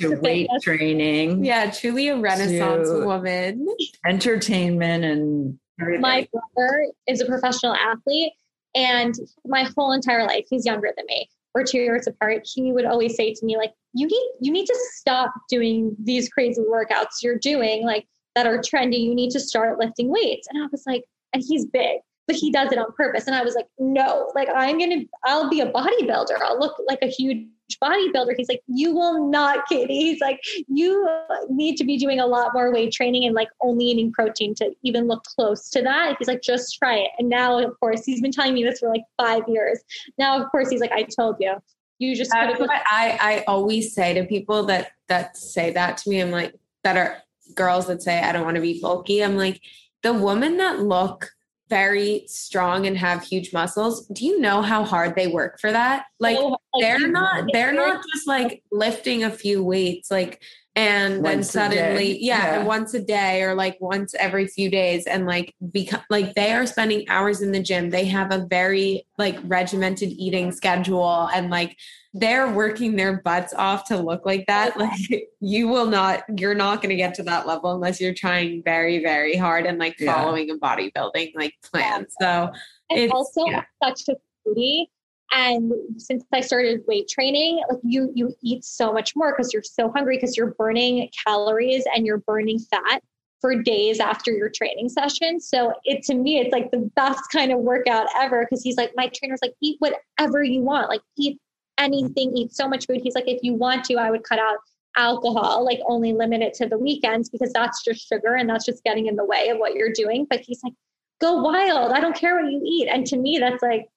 to 0.00 0.14
weight 0.20 0.48
training, 0.62 1.44
Yeah, 1.44 1.70
truly 1.70 2.08
a 2.08 2.16
renaissance 2.16 2.88
woman. 2.88 3.66
entertainment, 4.06 5.04
and 5.04 5.58
everything. 5.80 6.00
my 6.00 6.28
brother 6.32 6.86
is 7.06 7.20
a 7.20 7.26
professional 7.26 7.74
athlete 7.74 8.32
and 8.76 9.14
my 9.46 9.68
whole 9.76 9.90
entire 9.90 10.24
life 10.24 10.46
he's 10.48 10.64
younger 10.64 10.92
than 10.96 11.06
me. 11.08 11.28
We're 11.54 11.64
two 11.64 11.78
years 11.78 12.06
apart. 12.06 12.46
He 12.54 12.70
would 12.70 12.84
always 12.84 13.16
say 13.16 13.32
to 13.32 13.44
me 13.44 13.56
like 13.56 13.72
you 13.94 14.06
need 14.06 14.30
you 14.40 14.52
need 14.52 14.66
to 14.66 14.78
stop 14.92 15.32
doing 15.48 15.96
these 16.04 16.28
crazy 16.28 16.60
workouts 16.60 17.22
you're 17.22 17.38
doing 17.38 17.84
like 17.84 18.06
that 18.34 18.46
are 18.46 18.58
trendy. 18.58 19.00
You 19.00 19.14
need 19.14 19.30
to 19.30 19.40
start 19.40 19.78
lifting 19.78 20.10
weights. 20.10 20.46
And 20.50 20.62
i 20.62 20.66
was 20.70 20.84
like 20.86 21.04
and 21.32 21.42
he's 21.44 21.66
big 21.66 21.98
but 22.26 22.34
he 22.34 22.50
does 22.50 22.72
it 22.72 22.78
on 22.78 22.92
purpose. 22.92 23.26
And 23.26 23.34
i 23.34 23.42
was 23.42 23.54
like 23.54 23.66
no 23.78 24.30
like 24.34 24.48
i'm 24.54 24.78
gonna 24.78 25.02
i'll 25.24 25.48
be 25.50 25.60
a 25.60 25.72
bodybuilder. 25.72 26.38
I'll 26.42 26.60
look 26.60 26.76
like 26.86 27.00
a 27.02 27.08
huge 27.08 27.46
bodybuilder 27.82 28.34
he's 28.36 28.48
like 28.48 28.62
you 28.66 28.94
will 28.94 29.28
not 29.28 29.66
katie. 29.68 29.94
He's 29.94 30.20
like 30.20 30.40
you 30.68 31.06
need 31.48 31.76
to 31.76 31.84
be 31.84 31.98
doing 31.98 32.20
a 32.20 32.26
lot 32.26 32.52
more 32.54 32.72
weight 32.72 32.92
training 32.92 33.24
and 33.24 33.34
like 33.34 33.48
only 33.60 33.86
eating 33.86 34.12
protein 34.12 34.54
to 34.56 34.72
even 34.82 35.06
look 35.06 35.24
close 35.24 35.68
to 35.70 35.82
that. 35.82 36.16
He's 36.18 36.28
like 36.28 36.42
just 36.42 36.76
try 36.78 36.96
it. 36.96 37.10
And 37.18 37.28
now 37.28 37.58
of 37.58 37.78
course 37.80 38.04
he's 38.04 38.20
been 38.20 38.32
telling 38.32 38.54
me 38.54 38.64
this 38.64 38.78
for 38.78 38.88
like 38.88 39.02
five 39.16 39.42
years. 39.48 39.80
Now 40.18 40.40
of 40.42 40.50
course 40.50 40.70
he's 40.70 40.80
like 40.80 40.92
i 40.92 41.02
told 41.02 41.36
you. 41.40 41.54
You 41.98 42.14
just 42.14 42.30
That's 42.30 42.58
put 42.58 42.68
what 42.68 42.70
I, 42.70 43.18
I 43.20 43.44
always 43.46 43.94
say 43.94 44.14
to 44.14 44.24
people 44.24 44.64
that 44.64 44.92
that 45.08 45.36
say 45.36 45.72
that 45.72 45.96
to 45.98 46.10
me. 46.10 46.20
I'm 46.20 46.30
like, 46.30 46.54
that 46.84 46.96
are 46.96 47.22
girls 47.54 47.86
that 47.86 48.02
say 48.02 48.20
I 48.20 48.32
don't 48.32 48.44
want 48.44 48.56
to 48.56 48.60
be 48.60 48.80
bulky. 48.80 49.24
I'm 49.24 49.36
like, 49.36 49.60
the 50.02 50.12
women 50.12 50.58
that 50.58 50.80
look 50.80 51.30
very 51.68 52.24
strong 52.28 52.86
and 52.86 52.96
have 52.96 53.22
huge 53.22 53.52
muscles, 53.52 54.06
do 54.08 54.24
you 54.24 54.40
know 54.40 54.62
how 54.62 54.84
hard 54.84 55.14
they 55.16 55.26
work 55.26 55.60
for 55.60 55.72
that? 55.72 56.06
Like 56.20 56.36
oh, 56.38 56.56
they're 56.80 57.08
not 57.08 57.44
they're 57.52 57.72
not 57.72 58.04
just 58.14 58.28
like 58.28 58.62
lifting 58.70 59.24
a 59.24 59.30
few 59.30 59.62
weights 59.62 60.10
like 60.10 60.42
and 60.76 61.24
then 61.24 61.36
Once 61.38 61.48
a 61.48 61.52
suddenly 61.52 62.18
yeah, 62.22 62.58
Yeah. 62.58 62.64
once 62.64 62.92
a 62.94 63.00
day 63.00 63.42
or 63.42 63.54
like 63.54 63.78
once 63.80 64.14
every 64.14 64.46
few 64.46 64.70
days 64.70 65.06
and 65.06 65.26
like 65.26 65.54
become 65.72 66.02
like 66.10 66.34
they 66.34 66.52
are 66.52 66.66
spending 66.66 67.08
hours 67.08 67.40
in 67.42 67.50
the 67.50 67.62
gym 67.62 67.88
they 67.90 68.04
have 68.04 68.30
a 68.32 68.46
very 68.50 69.06
like 69.18 69.38
regimented 69.44 70.10
eating 70.10 70.52
schedule 70.52 71.28
and 71.34 71.48
like 71.50 71.76
they're 72.12 72.50
working 72.52 72.94
their 72.96 73.20
butts 73.22 73.54
off 73.54 73.84
to 73.88 73.96
look 73.96 74.24
like 74.26 74.44
that 74.46 74.76
like 74.78 75.28
you 75.40 75.66
will 75.66 75.86
not 75.86 76.22
you're 76.38 76.54
not 76.54 76.82
going 76.82 76.90
to 76.90 76.96
get 76.96 77.14
to 77.14 77.22
that 77.22 77.46
level 77.46 77.72
unless 77.74 78.00
you're 78.00 78.14
trying 78.14 78.62
very 78.62 79.02
very 79.02 79.36
hard 79.36 79.64
and 79.66 79.78
like 79.78 79.98
Yeah. 79.98 80.14
following 80.14 80.50
a 80.50 80.56
bodybuilding 80.56 81.32
like 81.34 81.54
plan 81.64 82.06
so 82.20 82.50
and 82.90 82.98
It's- 83.00 83.10
also 83.12 83.46
yeah. 83.46 83.64
such 83.82 84.02
a 84.10 84.14
foodie. 84.46 84.86
And 85.32 85.72
since 85.96 86.24
I 86.32 86.40
started 86.40 86.82
weight 86.86 87.08
training, 87.08 87.62
like 87.68 87.80
you 87.82 88.10
you 88.14 88.34
eat 88.42 88.64
so 88.64 88.92
much 88.92 89.14
more 89.16 89.34
because 89.36 89.52
you're 89.52 89.62
so 89.62 89.90
hungry 89.90 90.16
because 90.16 90.36
you're 90.36 90.54
burning 90.54 91.08
calories 91.26 91.84
and 91.94 92.06
you're 92.06 92.18
burning 92.18 92.58
fat 92.58 93.02
for 93.40 93.54
days 93.62 94.00
after 94.00 94.30
your 94.30 94.48
training 94.48 94.88
session. 94.88 95.40
So 95.40 95.72
it 95.84 96.02
to 96.04 96.14
me, 96.14 96.38
it's 96.38 96.52
like 96.52 96.70
the 96.70 96.90
best 96.96 97.22
kind 97.32 97.52
of 97.52 97.58
workout 97.58 98.06
ever 98.16 98.44
because 98.44 98.62
he's 98.62 98.76
like, 98.76 98.92
my 98.96 99.10
trainer's 99.14 99.40
like, 99.42 99.54
eat 99.60 99.76
whatever 99.80 100.42
you 100.42 100.62
want, 100.62 100.88
like 100.88 101.02
eat 101.18 101.38
anything, 101.78 102.36
eat 102.36 102.52
so 102.52 102.68
much 102.68 102.86
food. 102.86 103.00
He's 103.02 103.14
like, 103.14 103.28
if 103.28 103.42
you 103.42 103.54
want 103.54 103.84
to, 103.86 103.96
I 103.96 104.10
would 104.10 104.24
cut 104.24 104.38
out 104.38 104.56
alcohol, 104.96 105.64
like 105.64 105.80
only 105.86 106.12
limit 106.12 106.40
it 106.40 106.54
to 106.54 106.66
the 106.66 106.78
weekends 106.78 107.28
because 107.28 107.52
that's 107.52 107.84
just 107.84 108.08
sugar 108.08 108.34
and 108.34 108.48
that's 108.48 108.64
just 108.64 108.82
getting 108.84 109.06
in 109.06 109.16
the 109.16 109.24
way 109.24 109.48
of 109.48 109.58
what 109.58 109.74
you're 109.74 109.92
doing. 109.92 110.26
But 110.28 110.40
he's 110.40 110.60
like, 110.64 110.72
go 111.20 111.42
wild. 111.42 111.92
I 111.92 112.00
don't 112.00 112.16
care 112.16 112.40
what 112.40 112.50
you 112.50 112.62
eat. 112.64 112.88
And 112.88 113.06
to 113.06 113.16
me, 113.16 113.38
that's 113.38 113.62
like, 113.62 113.88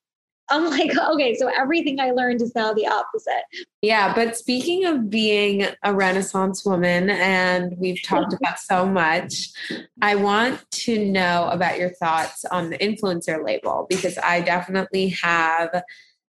I'm 0.50 0.70
like, 0.70 0.92
okay, 1.14 1.36
so 1.36 1.48
everything 1.48 2.00
I 2.00 2.12
learned 2.12 2.42
is 2.42 2.54
now 2.56 2.74
the 2.74 2.88
opposite. 2.88 3.44
Yeah, 3.82 4.14
but 4.14 4.38
speaking 4.38 4.86
of 4.86 5.10
being 5.10 5.68
a 5.84 5.94
Renaissance 5.94 6.66
woman, 6.66 7.10
and 7.10 7.76
we've 7.78 8.02
talked 8.04 8.34
about 8.34 8.60
so 8.60 8.86
much, 8.86 9.50
I 10.02 10.16
want 10.16 10.70
to 10.72 11.06
know 11.06 11.50
about 11.52 11.78
your 11.78 11.90
thoughts 11.90 12.46
on 12.46 12.70
the 12.70 12.78
influencer 12.78 13.44
label 13.44 13.88
because 13.90 14.18
I 14.18 14.42
definitely 14.42 15.10
have, 15.10 15.84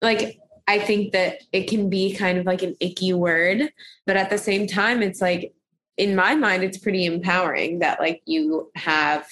like, 0.01 0.39
I 0.68 0.80
think 0.80 1.11
that 1.11 1.41
it 1.51 1.68
can 1.68 1.89
be 1.89 2.14
kind 2.14 2.38
of 2.38 2.45
like 2.45 2.61
an 2.61 2.76
icky 2.80 3.14
word, 3.14 3.70
but 4.05 4.16
at 4.16 4.30
the 4.30 4.38
same 4.38 4.68
time, 4.68 5.01
it's 5.01 5.22
like, 5.22 5.53
in 5.97 6.16
my 6.16 6.36
mind, 6.36 6.64
it's 6.64 6.78
pretty 6.78 7.05
empowering 7.05 7.80
that, 7.80 7.99
like, 7.99 8.22
you 8.26 8.72
have 8.76 9.28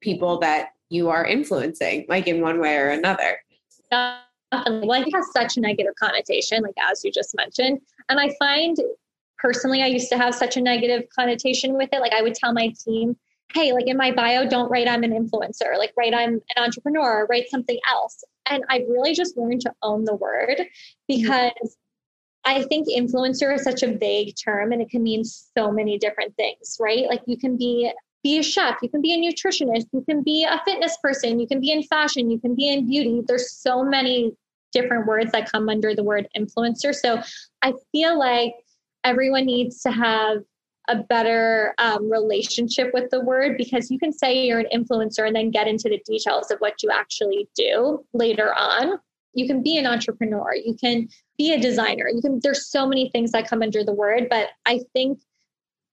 people 0.00 0.38
that 0.40 0.70
you 0.90 1.08
are 1.08 1.24
influencing, 1.24 2.04
like, 2.08 2.26
in 2.26 2.40
one 2.40 2.60
way 2.60 2.76
or 2.76 2.88
another. 2.88 3.38
Well, 4.52 5.02
it 5.02 5.14
has 5.14 5.32
such 5.32 5.56
a 5.56 5.60
negative 5.60 5.94
connotation, 5.98 6.62
like 6.62 6.74
as 6.90 7.04
you 7.04 7.10
just 7.10 7.34
mentioned. 7.34 7.80
And 8.08 8.20
I 8.20 8.34
find 8.38 8.76
personally, 9.38 9.82
I 9.82 9.86
used 9.86 10.08
to 10.10 10.18
have 10.18 10.34
such 10.34 10.56
a 10.56 10.60
negative 10.60 11.08
connotation 11.14 11.74
with 11.74 11.88
it. 11.92 12.00
Like 12.00 12.12
I 12.12 12.22
would 12.22 12.34
tell 12.34 12.52
my 12.52 12.72
team, 12.84 13.16
hey, 13.54 13.72
like 13.72 13.86
in 13.86 13.96
my 13.96 14.12
bio, 14.12 14.48
don't 14.48 14.70
write 14.70 14.88
I'm 14.88 15.02
an 15.02 15.10
influencer, 15.10 15.76
like 15.78 15.92
write 15.96 16.14
I'm 16.14 16.34
an 16.56 16.64
entrepreneur, 16.64 17.26
write 17.28 17.50
something 17.50 17.78
else. 17.90 18.22
And 18.50 18.62
I've 18.68 18.86
really 18.88 19.14
just 19.14 19.36
learned 19.36 19.62
to 19.62 19.72
own 19.82 20.04
the 20.04 20.14
word 20.14 20.62
because 21.08 21.76
I 22.44 22.62
think 22.64 22.88
influencer 22.88 23.54
is 23.54 23.62
such 23.62 23.82
a 23.82 23.96
vague 23.96 24.34
term 24.42 24.72
and 24.72 24.82
it 24.82 24.90
can 24.90 25.02
mean 25.02 25.24
so 25.24 25.70
many 25.70 25.98
different 25.98 26.36
things, 26.36 26.76
right? 26.80 27.06
Like 27.08 27.22
you 27.26 27.36
can 27.36 27.56
be 27.56 27.92
be 28.22 28.38
a 28.38 28.42
chef, 28.42 28.76
you 28.82 28.88
can 28.88 29.02
be 29.02 29.12
a 29.12 29.18
nutritionist, 29.18 29.86
you 29.92 30.00
can 30.08 30.22
be 30.22 30.44
a 30.44 30.60
fitness 30.64 30.96
person, 31.02 31.40
you 31.40 31.46
can 31.46 31.60
be 31.60 31.72
in 31.72 31.82
fashion, 31.82 32.30
you 32.30 32.38
can 32.38 32.54
be 32.54 32.68
in 32.68 32.86
beauty. 32.86 33.20
There's 33.26 33.50
so 33.50 33.82
many 33.82 34.32
different 34.72 35.06
words 35.06 35.32
that 35.32 35.50
come 35.50 35.68
under 35.68 35.94
the 35.94 36.04
word 36.04 36.28
influencer. 36.36 36.94
So 36.94 37.22
I 37.62 37.74
feel 37.92 38.18
like 38.18 38.54
everyone 39.04 39.46
needs 39.46 39.80
to 39.82 39.90
have 39.90 40.38
a 40.88 40.96
better 40.96 41.74
um, 41.78 42.10
relationship 42.10 42.90
with 42.92 43.10
the 43.10 43.20
word 43.20 43.56
because 43.56 43.90
you 43.90 43.98
can 43.98 44.12
say 44.12 44.46
you're 44.46 44.60
an 44.60 44.66
influencer 44.74 45.26
and 45.26 45.36
then 45.36 45.50
get 45.50 45.68
into 45.68 45.88
the 45.88 46.00
details 46.04 46.50
of 46.50 46.58
what 46.58 46.82
you 46.82 46.90
actually 46.90 47.48
do 47.56 48.04
later 48.12 48.52
on. 48.54 48.98
You 49.34 49.46
can 49.46 49.62
be 49.62 49.78
an 49.78 49.86
entrepreneur, 49.86 50.54
you 50.54 50.74
can 50.74 51.08
be 51.38 51.52
a 51.52 51.60
designer, 51.60 52.08
you 52.08 52.20
can, 52.20 52.40
there's 52.42 52.68
so 52.68 52.86
many 52.86 53.08
things 53.10 53.32
that 53.32 53.48
come 53.48 53.62
under 53.62 53.82
the 53.84 53.94
word, 53.94 54.26
but 54.28 54.48
I 54.66 54.80
think 54.92 55.20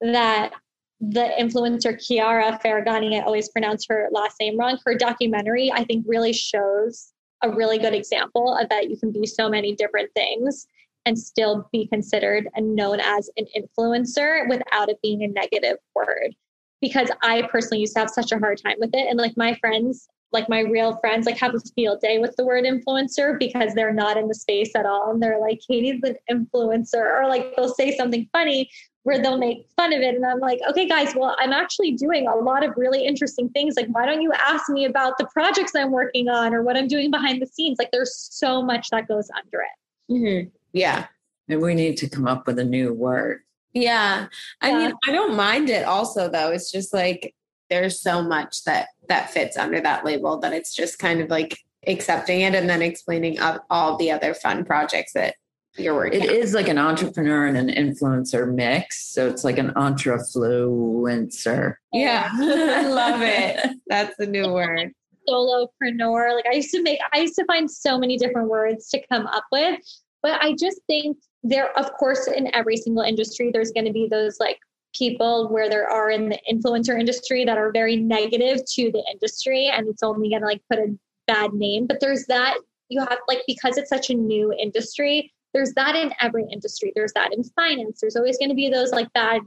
that 0.02 0.54
the 1.00 1.30
influencer 1.40 1.98
Chiara 1.98 2.60
Ferragani, 2.64 3.18
I 3.18 3.24
always 3.24 3.48
pronounce 3.50 3.86
her 3.88 4.10
last 4.12 4.36
name 4.42 4.60
wrong, 4.60 4.78
her 4.86 4.96
documentary, 4.96 5.72
I 5.72 5.86
think 5.86 6.06
really 6.08 6.34
shows 6.34 7.14
a 7.42 7.50
really 7.50 7.78
good 7.78 7.94
example 7.94 8.56
of 8.56 8.70
that 8.70 8.90
you 8.90 8.98
can 8.98 9.12
be 9.12 9.26
so 9.26 9.50
many 9.50 9.76
different 9.76 10.12
things 10.14 10.68
and 11.06 11.18
still 11.18 11.68
be 11.72 11.88
considered 11.88 12.48
and 12.56 12.76
known 12.76 13.00
as 13.00 13.30
an 13.38 13.46
influencer 13.58 14.48
without 14.50 14.90
it 14.90 15.00
being 15.02 15.24
a 15.24 15.28
negative 15.28 15.78
word. 15.96 16.36
Because 16.82 17.10
I 17.22 17.44
personally 17.44 17.82
used 17.82 17.94
to 17.94 18.00
have 18.00 18.10
such 18.10 18.32
a 18.32 18.40
hard 18.40 18.62
time 18.62 18.78
with 18.80 18.92
it. 18.94 19.08
And 19.10 19.18
like 19.18 19.36
my 19.36 19.56
friends, 19.56 20.08
like 20.32 20.50
my 20.50 20.60
real 20.60 20.98
friends, 20.98 21.26
like 21.26 21.38
have 21.38 21.56
a 21.56 21.60
field 21.76 22.02
day 22.02 22.20
with 22.20 22.36
the 22.36 22.46
word 22.46 22.66
influencer 22.66 23.38
because 23.40 23.74
they're 23.74 23.94
not 23.94 24.18
in 24.18 24.28
the 24.28 24.36
space 24.36 24.72
at 24.76 24.86
all. 24.86 25.12
And 25.12 25.22
they're 25.22 25.40
like, 25.40 25.60
Katie's 25.66 26.02
an 26.04 26.16
influencer. 26.30 26.96
Or 26.96 27.28
like 27.28 27.56
they'll 27.56 27.74
say 27.74 27.96
something 27.96 28.28
funny 28.32 28.70
where 29.04 29.20
they'll 29.20 29.38
make 29.38 29.66
fun 29.76 29.94
of 29.94 30.02
it. 30.02 30.16
And 30.16 30.26
I'm 30.26 30.40
like, 30.40 30.60
okay, 30.70 30.88
guys, 30.88 31.16
well, 31.16 31.36
I'm 31.40 31.54
actually 31.54 31.92
doing 31.92 32.28
a 32.28 32.36
lot 32.36 32.64
of 32.64 32.74
really 32.78 33.06
interesting 33.06 33.50
things. 33.50 33.76
Like, 33.76 33.88
why 33.88 34.06
don't 34.06 34.22
you 34.22 34.32
ask 34.34 34.70
me 34.70 34.86
about 34.86 35.18
the 35.18 35.26
projects 35.34 35.74
I'm 35.76 35.92
working 35.92 36.30
on 36.30 36.54
or 36.54 36.62
what 36.62 36.78
I'm 36.78 36.88
doing 36.88 37.10
behind 37.10 37.42
the 37.42 37.48
scenes? 37.48 37.78
Like, 37.80 37.90
there's 37.92 38.16
so 38.16 38.62
much 38.62 38.90
that 38.92 39.08
goes 39.08 39.30
under 39.36 39.62
it. 39.62 40.14
Mm-hmm. 40.14 40.50
Yeah. 40.74 41.08
And 41.48 41.62
we 41.62 41.74
need 41.74 41.98
to 41.98 42.10
come 42.10 42.28
up 42.28 42.46
with 42.46 42.60
a 42.60 42.64
new 42.64 42.94
word. 42.94 43.42
Yeah. 43.74 44.28
I 44.62 44.70
yeah. 44.70 44.78
mean, 44.78 44.94
I 45.08 45.12
don't 45.12 45.36
mind 45.36 45.70
it 45.70 45.86
also 45.86 46.30
though. 46.30 46.50
It's 46.50 46.72
just 46.72 46.94
like 46.94 47.34
there's 47.70 48.02
so 48.02 48.22
much 48.22 48.64
that 48.64 48.88
that 49.08 49.30
fits 49.30 49.58
under 49.58 49.82
that 49.82 50.06
label 50.06 50.40
that 50.40 50.54
it's 50.54 50.76
just 50.76 51.00
kind 51.00 51.22
of 51.22 51.30
like 51.30 51.58
accepting 51.88 52.42
it 52.42 52.56
and 52.56 52.70
then 52.70 52.82
explaining 52.82 53.38
all 53.70 53.98
the 53.98 54.12
other 54.12 54.34
fun 54.34 54.66
projects 54.66 55.14
that 55.14 55.36
you're 55.78 55.96
working. 55.96 56.22
It 56.22 56.30
on. 56.30 56.36
is 56.36 56.54
like 56.54 56.68
an 56.68 56.78
entrepreneur 56.78 57.48
and 57.48 57.58
an 57.58 57.70
influencer 57.70 58.54
mix. 58.54 59.14
So 59.14 59.28
it's 59.28 59.44
like 59.44 59.58
an 59.58 59.72
entrefluencer. 59.72 61.76
Yeah. 61.94 62.30
I 62.34 62.88
love 62.88 63.22
it. 63.22 63.78
That's 63.88 64.16
the 64.18 64.26
new 64.26 64.52
word. 64.52 64.92
Solopreneur. 65.28 66.36
Like 66.36 66.48
I 66.48 66.56
used 66.56 66.72
to 66.72 66.82
make 66.82 67.00
I 67.14 67.20
used 67.20 67.36
to 67.36 67.46
find 67.46 67.70
so 67.70 67.98
many 67.98 68.18
different 68.18 68.50
words 68.50 68.90
to 68.90 69.06
come 69.08 69.28
up 69.28 69.46
with. 69.52 69.80
But 70.22 70.42
I 70.42 70.56
just 70.60 70.82
think 70.88 71.18
there, 71.44 71.78
of 71.78 71.94
course, 71.94 72.28
in 72.28 72.54
every 72.54 72.76
single 72.76 73.04
industry, 73.04 73.52
there's 73.54 73.72
going 73.72 73.86
to 73.86 73.94
be 73.94 74.08
those 74.10 74.38
like 74.40 74.60
people 74.94 75.50
where 75.50 75.70
there 75.70 75.90
are 75.90 76.10
in 76.10 76.30
the 76.30 76.40
influencer 76.52 77.00
industry 77.00 77.46
that 77.46 77.58
are 77.58 77.72
very 77.72 77.96
negative 77.96 78.66
to 78.66 78.92
the 78.92 79.04
industry 79.12 79.68
and 79.68 79.88
it's 79.88 80.04
only 80.04 80.30
going 80.30 80.42
to 80.42 80.48
like 80.48 80.62
put 80.70 80.80
a 80.80 80.98
bad 81.28 81.54
name. 81.54 81.86
But 81.86 82.00
there's 82.00 82.26
that 82.26 82.58
you 82.90 83.00
have 83.00 83.20
like 83.28 83.42
because 83.48 83.78
it's 83.78 83.90
such 83.90 84.10
a 84.10 84.16
new 84.16 84.54
industry, 84.54 85.32
there's 85.54 85.74
that 85.74 85.96
in 85.96 86.12
every 86.20 86.46
industry. 86.52 86.92
There's 86.96 87.14
that 87.14 87.34
in 87.34 87.44
finance. 87.44 88.00
There's 88.02 88.16
always 88.16 88.38
going 88.38 88.50
to 88.50 88.56
be 88.56 88.70
those 88.70 88.92
like 88.92 89.12
bad 89.14 89.42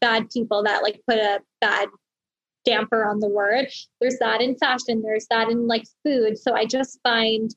bad 0.00 0.28
people 0.30 0.62
that 0.64 0.82
like 0.82 1.00
put 1.08 1.18
a 1.18 1.40
bad 1.60 1.88
damper 2.64 3.04
on 3.04 3.20
the 3.20 3.28
word. 3.28 3.68
There's 4.00 4.18
that 4.18 4.40
in 4.40 4.56
fashion. 4.56 5.02
There's 5.02 5.26
that 5.30 5.48
in 5.48 5.66
like 5.66 5.84
food. 6.04 6.38
So 6.38 6.54
I 6.54 6.66
just 6.66 6.98
find 7.02 7.54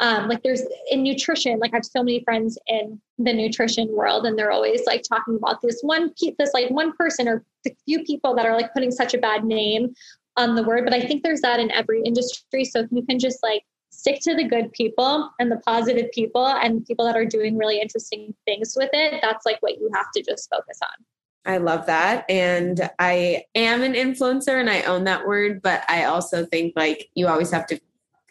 um, 0.00 0.28
like 0.28 0.42
there's 0.42 0.62
in 0.90 1.02
nutrition, 1.02 1.58
like 1.58 1.72
I 1.72 1.76
have 1.76 1.84
so 1.84 2.02
many 2.02 2.24
friends 2.24 2.58
in 2.66 3.00
the 3.18 3.32
nutrition 3.32 3.88
world, 3.94 4.24
and 4.24 4.38
they're 4.38 4.50
always 4.50 4.82
like 4.86 5.02
talking 5.02 5.36
about 5.36 5.60
this 5.60 5.80
one, 5.82 6.12
this 6.38 6.54
like 6.54 6.70
one 6.70 6.92
person 6.96 7.28
or 7.28 7.44
the 7.64 7.74
few 7.84 8.02
people 8.04 8.34
that 8.34 8.46
are 8.46 8.56
like 8.56 8.72
putting 8.72 8.90
such 8.90 9.12
a 9.12 9.18
bad 9.18 9.44
name 9.44 9.94
on 10.36 10.54
the 10.54 10.62
word. 10.62 10.84
But 10.84 10.94
I 10.94 11.02
think 11.02 11.22
there's 11.22 11.42
that 11.42 11.60
in 11.60 11.70
every 11.70 12.02
industry. 12.02 12.64
So 12.64 12.80
if 12.80 12.86
you 12.90 13.02
can 13.02 13.18
just 13.18 13.42
like 13.42 13.62
stick 13.90 14.20
to 14.22 14.34
the 14.34 14.44
good 14.44 14.72
people 14.72 15.30
and 15.38 15.52
the 15.52 15.58
positive 15.58 16.10
people 16.12 16.46
and 16.46 16.84
people 16.86 17.04
that 17.04 17.16
are 17.16 17.26
doing 17.26 17.58
really 17.58 17.78
interesting 17.78 18.34
things 18.46 18.74
with 18.76 18.90
it, 18.94 19.20
that's 19.20 19.44
like 19.44 19.58
what 19.60 19.78
you 19.78 19.90
have 19.94 20.06
to 20.16 20.22
just 20.22 20.48
focus 20.48 20.78
on. 20.82 21.04
I 21.44 21.58
love 21.58 21.86
that. 21.86 22.24
And 22.30 22.90
I 22.98 23.44
am 23.54 23.82
an 23.82 23.94
influencer 23.94 24.60
and 24.60 24.70
I 24.70 24.82
own 24.82 25.04
that 25.04 25.26
word, 25.26 25.60
but 25.62 25.84
I 25.88 26.04
also 26.04 26.46
think 26.46 26.74
like 26.76 27.10
you 27.14 27.28
always 27.28 27.50
have 27.50 27.66
to 27.66 27.80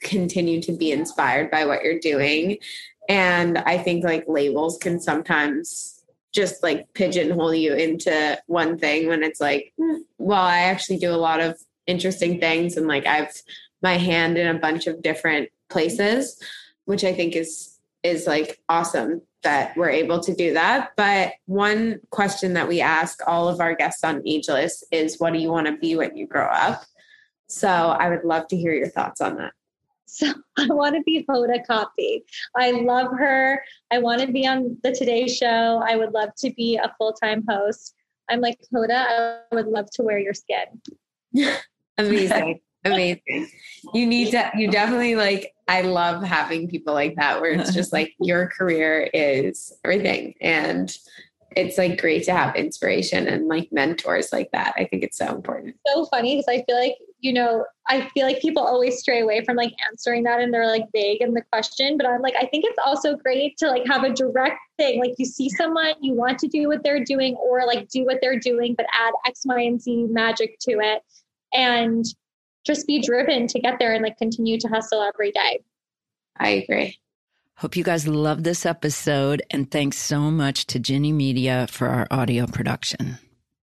continue 0.02 0.62
to 0.62 0.72
be 0.72 0.92
inspired 0.92 1.52
by 1.52 1.66
what 1.66 1.84
you're 1.84 2.00
doing. 2.00 2.58
And 3.08 3.58
I 3.58 3.78
think 3.78 4.04
like 4.04 4.26
labels 4.28 4.78
can 4.78 5.00
sometimes 5.00 6.04
just 6.32 6.62
like 6.62 6.94
pigeonhole 6.94 7.56
you 7.56 7.74
into 7.74 8.40
one 8.46 8.78
thing 8.78 9.08
when 9.08 9.24
it's 9.24 9.42
like, 9.42 9.74
hmm, 9.78 9.98
well, 10.18 10.42
I 10.42 10.60
actually 10.60 10.98
do 10.98 11.12
a 11.12 11.18
lot 11.18 11.40
of 11.40 11.60
interesting 11.88 12.40
things 12.40 12.78
and 12.78 12.88
like 12.88 13.08
I've 13.08 13.34
my 13.82 13.98
hand 13.98 14.38
in 14.38 14.56
a 14.56 14.60
bunch 14.60 14.88
of 14.88 15.02
different 15.02 15.50
places, 15.70 16.40
which 16.86 17.04
I 17.04 17.14
think 17.14 17.36
is 17.36 17.80
is 18.04 18.28
like 18.28 18.60
awesome 18.70 19.22
that 19.44 19.76
we're 19.76 19.90
able 19.90 20.20
to 20.20 20.34
do 20.34 20.54
that. 20.54 20.92
But 20.96 21.34
one 21.46 22.00
question 22.10 22.54
that 22.54 22.68
we 22.68 22.82
ask 22.82 23.20
all 23.28 23.48
of 23.48 23.60
our 23.60 23.76
guests 23.76 24.04
on 24.04 24.22
Ageless 24.26 24.84
is 24.92 25.20
what 25.20 25.34
do 25.34 25.40
you 25.40 25.50
want 25.50 25.68
to 25.68 25.78
be 25.78 25.96
when 25.96 26.16
you 26.16 26.28
grow 26.28 26.48
up? 26.48 26.84
So 27.48 27.68
I 27.68 28.10
would 28.10 28.24
love 28.24 28.48
to 28.50 28.58
hear 28.58 28.74
your 28.74 28.90
thoughts 28.90 29.22
on 29.22 29.38
that. 29.38 29.54
So 30.10 30.34
I 30.58 30.68
want 30.68 30.96
to 30.96 31.02
be 31.04 31.26
Hoda 31.30 31.66
Kotb. 31.66 32.24
I 32.56 32.72
love 32.72 33.12
her. 33.18 33.64
I 33.92 34.00
want 34.00 34.22
to 34.22 34.32
be 34.32 34.48
on 34.48 34.78
the 34.84 34.92
Today 34.92 35.28
Show. 35.28 35.82
I 35.86 35.96
would 35.96 36.12
love 36.12 36.30
to 36.40 36.52
be 36.52 36.78
a 36.78 36.94
full 36.98 37.14
time 37.14 37.44
host. 37.48 37.94
I'm 38.30 38.42
like, 38.42 38.60
Hoda, 38.74 39.42
I 39.52 39.56
would 39.56 39.68
love 39.68 39.90
to 39.94 40.04
wear 40.04 40.20
your 40.20 40.34
skin. 40.34 40.82
Amazing. 41.98 42.60
Amazing. 42.86 43.50
You 43.94 44.08
need 44.08 44.32
to, 44.32 44.52
you 44.56 44.72
definitely 44.72 45.16
like, 45.16 45.54
I 45.68 45.82
love 45.82 46.24
having 46.24 46.70
people 46.70 46.94
like 46.94 47.16
that 47.18 47.42
where 47.42 47.52
it's 47.52 47.74
just 47.74 47.92
like 47.92 48.14
your 48.20 48.48
career 48.48 49.10
is 49.14 49.74
everything. 49.84 50.36
And 50.42 50.96
it's 51.56 51.78
like 51.78 52.00
great 52.00 52.24
to 52.26 52.34
have 52.34 52.56
inspiration 52.56 53.28
and 53.28 53.48
like 53.48 53.70
mentors 53.72 54.32
like 54.32 54.50
that. 54.54 54.74
I 54.78 54.86
think 54.86 55.04
it's 55.04 55.18
so 55.18 55.36
important. 55.36 55.76
So 55.88 56.06
funny 56.06 56.38
because 56.38 56.48
I 56.48 56.64
feel 56.64 56.80
like, 56.80 56.96
you 57.22 57.34
know, 57.34 57.66
I 57.88 58.08
feel 58.10 58.26
like 58.26 58.40
people 58.42 58.64
always 58.64 59.00
stray 59.00 59.22
away 59.22 59.44
from 59.44 59.58
like 59.58 59.74
answering 59.90 60.24
that 60.24 60.40
and 60.40 60.54
they're 60.54 60.68
like 60.68 60.86
vague 60.94 61.22
in 61.22 61.34
the 61.34 61.42
question. 61.52 61.98
But 61.98 62.08
I'm 62.08 62.22
like, 62.22 62.36
I 62.36 62.46
think 62.46 62.64
it's 62.66 62.78
also 62.86 63.16
great 63.16 63.58
to 63.58 63.68
like 63.68 63.86
have 63.88 64.04
a 64.04 64.14
direct 64.14 64.60
thing. 64.78 65.00
Like 65.00 65.16
you 65.18 65.26
see 65.26 65.50
someone, 65.50 65.94
you 66.02 66.14
want 66.14 66.40
to 66.40 66.48
do 66.48 66.68
what 66.68 66.84
they're 66.84 67.04
doing 67.04 67.36
or 67.36 67.66
like 67.66 67.90
do 67.90 68.06
what 68.06 68.20
they're 68.22 68.40
doing, 68.40 68.74
but 68.76 68.86
add 68.94 69.14
X, 69.26 69.42
Y, 69.46 69.62
and 69.62 69.82
Z 69.82 70.08
magic 70.10 70.58
to 70.62 70.80
it. 70.80 71.04
And 71.54 72.06
just 72.66 72.88
be 72.88 73.02
driven 73.02 73.48
to 73.48 73.60
get 73.60 73.80
there 73.80 73.94
and 73.94 74.04
like 74.04 74.18
continue 74.18 74.60
to 74.60 74.68
hustle 74.68 75.02
every 75.02 75.32
day. 75.32 75.60
I 76.38 76.50
agree. 76.50 76.98
Hope 77.56 77.76
you 77.76 77.84
guys 77.84 78.08
love 78.08 78.44
this 78.44 78.66
episode 78.66 79.42
and 79.52 79.70
thanks 79.70 79.98
so 79.98 80.32
much 80.32 80.66
to 80.68 80.80
Ginny 80.80 81.12
Media 81.12 81.68
for 81.70 81.88
our 81.88 82.08
audio 82.10 82.48
production. 82.48 83.20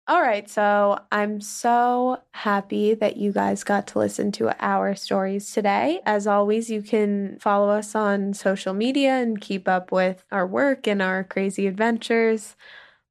All 0.07 0.21
right, 0.21 0.49
so 0.49 0.99
I'm 1.11 1.39
so 1.41 2.21
happy 2.33 2.95
that 2.95 3.17
you 3.17 3.31
guys 3.31 3.63
got 3.63 3.87
to 3.87 3.99
listen 3.99 4.31
to 4.33 4.53
our 4.63 4.95
stories 4.95 5.51
today. 5.51 6.01
As 6.05 6.25
always, 6.27 6.69
you 6.69 6.81
can 6.81 7.37
follow 7.39 7.69
us 7.69 7.93
on 7.93 8.33
social 8.33 8.73
media 8.73 9.11
and 9.11 9.39
keep 9.39 9.67
up 9.67 9.91
with 9.91 10.25
our 10.31 10.45
work 10.45 10.87
and 10.87 11.01
our 11.01 11.23
crazy 11.23 11.67
adventures. 11.67 12.55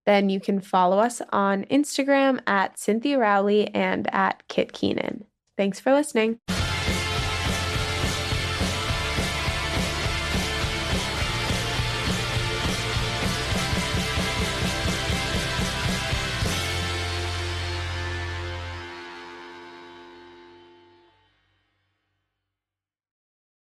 Then 0.05 0.29
you 0.31 0.41
can 0.41 0.61
follow 0.61 0.99
us 0.99 1.23
on 1.33 1.65
Instagram 1.67 2.41
at 2.47 2.79
Cynthia 2.79 3.19
Rowley 3.19 3.69
and 3.69 4.13
at 4.13 4.43
Kit 4.49 4.73
Keenan. 4.73 5.25
Thanks 5.57 5.79
for 5.79 5.93
listening. 5.93 6.39